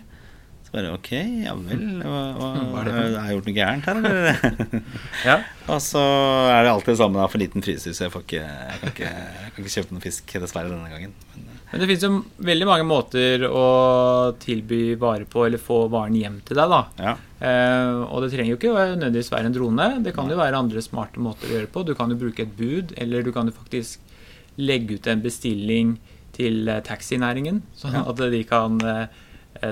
Bare 0.74 0.90
ok, 0.96 1.10
ja 1.46 1.54
vel. 1.54 1.82
Det 2.02 2.10
noe? 2.10 2.84
har 2.84 3.28
jeg 3.30 3.36
gjort 3.36 3.50
noe 3.50 3.56
gærent 3.56 3.90
her, 3.90 4.00
eller? 4.00 4.86
Ja. 5.30 5.36
Og 5.74 5.80
så 5.86 6.02
er 6.50 6.66
det 6.66 6.72
alltid 6.74 6.98
sammen 6.98 7.22
med 7.22 7.30
for 7.30 7.42
liten 7.42 7.64
frysehus, 7.64 8.00
så 8.00 8.08
jeg, 8.08 8.14
får 8.14 8.24
ikke, 8.26 8.40
jeg, 8.42 8.80
kan 8.82 8.94
ikke, 8.96 9.12
jeg 9.12 9.52
kan 9.54 9.64
ikke 9.64 9.74
kjøpe 9.76 9.96
noe 9.96 10.04
fisk 10.04 10.34
dessverre 10.44 10.72
denne 10.72 10.90
gangen. 10.92 11.14
Men, 11.36 11.44
eh, 11.46 11.60
Men 11.70 11.84
det 11.84 11.90
finnes 11.92 12.08
jo 12.08 12.46
veldig 12.50 12.70
mange 12.72 12.88
måter 12.90 13.46
å 13.48 13.68
tilby 14.42 14.82
vare 15.00 15.30
på, 15.30 15.46
eller 15.46 15.62
få 15.62 15.84
varen 15.94 16.18
hjem 16.18 16.42
til 16.48 16.60
deg, 16.60 16.74
da. 16.74 16.82
ja. 17.06 17.14
Eh, 17.44 18.02
og 18.08 18.26
det 18.26 18.32
trenger 18.34 18.56
jo 18.56 18.60
ikke 18.60 18.74
nødvendigvis 18.74 19.32
være 19.36 19.52
en 19.52 19.56
drone. 19.60 19.88
Det 20.04 20.16
kan 20.18 20.32
jo 20.32 20.40
være 20.42 20.64
andre 20.66 20.84
smarte 20.84 21.22
måter 21.22 21.52
å 21.52 21.56
gjøre 21.58 21.68
det 21.68 21.74
på. 21.76 21.86
Du 21.86 21.94
kan 22.00 22.12
jo 22.12 22.20
bruke 22.26 22.48
et 22.48 22.58
bud, 22.58 22.96
eller 22.98 23.24
du 23.24 23.30
kan 23.36 23.48
jo 23.48 23.56
faktisk 23.56 24.02
legge 24.58 24.98
ut 24.98 25.08
en 25.10 25.22
bestilling 25.22 25.96
til 26.34 26.66
eh, 26.68 26.82
taxinæringen, 26.86 27.62
sånn 27.78 28.02
at 28.02 28.26
de 28.34 28.42
kan 28.50 28.82
eh, 28.82 29.22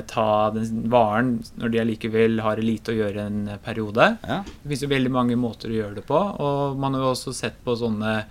ta 0.07 0.51
den 0.53 0.85
varen 0.91 1.33
når 1.59 1.73
de 1.73 1.81
allikevel 1.81 2.39
har 2.43 2.61
lite 2.63 2.93
å 2.93 2.97
gjøre 2.99 3.25
en 3.27 3.41
eh, 3.47 3.59
periode. 3.63 4.13
ja. 4.27 4.41
Det 4.45 4.69
finnes 4.69 4.85
jo 4.85 4.91
veldig 4.91 5.11
mange 5.13 5.39
måter 5.39 5.71
å 5.71 5.79
gjøre 5.79 5.99
det 5.99 6.05
på, 6.07 6.17
og 6.17 6.79
man 6.79 6.95
har 6.95 7.07
jo 7.07 7.13
også 7.15 7.33
sett 7.35 7.59
på 7.65 7.75
sånne 7.79 8.21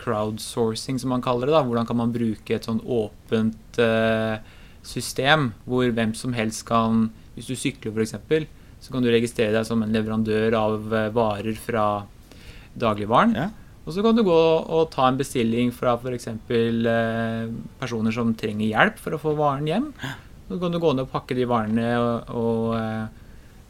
crowdsourcing, 0.00 0.98
som 1.00 1.12
man 1.12 1.24
kaller 1.24 1.50
det. 1.50 1.56
da, 1.56 1.64
Hvordan 1.66 1.88
kan 1.88 1.98
man 2.00 2.14
bruke 2.14 2.56
et 2.56 2.68
sånn 2.68 2.80
åpent 2.86 3.80
eh, 3.82 4.38
system 4.82 5.50
hvor 5.68 5.90
hvem 5.92 6.14
som 6.16 6.32
helst 6.32 6.64
kan 6.64 7.10
Hvis 7.34 7.50
du 7.50 7.56
sykler 7.56 7.92
f.eks., 7.92 8.48
så 8.80 8.94
kan 8.94 9.04
du 9.04 9.10
registrere 9.12 9.52
deg 9.52 9.66
som 9.68 9.82
en 9.84 9.92
leverandør 9.92 10.56
av 10.56 10.94
eh, 10.94 11.10
varer 11.12 11.58
fra 11.58 12.06
dagligvaren. 12.80 13.36
ja. 13.36 13.50
Og 13.88 13.94
så 13.96 14.02
kan 14.04 14.14
du 14.14 14.22
gå 14.22 14.36
og 14.36 14.90
ta 14.92 15.06
en 15.08 15.16
bestilling 15.18 15.72
fra 15.74 15.96
f.eks. 15.98 16.28
Eh, 16.28 17.46
personer 17.80 18.14
som 18.14 18.34
trenger 18.38 18.68
hjelp 18.68 19.00
for 19.00 19.16
å 19.16 19.20
få 19.22 19.32
varen 19.38 19.66
hjem. 19.66 19.88
Så 20.50 20.58
kan 20.58 20.72
du 20.74 20.80
gå 20.82 20.90
ned 20.98 21.06
og 21.06 21.12
pakke 21.14 21.36
de 21.38 21.44
varene 21.46 21.88
og, 22.02 22.30
og 22.34 22.74
eh, 22.74 23.06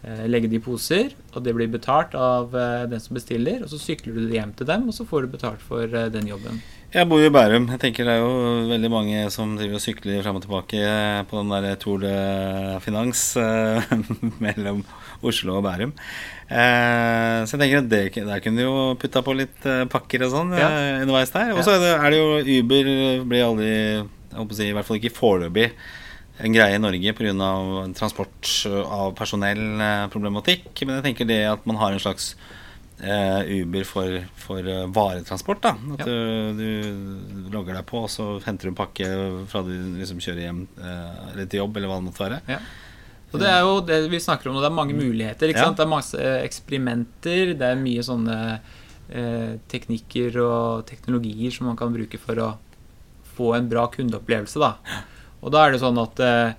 eh, 0.08 0.22
legge 0.32 0.48
de 0.48 0.56
i 0.56 0.64
poser. 0.64 1.12
Og 1.36 1.44
det 1.44 1.52
blir 1.52 1.68
betalt 1.68 2.14
av 2.16 2.54
eh, 2.56 2.86
den 2.88 3.02
som 3.04 3.18
bestiller. 3.18 3.60
Og 3.66 3.68
så 3.68 3.76
sykler 3.82 4.16
du 4.16 4.22
det 4.30 4.38
hjem 4.40 4.54
til 4.56 4.66
dem, 4.70 4.88
og 4.88 4.96
så 4.96 5.04
får 5.04 5.26
du 5.28 5.34
betalt 5.36 5.60
for 5.60 5.84
eh, 5.84 6.08
den 6.14 6.30
jobben. 6.32 6.62
Jeg 6.90 7.06
bor 7.06 7.20
jo 7.22 7.28
i 7.28 7.30
Bærum. 7.30 7.68
Jeg 7.70 7.78
tenker 7.84 8.08
Det 8.08 8.14
er 8.16 8.22
jo 8.24 8.64
veldig 8.72 8.88
mange 8.90 9.18
som 9.30 9.52
driver 9.60 9.76
og 9.78 9.82
sykler 9.84 10.24
fram 10.24 10.40
og 10.40 10.42
tilbake 10.42 10.80
på 11.30 11.36
den 11.38 11.52
der 11.52 11.76
Tour 11.78 12.00
de 12.02 12.14
Finans 12.82 13.20
eh, 13.38 13.92
mellom 14.48 14.80
Oslo 15.22 15.60
og 15.60 15.66
Bærum. 15.68 15.92
Eh, 16.50 17.44
så 17.46 17.54
jeg 17.54 17.60
tenker 17.62 17.82
at 17.84 17.90
det, 17.92 18.00
der 18.26 18.42
kunne 18.42 18.58
du 18.58 18.64
jo 18.66 18.80
putta 18.98 19.22
på 19.22 19.36
litt 19.38 19.68
eh, 19.70 19.84
pakker 19.92 20.24
og 20.26 20.32
sånn 20.34 20.56
Ja. 20.58 20.66
eh, 20.72 21.02
underveis 21.04 21.30
der. 21.36 21.52
Og 21.54 21.62
så 21.62 21.76
er, 21.76 21.84
det- 21.84 21.94
er 22.00 22.10
det 22.10 22.18
jo 22.24 22.58
Uber 22.64 22.90
blir 23.30 23.46
aldri, 23.46 23.70
jeg 23.70 24.40
håper 24.40 24.56
å 24.56 24.58
si, 24.58 24.66
i 24.66 24.74
hvert 24.74 24.88
fall 24.88 24.98
ikke 24.98 25.14
foreløpig, 25.14 25.68
en 26.44 26.52
greie 26.54 26.74
i 26.74 26.80
Norge 26.80 27.12
pga. 27.16 27.50
transport 27.98 28.48
av 28.86 29.14
personellproblematikk. 29.18 30.82
Men 30.86 30.96
jeg 31.00 31.04
tenker 31.10 31.28
det 31.28 31.40
at 31.50 31.66
man 31.68 31.76
har 31.80 31.92
en 31.92 32.02
slags 32.02 32.34
eh, 33.02 33.40
Uber 33.60 33.84
for, 33.88 34.18
for 34.40 34.58
eh, 34.66 34.86
varetransport. 34.92 35.60
da 35.62 35.74
At 35.94 36.04
Ja. 36.04 36.06
du, 36.06 36.54
du 36.58 37.50
logger 37.52 37.74
deg 37.78 37.86
på, 37.88 38.04
og 38.04 38.10
så 38.12 38.28
henter 38.44 38.68
du 38.68 38.72
en 38.74 38.78
pakke 38.80 39.08
fra 39.50 39.62
du 39.66 39.72
liksom 40.00 40.20
kjører 40.20 40.46
hjem 40.46 40.62
eh, 40.78 41.32
eller 41.32 41.46
til 41.50 41.62
jobb, 41.62 41.76
eller 41.76 41.88
hva 41.92 42.00
det 42.00 42.08
måtte 42.10 42.24
være. 42.26 42.40
Ja. 42.48 42.60
Så 43.30 43.38
det 43.38 43.46
er 43.46 43.60
jo 43.62 43.76
det 43.86 44.00
vi 44.10 44.18
snakker 44.18 44.50
om 44.50 44.56
nå. 44.56 44.60
Det 44.64 44.70
er 44.72 44.74
mange 44.74 44.96
muligheter. 44.98 45.52
ikke 45.52 45.62
Ja. 45.68 45.70
Det 45.70 45.84
er 45.84 45.90
masse 45.92 46.18
eksperimenter. 46.42 47.52
Det 47.54 47.62
er 47.68 47.78
mye 47.78 48.02
sånne 48.02 48.38
eh, 49.10 49.52
teknikker 49.70 50.40
og 50.42 50.86
teknologier 50.88 51.54
som 51.54 51.68
man 51.70 51.78
kan 51.78 51.94
bruke 51.94 52.18
for 52.18 52.34
å 52.42 52.48
få 53.36 53.52
en 53.56 53.68
bra 53.70 53.86
kundeopplevelse. 53.92 54.58
da. 54.58 54.72
Og 55.42 55.50
da 55.54 55.64
er 55.66 55.72
det 55.72 55.80
sånn 55.80 55.98
at 56.02 56.20
eh, 56.20 56.52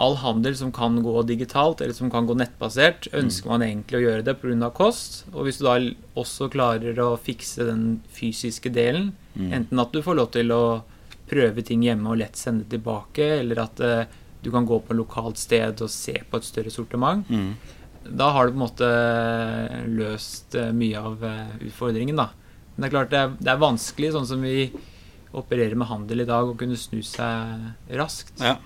all 0.00 0.14
handel 0.22 0.54
som 0.56 0.70
kan 0.72 1.00
gå 1.02 1.22
digitalt, 1.28 1.80
eller 1.82 1.94
som 1.96 2.10
kan 2.10 2.26
gå 2.28 2.36
nettbasert, 2.38 3.08
ønsker 3.16 3.50
man 3.50 3.62
egentlig 3.66 3.98
å 3.98 4.04
gjøre 4.04 4.24
det 4.24 4.36
pga. 4.40 4.70
kost. 4.74 5.24
Og 5.34 5.44
hvis 5.46 5.58
du 5.58 5.64
da 5.66 5.76
også 6.16 6.48
klarer 6.52 6.94
å 7.02 7.18
fikse 7.18 7.66
den 7.66 8.00
fysiske 8.14 8.70
delen, 8.72 9.12
Mm. 9.36 9.52
enten 9.52 9.78
at 9.80 9.92
du 9.92 10.02
får 10.02 10.16
lov 10.16 10.30
til 10.32 10.48
å 10.50 10.82
prøve 11.28 11.62
ting 11.64 11.82
hjemme 11.82 12.08
og 12.10 12.18
lett 12.18 12.34
sende 12.36 12.64
tilbake, 12.68 13.38
eller 13.40 13.60
at 13.62 13.80
eh, 13.80 14.04
du 14.42 14.50
kan 14.50 14.66
gå 14.66 14.80
på 14.82 14.90
et 14.90 14.96
lokalt 14.98 15.36
sted 15.38 15.80
og 15.82 15.88
se 15.90 16.12
på 16.30 16.36
et 16.36 16.42
større 16.44 16.70
sortiment, 16.70 17.24
Mm. 17.30 17.54
da 18.16 18.32
har 18.32 18.46
du 18.46 18.52
på 18.52 18.56
en 18.56 18.66
måte 18.68 19.86
løst 19.86 20.54
eh, 20.54 20.72
mye 20.72 20.96
av 20.98 21.18
utfordringen, 21.60 22.16
da. 22.16 22.30
Men 22.76 22.82
det 22.82 22.88
er 22.88 22.96
klart 22.96 23.10
det 23.10 23.18
er, 23.18 23.28
det 23.38 23.48
er 23.52 23.58
vanskelig, 23.58 24.12
sånn 24.12 24.26
som 24.26 24.40
vi 24.42 24.70
opererer 25.36 25.76
med 25.78 25.90
handel 25.90 26.24
i 26.24 26.28
dag, 26.28 26.48
og 26.48 26.58
kunne 26.60 26.78
snu 26.78 27.00
seg 27.06 27.96
raskt. 27.98 28.34
Ja. 28.42 28.56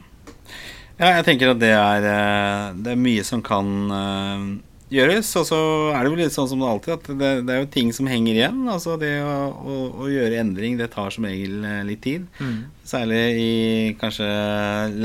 ja, 0.99 1.17
jeg 1.19 1.27
tenker 1.29 1.53
at 1.53 1.61
det 1.63 1.75
er, 1.77 2.07
eh, 2.13 2.71
det 2.81 2.95
er 2.95 3.03
mye 3.09 3.25
som 3.27 3.43
kan 3.45 3.75
eh, 3.99 4.47
gjøres. 4.95 5.31
Og 5.41 5.47
så 5.49 5.59
er 5.93 5.99
det 6.01 6.13
jo 6.13 6.19
litt 6.19 6.35
sånn 6.35 6.49
som 6.51 6.63
det 6.63 6.71
alltid, 6.71 6.95
at 6.95 7.11
det, 7.21 7.33
det 7.49 7.55
er 7.55 7.63
jo 7.63 7.71
ting 7.75 7.93
som 7.97 8.09
henger 8.11 8.39
igjen. 8.39 8.63
Altså 8.71 8.97
det 9.01 9.13
å, 9.25 9.35
å, 9.51 9.77
å 10.05 10.09
gjøre 10.13 10.41
endring, 10.43 10.79
det 10.81 10.91
tar 10.95 11.15
som 11.15 11.27
regel 11.29 11.65
eh, 11.69 11.83
litt 11.89 12.03
tid. 12.05 12.27
Mm. 12.41 12.57
Særlig 12.87 13.23
i 13.41 13.53
kanskje 14.01 14.31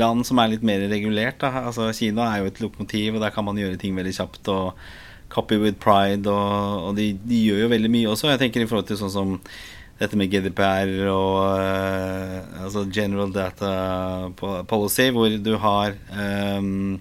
land 0.00 0.26
som 0.28 0.40
er 0.42 0.54
litt 0.54 0.66
mer 0.66 0.86
regulert. 0.92 1.40
Da. 1.42 1.66
Altså 1.66 1.90
Kina 1.96 2.30
er 2.30 2.44
jo 2.44 2.50
et 2.52 2.62
lokomotiv, 2.64 3.16
og 3.16 3.24
der 3.24 3.34
kan 3.34 3.46
man 3.48 3.60
gjøre 3.60 3.80
ting 3.80 3.96
veldig 3.98 4.16
kjapt. 4.16 4.52
og 4.52 4.88
Copy 5.30 5.60
with 5.62 5.78
pride, 5.78 6.26
og, 6.26 6.88
og 6.88 6.96
de, 6.96 7.12
de 7.22 7.44
gjør 7.46 7.60
jo 7.64 7.68
veldig 7.70 7.90
mye 7.92 8.08
også. 8.10 8.32
Jeg 8.32 8.40
tenker 8.40 8.64
i 8.64 8.66
forhold 8.66 8.88
til 8.88 8.98
sånn 8.98 9.12
som 9.14 9.36
dette 10.00 10.16
med 10.16 10.32
GDPR 10.32 10.90
og 11.12 11.34
uh, 11.60 12.64
altså 12.64 12.86
General 12.88 13.30
Data 13.34 13.72
Policy, 14.68 15.10
hvor 15.12 15.34
du 15.44 15.52
har 15.60 15.96
um, 16.56 16.94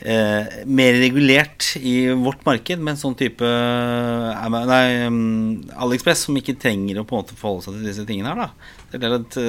uh, 0.00 0.56
mer 0.64 0.96
regulert 1.02 1.74
i 1.76 2.08
vårt 2.16 2.46
marked 2.48 2.80
med 2.80 2.94
en 2.94 3.02
sånn 3.02 3.18
type 3.20 3.44
uh, 3.44 4.48
Nei, 4.56 4.80
um, 5.04 5.20
AliExpress 5.84 6.24
som 6.30 6.40
ikke 6.40 6.56
trenger 6.62 7.02
å 7.02 7.06
på 7.08 7.18
en 7.18 7.26
måte 7.26 7.36
forholde 7.36 7.68
seg 7.68 7.78
til 7.78 7.90
disse 7.90 8.08
tingene 8.08 8.32
her, 8.32 8.46
da. 8.46 8.74
Det, 8.96 9.12
at, 9.20 9.40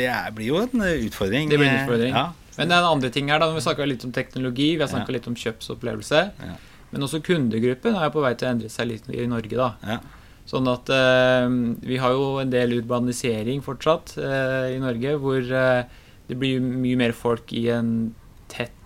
det 0.00 0.12
blir 0.34 0.48
jo 0.48 0.62
en 0.64 0.86
utfordring. 1.06 1.50
Det 1.52 1.58
blir 1.60 1.70
en 1.70 1.84
utfordring. 1.84 2.14
Ja. 2.16 2.30
Men 2.56 2.68
det 2.68 2.74
er 2.74 2.82
en 2.82 2.94
andre 2.96 3.10
ting 3.14 3.30
her, 3.30 3.38
da. 3.40 3.52
Vi 3.54 3.62
snakka 3.62 3.86
litt 3.86 4.02
om 4.04 4.12
teknologi, 4.12 4.72
vi 4.74 4.82
har 4.82 4.90
snakka 4.90 5.12
Ja. 5.12 5.20
litt 5.20 5.28
om 5.30 5.38
kjøpsopplevelse. 5.38 6.22
Ja. 6.42 6.56
Men 6.90 7.06
også 7.06 7.22
kundegruppen 7.22 7.94
er 7.94 8.08
jo 8.08 8.16
på 8.16 8.24
vei 8.24 8.34
til 8.34 8.48
å 8.48 8.56
endre 8.56 8.70
seg 8.72 8.90
litt 8.90 9.06
i 9.14 9.28
Norge, 9.30 9.54
da. 9.54 9.74
Ja. 9.86 10.00
Sånn 10.46 10.66
at 10.72 10.88
eh, 10.90 11.48
vi 11.86 11.96
har 12.02 12.10
jo 12.16 12.38
en 12.42 12.50
del 12.50 12.72
urbanisering 12.80 13.60
fortsatt 13.62 14.16
eh, 14.18 14.72
i 14.74 14.80
Norge, 14.82 15.12
hvor 15.22 15.38
eh, 15.44 15.84
det 16.30 16.38
blir 16.38 16.60
mye 16.62 16.96
mer 16.98 17.12
folk 17.12 17.52
i 17.52 17.68
en 17.74 18.14
tett 18.50 18.76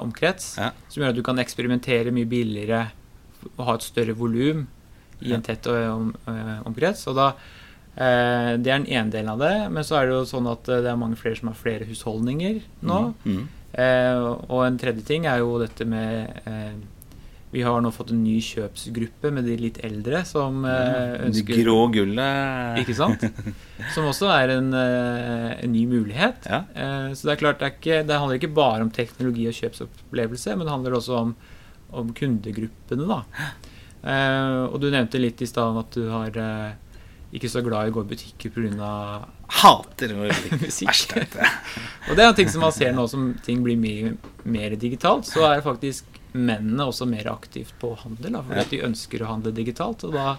omkrets, 0.00 0.54
Ja. 0.56 0.70
som 0.88 1.02
gjør 1.02 1.10
at 1.12 1.16
du 1.18 1.22
kan 1.22 1.36
eksperimentere 1.38 2.08
mye 2.16 2.24
billigere 2.28 2.86
og 3.58 3.64
ha 3.66 3.74
et 3.76 3.84
større 3.84 4.14
volum 4.16 4.62
i 5.20 5.28
Ja. 5.28 5.36
en 5.36 5.42
tett 5.44 5.66
om, 5.68 6.14
omkrets. 6.64 7.06
Og 7.08 7.16
da 7.16 7.32
Det 7.96 8.04
er 8.04 8.56
den 8.60 8.84
ene 8.92 9.10
delen 9.10 9.28
av 9.32 9.38
det, 9.40 9.70
men 9.72 9.82
så 9.84 9.96
er 9.96 10.06
det 10.06 10.12
jo 10.16 10.24
sånn 10.28 10.48
at 10.52 10.64
det 10.68 10.84
er 10.84 10.96
mange 11.00 11.16
flere 11.16 11.36
som 11.38 11.48
har 11.48 11.56
flere 11.56 11.86
husholdninger 11.88 12.58
nå. 12.84 13.14
Mm. 13.24 13.46
Eh, 13.72 14.18
og 14.52 14.66
en 14.66 14.76
tredje 14.78 15.04
ting 15.04 15.24
er 15.26 15.38
jo 15.40 15.58
dette 15.62 15.84
med 15.88 16.28
Vi 17.52 17.62
har 17.62 17.80
nå 17.80 17.92
fått 17.94 18.10
en 18.12 18.24
ny 18.24 18.36
kjøpsgruppe 18.42 19.30
med 19.32 19.46
de 19.46 19.54
litt 19.60 19.78
eldre 19.86 20.24
som 20.28 20.64
ønsker 20.66 21.54
Det 21.54 21.62
grå 21.62 21.76
gullet. 21.94 22.80
Ikke 22.82 22.96
sant? 22.98 23.22
Som 23.94 24.08
også 24.10 24.28
er 24.34 24.54
en, 24.56 24.72
eh, 24.74 25.52
en 25.62 25.72
ny 25.72 25.84
mulighet. 25.88 26.48
Ja. 26.50 26.64
Eh, 26.74 27.12
så 27.14 27.28
det 27.28 27.36
er 27.36 27.42
klart 27.44 27.60
det, 27.60 27.68
er 27.68 27.76
ikke, 27.76 28.00
det 28.08 28.18
handler 28.18 28.40
ikke 28.40 28.54
bare 28.56 28.82
om 28.82 28.90
teknologi 28.90 29.46
og 29.48 29.56
kjøpsopplevelse, 29.56 30.56
men 30.56 30.66
det 30.66 30.74
handler 30.74 30.98
også 30.98 31.20
om, 31.20 31.36
om 32.02 32.10
kundegruppene, 32.18 33.06
da. 33.06 33.20
Eh, 34.06 34.64
og 34.66 34.80
du 34.82 34.90
nevnte 34.90 35.22
litt 35.22 35.40
i 35.42 35.48
stad 35.48 35.78
at 35.80 35.96
du 35.96 36.10
har 36.12 36.36
eh, 36.42 36.74
ikke 37.36 37.50
så 37.50 37.62
glad 37.64 37.88
i 37.88 37.92
å 37.92 37.96
gå 37.96 38.04
i 38.04 38.10
butikker 38.12 38.52
pga. 38.54 38.90
Hater 39.60 40.14
å 40.16 40.26
musikk. 40.64 40.90
Verst. 40.90 41.16
Og 41.16 42.14
det 42.14 42.22
er 42.22 42.28
en 42.28 42.38
ting 42.38 42.50
som 42.50 42.62
man 42.64 42.74
ser 42.74 42.94
nå 42.96 43.06
som 43.10 43.32
ting 43.46 43.64
blir 43.66 43.78
mye 43.80 44.14
mer 44.46 44.76
digitalt, 44.78 45.28
så 45.28 45.46
er 45.50 45.64
faktisk 45.64 46.15
mennene 46.36 46.86
også 46.88 47.08
mer 47.08 47.28
aktivt 47.32 47.74
på 47.80 47.94
handel. 48.04 48.32
Da, 48.38 48.42
fordi 48.46 48.62
Ja. 48.62 48.70
de 48.70 48.82
ønsker 48.90 49.24
å 49.24 49.30
handle 49.32 49.52
digitalt, 49.56 50.04
og 50.08 50.12
da 50.16 50.36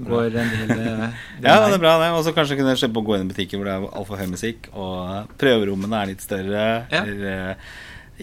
går 0.00 0.36
en 0.40 0.50
del 0.54 0.70
eh, 0.78 1.20
Ja, 1.44 1.58
det 1.66 1.74
er 1.74 1.78
bra, 1.82 1.98
det. 2.00 2.10
Og 2.16 2.24
så 2.24 2.32
kanskje 2.36 2.56
kunne 2.60 2.76
slippe 2.78 3.00
å 3.02 3.04
gå 3.04 3.16
inn 3.18 3.26
i 3.28 3.32
butikker 3.34 3.60
hvor 3.60 3.68
det 3.68 3.74
er 3.76 3.88
altfor 4.00 4.20
høy 4.22 4.28
musikk, 4.32 4.70
og 4.72 5.28
prøverommene 5.40 6.02
er 6.02 6.12
litt 6.14 6.24
større. 6.24 6.66
Ja. 6.92 7.02
Eller 7.04 7.26
eh, 7.32 7.72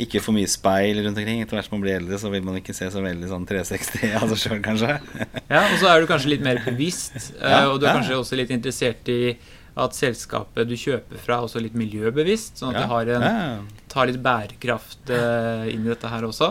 ikke 0.07 0.21
for 0.21 0.35
mye 0.37 0.45
speil 0.49 0.99
rundt 1.05 1.17
omkring. 1.17 1.41
Etter 1.41 1.57
hvert 1.57 1.65
som 1.69 1.73
man 1.77 1.83
blir 1.85 1.95
eldre, 1.97 2.17
så 2.21 2.29
vil 2.29 2.43
man 2.45 2.57
ikke 2.59 2.73
se 2.77 2.89
så 2.93 3.01
veldig 3.01 3.29
sånn 3.31 3.45
360 3.49 4.11
av 4.21 4.29
seg 4.33 4.41
sjøl, 4.45 4.59
kanskje. 4.65 4.97
Ja, 5.53 5.61
og 5.71 5.77
så 5.81 5.87
er 5.89 6.01
du 6.03 6.09
kanskje 6.09 6.33
litt 6.35 6.43
mer 6.45 6.59
bevisst, 6.65 7.15
eh, 7.41 7.49
Ja, 7.49 7.63
og 7.71 7.79
du 7.81 7.85
er 7.87 7.93
ja. 7.93 7.99
kanskje 8.01 8.17
også 8.21 8.37
litt 8.37 8.51
interessert 8.53 9.09
i 9.13 9.35
at 9.77 9.93
selskapet 9.93 10.65
du 10.65 10.73
kjøper 10.73 11.19
fra, 11.21 11.35
er 11.37 11.45
også 11.45 11.61
litt 11.61 11.75
miljøbevisst, 11.77 12.57
sånn 12.57 12.73
at 12.73 12.79
Ja, 12.81 12.81
det 12.81 13.17
har 13.19 13.29
en, 13.29 13.67
tar 13.93 14.09
litt 14.09 14.17
bærekraft 14.25 15.11
eh, 15.13 15.67
inn 15.75 15.85
i 15.85 15.91
dette 15.91 16.09
her 16.09 16.25
også. 16.25 16.49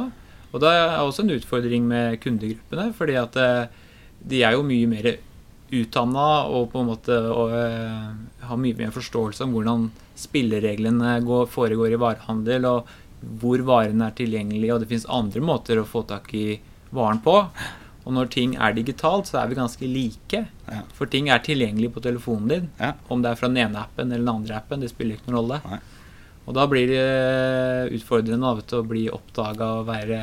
Og 0.56 0.62
det 0.64 0.72
er 0.72 0.98
også 1.02 1.24
en 1.26 1.34
utfordring 1.36 1.84
med 1.84 2.16
kundegruppene, 2.22 2.88
fordi 2.96 3.16
at 3.20 3.36
eh, 3.36 3.66
de 4.24 4.40
er 4.46 4.56
jo 4.56 4.64
mye 4.64 4.88
mer 4.88 5.08
utdanna 5.76 6.26
og 6.48 6.70
på 6.72 6.80
en 6.80 6.88
måte 6.88 7.16
og, 7.28 7.50
uh, 7.50 8.44
har 8.46 8.60
mye 8.62 8.76
mer 8.78 8.92
forståelse 8.94 9.42
om 9.44 9.56
hvordan 9.56 9.88
spillereglene 10.16 11.16
går, 11.26 11.48
foregår 11.50 11.96
i 11.96 11.98
varehandel, 12.00 12.68
og 12.70 12.92
hvor 13.40 13.64
varene 13.66 14.06
er 14.06 14.14
tilgjengelige, 14.16 14.72
og 14.72 14.84
det 14.84 14.90
fins 14.92 15.08
andre 15.10 15.42
måter 15.42 15.80
å 15.80 15.88
få 15.88 16.04
tak 16.06 16.30
i 16.38 16.60
varen 16.94 17.18
på. 17.24 17.34
Og 18.06 18.14
når 18.14 18.30
ting 18.30 18.54
er 18.62 18.76
digitalt, 18.76 19.26
så 19.26 19.40
er 19.40 19.50
vi 19.50 19.58
ganske 19.58 19.90
like. 19.90 20.44
Ja. 20.70 20.84
For 20.94 21.10
ting 21.10 21.32
er 21.34 21.42
tilgjengelig 21.42 21.90
på 21.96 22.04
telefonen 22.04 22.52
din. 22.52 22.68
Ja. 22.78 22.92
Om 23.10 23.24
det 23.24 23.32
er 23.32 23.40
fra 23.40 23.50
den 23.50 23.58
ene 23.64 23.82
appen 23.82 24.12
eller 24.12 24.22
den 24.22 24.34
andre 24.36 24.60
appen, 24.60 24.84
det 24.84 24.92
spiller 24.92 25.18
ikke 25.18 25.32
noen 25.32 25.40
rolle. 25.40 25.60
Nei. 25.66 25.80
Og 26.46 26.54
da 26.54 26.66
blir 26.70 26.90
det 26.90 27.96
utfordrende 27.96 28.46
av 28.46 28.62
og 28.62 28.70
til 28.70 28.80
å 28.80 28.86
bli 28.86 29.04
oppdaga 29.10 29.72
og 29.80 29.88
være 29.90 30.22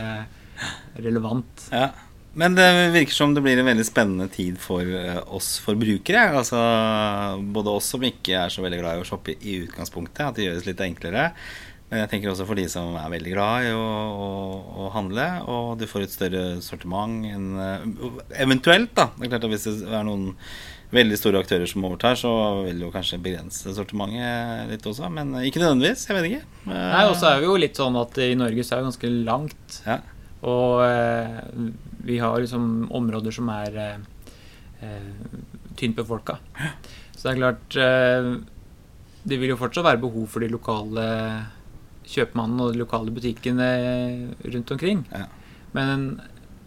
relevant. 1.04 1.68
Ja. 1.74 1.92
Men 2.34 2.56
det 2.58 2.66
virker 2.96 3.14
som 3.14 3.36
det 3.36 3.44
blir 3.46 3.60
en 3.62 3.68
veldig 3.68 3.86
spennende 3.86 4.26
tid 4.34 4.58
for 4.62 4.82
eh, 4.82 5.20
oss 5.36 5.60
forbrukere. 5.62 6.32
Altså, 6.40 6.58
både 7.54 7.76
oss 7.78 7.92
som 7.94 8.06
ikke 8.08 8.40
er 8.46 8.54
så 8.54 8.64
veldig 8.66 8.80
glad 8.82 8.98
i 8.98 9.04
å 9.04 9.06
shoppe 9.06 9.36
i 9.38 9.60
utgangspunktet, 9.68 10.24
at 10.26 10.40
det 10.40 10.48
gjøres 10.48 10.66
litt 10.66 10.82
enklere. 10.82 11.28
Men 11.92 12.02
jeg 12.02 12.10
tenker 12.10 12.32
også 12.32 12.48
for 12.50 12.58
de 12.58 12.66
som 12.72 12.96
er 12.98 13.12
veldig 13.14 13.36
glad 13.36 13.68
i 13.68 13.74
å, 13.78 13.84
å, 14.26 14.30
å 14.82 14.90
handle, 14.96 15.28
og 15.46 15.76
du 15.78 15.86
får 15.86 16.08
et 16.08 16.16
større 16.16 16.44
sortiment 16.66 17.28
enn 17.30 17.52
eh, 17.62 17.84
Eventuelt, 18.48 18.96
da. 18.98 19.12
Det 19.14 19.28
er 19.28 19.36
klart 19.36 19.46
at 19.46 19.54
Hvis 19.54 19.70
det 19.84 19.94
er 19.94 20.08
noen 20.08 20.32
veldig 20.94 21.18
store 21.20 21.42
aktører 21.44 21.70
som 21.70 21.86
overtar, 21.88 22.18
så 22.20 22.32
vil 22.68 22.84
jo 22.86 22.92
kanskje 22.94 23.20
begrense 23.24 23.74
sortimentet 23.76 24.70
litt 24.72 24.86
også. 24.90 25.10
Men 25.14 25.34
ikke 25.42 25.62
nødvendigvis. 25.64 26.06
Jeg 26.10 26.18
vet 26.20 26.30
ikke. 26.30 26.44
Nei, 26.70 27.04
Og 27.10 27.16
så 27.20 27.32
er 27.32 27.42
vi 27.42 27.50
jo 27.50 27.56
litt 27.60 27.80
sånn 27.80 27.98
at 28.00 28.18
i 28.22 28.34
Norge 28.40 28.64
så 28.66 28.76
er 28.76 28.82
det 28.84 28.90
ganske 28.92 29.14
langt. 29.26 29.80
ja. 29.88 30.00
Og 30.44 30.82
eh, 30.84 31.38
vi 32.04 32.18
har 32.20 32.36
liksom 32.44 32.90
områder 32.92 33.32
som 33.32 33.48
er 33.54 33.78
eh, 33.80 34.02
eh, 34.84 35.38
tynt 35.80 35.96
befolka. 35.96 36.36
Så 37.16 37.30
det 37.30 37.32
er 37.32 37.40
klart 37.40 37.78
eh, 37.80 38.28
Det 39.24 39.38
vil 39.40 39.54
jo 39.54 39.60
fortsatt 39.62 39.86
være 39.88 40.02
behov 40.04 40.26
for 40.34 40.44
de 40.44 40.50
lokale 40.52 41.06
kjøpmannene 42.12 42.66
og 42.66 42.74
de 42.76 42.82
lokale 42.82 43.14
butikkene 43.16 43.70
rundt 44.44 44.74
omkring. 44.76 45.06
Ja. 45.16 45.30
Men 45.72 46.20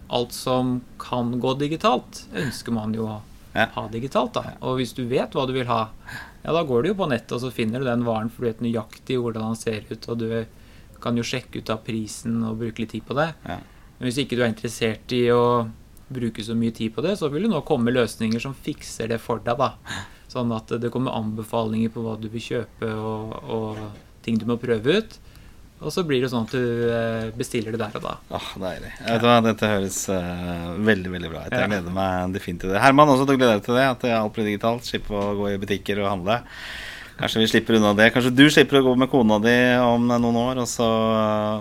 alt 0.09 0.33
som 0.33 0.79
kan 1.03 1.35
gå 1.43 1.53
digitalt, 1.61 2.24
ønsker 2.33 2.72
man 2.72 2.95
jo 2.97 3.11
å 3.11 3.18
Ja. 3.57 3.66
ha 3.74 3.86
digitalt. 3.88 4.34
da. 4.36 4.57
Og 4.61 4.76
hvis 4.80 4.92
du 4.96 5.07
vet 5.09 5.32
hva 5.34 5.46
du 5.48 5.54
vil 5.57 5.68
ha, 5.70 5.88
ja, 6.42 6.52
da 6.52 6.62
går 6.68 6.84
du 6.84 6.90
jo 6.92 6.98
på 7.00 7.09
nettet 7.11 7.32
og 7.38 7.42
så 7.42 7.52
finner 7.54 7.80
du 7.80 7.88
den 7.88 8.04
varen, 8.07 8.30
for 8.30 8.44
du 8.44 8.50
vet 8.50 8.62
nøyaktig 8.64 9.18
hvordan 9.22 9.48
den 9.48 9.59
ser 9.59 9.88
ut, 9.88 10.09
og 10.12 10.20
du 10.20 10.28
kan 11.02 11.16
jo 11.16 11.24
sjekke 11.26 11.61
ut 11.61 11.72
av 11.72 11.82
prisen 11.86 12.38
og 12.46 12.61
bruke 12.61 12.84
litt 12.84 12.94
tid 12.94 13.07
på 13.09 13.16
det. 13.18 13.30
Ja. 13.48 13.59
Men 13.96 14.09
hvis 14.09 14.20
ikke 14.22 14.36
du 14.36 14.44
er 14.44 14.52
interessert 14.52 15.12
i 15.16 15.24
å 15.32 15.68
bruke 16.12 16.44
så 16.44 16.54
mye 16.54 16.74
tid 16.74 16.94
på 16.94 17.02
det, 17.04 17.16
så 17.18 17.30
vil 17.32 17.46
det 17.46 17.52
nå 17.52 17.62
komme 17.66 17.94
løsninger 17.94 18.42
som 18.42 18.54
fikser 18.54 19.11
det 19.11 19.18
for 19.22 19.42
deg. 19.42 19.59
da. 19.59 20.04
Sånn 20.30 20.52
at 20.54 20.70
det 20.80 20.90
kommer 20.94 21.16
anbefalinger 21.16 21.92
på 21.94 22.04
hva 22.04 22.16
du 22.20 22.28
vil 22.30 22.44
kjøpe 22.44 22.90
og, 22.92 23.32
og 23.50 23.80
ting 24.26 24.38
du 24.38 24.46
må 24.48 24.59
prøve 24.61 25.00
ut. 25.00 25.18
Og 25.77 25.93
så 25.93 26.07
blir 26.09 26.22
det 26.24 26.31
sånn 26.33 26.47
at 26.47 26.55
du 26.57 26.89
eh, 26.89 27.29
bestiller 27.37 27.74
det 27.74 27.81
der 27.83 27.99
og 27.99 28.05
da. 28.07 28.14
Åh, 28.39 28.49
deilig. 28.62 28.95
Vet 29.03 29.20
du 29.20 29.27
hva, 29.29 29.37
Dette 29.45 29.68
høres 29.68 29.99
uh, 30.09 30.72
veldig 30.89 31.12
veldig 31.12 31.31
bra 31.33 31.43
ut. 31.45 31.53
Jeg 31.53 31.70
gleder 31.70 31.97
meg 31.99 32.37
definitivt 32.37 32.70
til 32.70 32.72
det. 32.72 32.83
Herman 32.85 33.12
også, 33.12 33.29
du 33.29 33.35
gleder 33.35 33.59
deg 33.59 33.66
til 33.66 33.77
det? 33.77 33.85
At 33.93 34.07
alt 34.16 34.37
blir 34.37 34.49
digitalt? 34.49 34.89
Slippe 34.89 35.12
å 35.12 35.35
gå 35.37 35.51
i 35.53 35.61
butikker 35.61 36.01
og 36.01 36.09
handle? 36.14 36.41
Kanskje 37.16 37.43
vi 37.43 37.51
slipper 37.53 37.77
unna 37.79 37.93
det. 37.97 38.09
Kanskje 38.12 38.33
du 38.37 38.45
slipper 38.53 38.81
å 38.81 38.87
gå 38.89 38.97
med 39.01 39.09
kona 39.12 39.39
di 39.45 39.57
om 39.81 40.09
noen 40.09 40.41
år 40.41 40.62
og 40.64 40.68
så, 40.68 40.89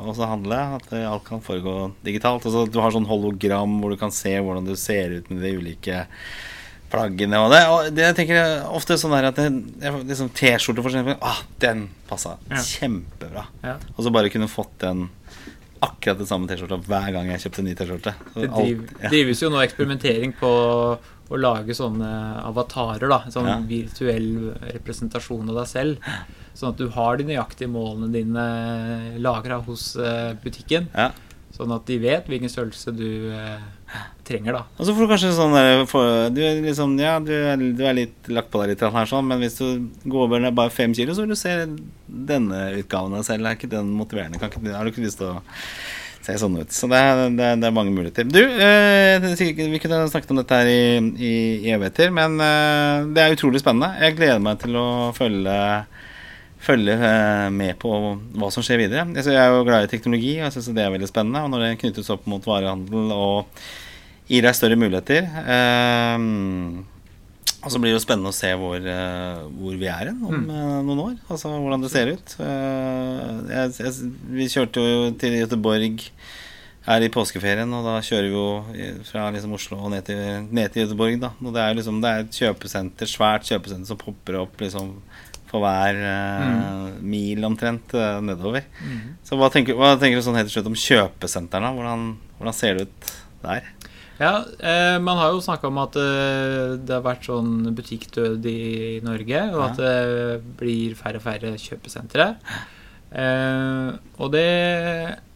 og 0.04 0.16
så 0.16 0.32
handle? 0.32 0.64
At 0.80 0.96
alt 1.00 1.28
kan 1.28 1.44
foregå 1.44 1.76
digitalt? 2.08 2.48
Altså, 2.48 2.66
du 2.72 2.80
har 2.84 2.96
sånn 2.96 3.08
hologram 3.08 3.78
hvor 3.82 3.96
du 3.96 4.00
kan 4.00 4.16
se 4.16 4.34
hvordan 4.36 4.68
du 4.68 4.76
ser 4.80 5.20
ut 5.20 5.32
med 5.32 5.44
de 5.44 5.56
ulike 5.60 6.06
plaggene 6.96 7.40
og 7.44 7.52
det. 7.54 7.62
Og 7.72 7.90
det 7.96 8.06
jeg 8.08 8.16
tenker 8.22 8.40
jeg 8.40 8.62
ofte 8.80 8.98
sånn 9.02 9.14
der 9.16 9.30
at 9.32 9.42
liksom 10.08 10.30
T-skjorte, 10.36 10.82
for 10.82 10.90
eksempel. 10.92 11.18
Ah, 11.22 11.42
den 11.60 11.90
passa 12.10 12.38
Ja. 12.50 12.58
kjempebra. 12.58 13.46
Ja. 13.64 13.78
Og 13.98 14.04
så 14.06 14.12
bare 14.16 14.30
kunne 14.34 14.48
fått 14.52 14.78
den 14.80 15.10
akkurat 15.86 16.18
det 16.18 16.28
samme 16.30 16.48
T-skjorta 16.50 16.80
hver 16.88 17.12
gang 17.14 17.28
jeg 17.30 17.44
kjøpte 17.46 17.60
en 17.62 17.66
ny 17.70 17.76
T-skjorte. 17.76 18.14
Det 18.34 18.48
driv, 18.56 18.86
ja. 19.04 19.10
drives 19.12 19.42
jo 19.44 19.50
nå 19.54 19.60
eksperimentering 19.66 20.34
på 20.40 20.50
å 21.30 21.38
lage 21.42 21.74
sånne 21.74 22.10
avatarer. 22.46 23.08
da 23.10 23.20
Sånn 23.34 23.48
Ja. 23.50 23.60
virtuell 23.60 24.54
representasjon 24.74 25.50
av 25.50 25.56
deg 25.56 25.68
selv. 25.68 25.98
Sånn 26.56 26.70
at 26.70 26.78
du 26.78 26.88
har 26.90 27.18
de 27.18 27.24
nøyaktige 27.26 27.68
målene 27.70 28.12
dine 28.14 29.20
lagra 29.20 29.58
hos 29.66 29.96
eh, 29.98 30.34
butikken. 30.42 30.88
Ja. 30.96 31.12
Sånn 31.52 31.74
at 31.76 31.86
de 31.86 31.98
vet 32.00 32.28
hvilken 32.28 32.50
størrelse 32.50 32.96
du 32.96 33.32
eh, 33.32 33.60
trenger, 34.28 34.58
da. 34.58 34.62
Og 34.78 34.88
så 34.88 34.96
får 34.96 35.06
du 35.06 35.12
kanskje 35.12 35.34
sånn 35.38 35.56
der 35.56 35.84
Du 36.34 36.40
er 36.44 36.62
liksom 36.66 36.96
Ja, 37.02 37.18
du 37.24 37.32
du 37.76 37.84
er 37.86 37.98
litt 37.98 38.30
lagt 38.32 38.52
på 38.54 38.62
deg 38.62 38.74
litt 38.74 38.86
her, 38.86 39.10
sånn, 39.10 39.28
men 39.30 39.44
hvis 39.44 39.60
du 39.60 39.86
går 40.04 40.26
over 40.28 40.50
bare 40.52 40.74
fem 40.74 40.94
kilo, 40.96 41.14
så 41.16 41.26
vil 41.26 41.36
du 41.36 41.40
se 41.40 41.54
denne 42.06 42.64
utgaven 42.80 43.18
av 43.18 43.26
selv. 43.28 43.46
Er 43.46 43.60
ikke 43.60 43.72
den 43.72 43.94
motiverende? 43.98 44.40
Kan 44.42 44.52
ikke, 44.52 44.74
har 44.74 44.86
du 44.86 44.94
ikke 44.94 45.06
lyst 45.06 45.22
til 45.22 45.34
å 45.34 45.42
se 46.26 46.38
sånn 46.42 46.58
ut? 46.58 46.74
Så 46.74 46.90
det 46.92 47.02
er, 47.02 47.26
det 47.36 47.50
er, 47.52 47.60
det 47.62 47.70
er 47.70 47.76
mange 47.76 47.94
muligheter. 47.96 48.28
Du, 48.30 48.42
eh, 48.42 49.26
vi 49.36 49.82
kunne 49.84 50.06
snakket 50.12 50.34
om 50.34 50.42
dette 50.42 50.62
her 50.62 50.72
i, 50.72 50.86
i, 51.18 51.36
i 51.68 51.76
evigheter, 51.76 52.14
men 52.16 52.40
eh, 52.42 53.12
det 53.16 53.24
er 53.24 53.38
utrolig 53.38 53.62
spennende. 53.62 53.94
Jeg 54.02 54.18
gleder 54.18 54.44
meg 54.44 54.62
til 54.64 54.80
å 54.80 54.88
følge 55.18 55.60
følge 56.66 56.96
eh, 56.98 57.48
med 57.54 57.78
på 57.82 57.92
hva 57.94 58.52
som 58.54 58.66
skjer 58.66 58.86
videre. 58.86 59.06
Jeg 59.18 59.38
er 59.38 59.54
jo 59.54 59.66
glad 59.68 59.86
i 59.86 59.92
teknologi, 59.92 60.36
og 60.40 60.48
jeg 60.48 60.56
syns 60.56 60.72
det 60.76 60.86
er 60.86 60.94
veldig 60.94 61.10
spennende. 61.12 61.44
Og 61.46 61.54
når 61.54 61.66
det 61.66 61.82
knyttes 61.84 62.12
opp 62.14 62.26
mot 62.30 62.46
varehandel 62.48 63.12
og 63.14 63.60
gir 64.30 64.42
deg 64.48 64.56
større 64.58 64.78
muligheter 64.80 65.26
eh, 65.26 66.18
Og 67.66 67.72
så 67.74 67.80
blir 67.82 67.94
det 67.94 67.98
jo 68.00 68.04
spennende 68.06 68.30
å 68.30 68.36
se 68.36 68.52
hvor, 68.62 68.78
eh, 68.78 69.44
hvor 69.58 69.78
vi 69.82 69.88
er 69.90 70.12
hen 70.12 70.20
om 70.22 70.36
Mm. 70.36 70.50
eh, 70.54 70.82
noen 70.86 71.00
år. 71.02 71.16
Altså 71.34 71.50
hvordan 71.50 71.82
det 71.82 71.90
ser 71.94 72.12
ut. 72.14 72.36
Eh, 72.40 73.32
jeg, 73.50 73.72
jeg, 73.80 74.12
vi 74.38 74.46
kjørte 74.54 74.84
jo 74.86 75.12
til 75.18 75.38
Göteborg 75.42 76.04
her 76.86 77.02
i 77.02 77.10
påskeferien, 77.10 77.72
og 77.74 77.82
da 77.88 77.96
kjører 78.06 78.28
vi 78.30 78.36
jo 78.38 79.02
fra 79.10 79.32
liksom 79.34 79.56
Oslo 79.58 79.80
og 79.82 79.90
ned 79.96 80.06
til, 80.06 80.20
ned 80.54 80.70
til 80.76 80.86
Göteborg. 80.86 81.18
Da. 81.24 81.32
Og 81.42 81.54
det 81.56 81.62
er 81.64 81.72
jo 81.74 81.80
liksom 81.80 82.02
Det 82.04 82.12
er 82.12 82.20
et 82.28 82.38
kjøpesenter, 82.38 83.10
svært 83.10 83.50
kjøpesenter 83.50 83.90
som 83.90 83.98
popper 83.98 84.38
opp 84.44 84.62
liksom 84.62 84.92
for 85.50 85.62
hver 85.66 85.98
eh, 85.98 87.02
mil 87.02 87.42
omtrent 87.50 87.94
eh, 87.98 88.20
nedover. 88.22 88.62
Så 89.26 89.38
hva 89.42 89.50
tenker, 89.54 89.74
hva 89.74 89.96
tenker 89.98 90.22
du 90.22 90.26
sånn 90.26 90.38
helt 90.38 90.52
til 90.54 90.60
slutt 90.62 90.70
om 90.70 90.78
kjøpesentrene? 90.78 91.74
Hvordan, 91.74 92.06
hvordan 92.38 92.54
ser 92.62 92.78
det 92.78 92.86
ut 92.92 93.14
der? 93.42 93.72
Ja, 94.18 94.46
eh, 94.60 94.96
Man 95.04 95.18
har 95.20 95.34
jo 95.34 95.44
snakka 95.44 95.68
om 95.68 95.80
at 95.84 95.98
eh, 96.00 96.76
det 96.80 96.94
har 96.94 97.04
vært 97.04 97.28
sånn 97.28 97.76
butikkdød 97.76 98.46
i 98.48 99.02
Norge, 99.04 99.42
og 99.56 99.64
at 99.70 99.82
det 99.82 100.58
blir 100.60 100.96
færre 101.00 101.20
og 101.20 101.26
færre 101.26 101.56
kjøpesentre. 101.60 102.30
Eh, 103.12 103.90
og 104.20 104.32
det 104.34 104.46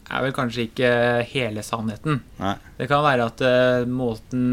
er 0.10 0.24
vel 0.26 0.36
kanskje 0.36 0.68
ikke 0.70 0.92
hele 1.32 1.64
sannheten. 1.66 2.22
Nei. 2.40 2.56
Det 2.80 2.88
kan 2.90 3.04
være 3.06 3.28
at 3.30 3.44
eh, 3.46 3.90
måten 3.90 4.48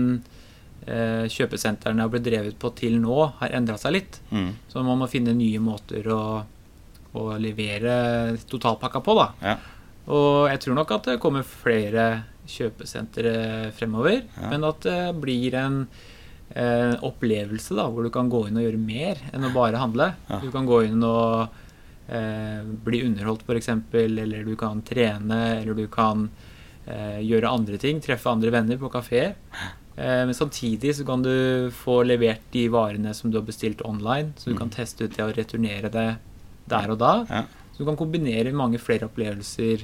eh, 0.87 1.25
kjøpesentrene 1.33 2.05
har 2.05 2.13
blitt 2.13 2.27
drevet 2.27 2.59
på 2.61 2.73
til 2.77 2.99
nå, 3.03 3.17
har 3.41 3.57
endra 3.57 3.79
seg 3.81 3.97
litt. 3.97 4.21
Mm. 4.35 4.53
Så 4.71 4.85
man 4.87 5.01
må 5.01 5.11
finne 5.11 5.37
nye 5.39 5.63
måter 5.63 6.07
å, 6.13 6.23
å 7.17 7.27
levere 7.41 8.37
totalpakka 8.51 9.03
på, 9.07 9.17
da. 9.23 9.31
Ja. 9.43 9.57
Og 10.07 10.47
jeg 10.53 10.63
tror 10.63 10.79
nok 10.79 10.93
at 10.99 11.09
det 11.11 11.21
kommer 11.23 11.47
flere 11.47 12.07
kjøpesentre 12.47 13.33
fremover. 13.77 14.23
Ja. 14.37 14.51
Men 14.53 14.65
at 14.69 14.81
det 14.87 14.99
blir 15.23 15.55
en 15.61 15.79
eh, 16.55 16.95
opplevelse 17.07 17.77
da, 17.79 17.89
hvor 17.91 18.07
du 18.07 18.11
kan 18.15 18.31
gå 18.33 18.45
inn 18.49 18.59
og 18.61 18.67
gjøre 18.67 18.81
mer 18.83 19.23
enn 19.33 19.47
å 19.49 19.53
bare 19.55 19.81
handle. 19.83 20.13
Ja. 20.31 20.41
Du 20.45 20.51
kan 20.55 20.67
gå 20.69 20.83
inn 20.89 21.03
og 21.07 21.49
eh, 22.09 22.61
bli 22.87 23.03
underholdt, 23.07 23.43
f.eks., 23.47 23.73
eller 24.03 24.45
du 24.47 24.55
kan 24.61 24.83
trene, 24.87 25.41
eller 25.61 25.75
du 25.79 25.87
kan 25.93 26.29
eh, 26.87 27.19
gjøre 27.27 27.51
andre 27.51 27.81
ting. 27.83 28.01
Treffe 28.05 28.31
andre 28.31 28.53
venner 28.55 28.79
på 28.81 28.91
kafé. 28.95 29.25
Eh, 29.97 30.23
men 30.29 30.35
samtidig 30.37 30.95
så 30.99 31.07
kan 31.09 31.23
du 31.25 31.71
få 31.75 32.03
levert 32.07 32.43
de 32.55 32.67
varene 32.73 33.15
som 33.17 33.31
du 33.33 33.39
har 33.41 33.47
bestilt 33.49 33.83
online, 33.85 34.35
så 34.37 34.51
du 34.51 34.55
Mm. 34.57 34.59
kan 34.65 34.71
teste 34.71 35.05
ut 35.05 35.17
det 35.17 35.25
og 35.25 35.37
returnere 35.37 35.91
det 35.91 36.09
der 36.69 36.91
og 36.91 36.99
da. 36.99 37.13
Ja. 37.31 37.45
Så 37.73 37.83
du 37.83 37.85
kan 37.91 37.97
kombinere 37.97 38.53
mange 38.57 38.79
flere 38.81 39.05
opplevelser 39.09 39.83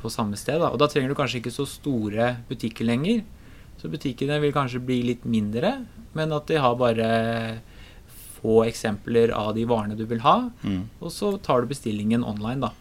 på 0.00 0.10
samme 0.10 0.38
sted. 0.40 0.60
Da. 0.62 0.72
Og 0.72 0.80
da 0.80 0.88
trenger 0.90 1.12
du 1.12 1.18
kanskje 1.18 1.42
ikke 1.42 1.54
så 1.54 1.66
store 1.68 2.32
butikker 2.48 2.88
lenger. 2.88 3.22
Så 3.78 3.90
butikkene 3.92 4.40
vil 4.42 4.54
kanskje 4.54 4.82
bli 4.82 5.02
litt 5.06 5.26
mindre, 5.28 5.76
men 6.18 6.34
at 6.34 6.48
de 6.50 6.58
har 6.58 6.74
bare 6.80 7.08
få 8.38 8.64
eksempler 8.66 9.30
av 9.34 9.52
de 9.54 9.66
varene 9.68 9.96
du 9.98 10.04
vil 10.08 10.22
ha. 10.24 10.48
Mm. 10.62 10.84
Og 10.98 11.14
så 11.14 11.36
tar 11.42 11.62
du 11.62 11.70
bestillingen 11.70 12.26
online, 12.26 12.68
da. 12.68 12.74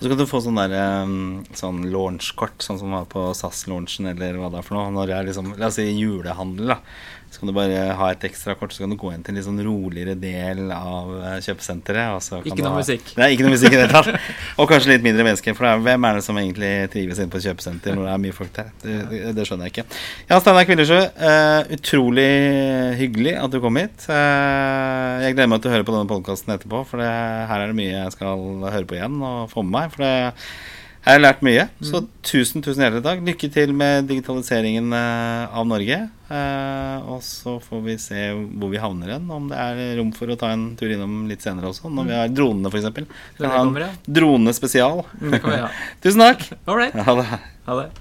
Så 0.00 0.08
kan 0.08 0.16
du 0.16 0.24
få 0.30 0.40
sånn 0.40 0.56
der 0.56 0.72
um, 1.04 1.42
sånn 1.56 1.82
launchkort, 1.92 2.62
sånn 2.64 2.78
som 2.80 2.94
var 2.94 3.08
på 3.12 3.26
SAS-launchen 3.36 4.08
eller 4.12 4.38
hva 4.40 4.48
det 4.52 4.60
er 4.60 4.66
for 4.66 4.78
noe. 4.78 4.92
Når 4.94 5.10
det 5.10 5.16
er 5.16 5.28
liksom, 5.28 5.50
la 5.58 5.68
oss 5.68 5.78
si 5.80 5.88
julehandel, 5.90 6.72
da. 6.72 6.78
Så 7.38 7.44
kan 7.44 7.52
du 7.52 7.54
bare 7.54 7.82
ha 7.94 8.06
et 8.10 8.24
ekstra 8.26 8.56
kort, 8.58 8.72
så 8.74 8.82
kan 8.82 8.90
du 8.90 8.96
gå 8.98 9.12
inn 9.14 9.20
til 9.22 9.30
en 9.30 9.36
litt 9.38 9.44
sånn 9.46 9.60
roligere 9.62 10.16
del 10.18 10.72
av 10.74 11.12
eh, 11.20 11.36
kjøpesenteret. 11.44 12.16
og 12.16 12.22
så 12.24 12.40
kan 12.40 12.50
Ikke 12.50 12.64
noe 12.64 12.72
ha- 12.72 12.80
musikk. 12.80 13.12
Nei, 13.14 13.28
ikke 13.36 13.44
noe 13.46 13.52
musikk 13.52 13.76
i 13.76 13.78
det 13.78 13.84
tatt. 13.92 14.08
Og 14.58 14.66
kanskje 14.66 14.90
litt 14.90 15.04
mindre 15.06 15.22
mennesker. 15.28 15.54
For 15.54 15.68
er, 15.70 15.78
hvem 15.84 16.06
er 16.08 16.18
det 16.18 16.24
som 16.26 16.40
egentlig 16.40 16.70
trives 16.90 17.20
inne 17.22 17.30
på 17.30 17.38
et 17.38 17.46
kjøpesenter 17.46 17.94
når 17.94 18.08
det 18.08 18.14
er 18.16 18.22
mye 18.24 18.34
folk 18.34 18.50
der? 18.56 18.72
Det, 18.82 18.96
det, 19.12 19.20
det 19.38 19.44
skjønner 19.46 19.68
jeg 19.68 19.76
ikke. 19.76 20.00
Ja, 20.32 20.40
Steinar 20.42 20.66
Kvillersjø, 20.66 20.98
uh, 21.22 21.70
utrolig 21.78 22.26
hyggelig 23.04 23.36
at 23.38 23.54
du 23.54 23.60
kom 23.62 23.78
hit. 23.78 24.08
Uh, 24.10 25.22
jeg 25.22 25.36
gleder 25.38 25.52
meg 25.54 25.62
til 25.62 25.70
å 25.70 25.76
høre 25.76 25.86
på 25.86 25.94
denne 25.94 26.10
podkasten 26.10 26.56
etterpå, 26.56 26.82
for 26.90 27.04
det, 27.04 27.12
her 27.52 27.62
er 27.62 27.70
det 27.70 27.78
mye 27.78 27.94
jeg 27.94 28.16
skal 28.18 28.42
høre 28.66 28.82
på 28.90 28.98
igjen 28.98 29.22
og 29.22 29.46
få 29.54 29.62
med 29.62 29.76
meg. 29.78 29.94
For 29.94 30.02
det, 30.02 30.34
her 31.08 31.16
har 31.16 31.22
lært 31.24 31.42
mye. 31.46 31.64
Så 31.80 32.02
tusen, 32.26 32.62
tusen 32.64 32.84
hjertelig 32.84 33.04
takk. 33.06 33.22
Lykke 33.24 33.48
til 33.54 33.72
med 33.76 34.08
digitaliseringen 34.10 34.92
eh, 34.92 35.56
av 35.56 35.64
Norge. 35.68 35.98
Eh, 36.28 37.08
og 37.08 37.22
så 37.24 37.54
får 37.64 37.80
vi 37.86 37.94
se 38.02 38.26
hvor 38.36 38.72
vi 38.72 38.82
havner 38.82 39.14
hen. 39.16 39.30
Om 39.32 39.48
det 39.48 39.62
er 39.62 39.80
rom 40.00 40.12
for 40.16 40.28
å 40.28 40.36
ta 40.40 40.52
en 40.52 40.70
tur 40.78 40.92
innom 40.92 41.22
litt 41.30 41.44
senere 41.44 41.70
også. 41.72 41.88
Når 41.88 42.10
vi 42.10 42.18
har 42.18 42.34
dronene, 42.34 42.72
f.eks. 42.72 42.90
Kan 43.38 43.54
ha 43.54 43.64
en 43.64 44.12
dronespesial. 44.20 45.04
Mm. 45.22 45.38
Tusen 46.04 46.26
takk. 46.26 46.44
Ha 47.08 47.78
det. 47.80 47.88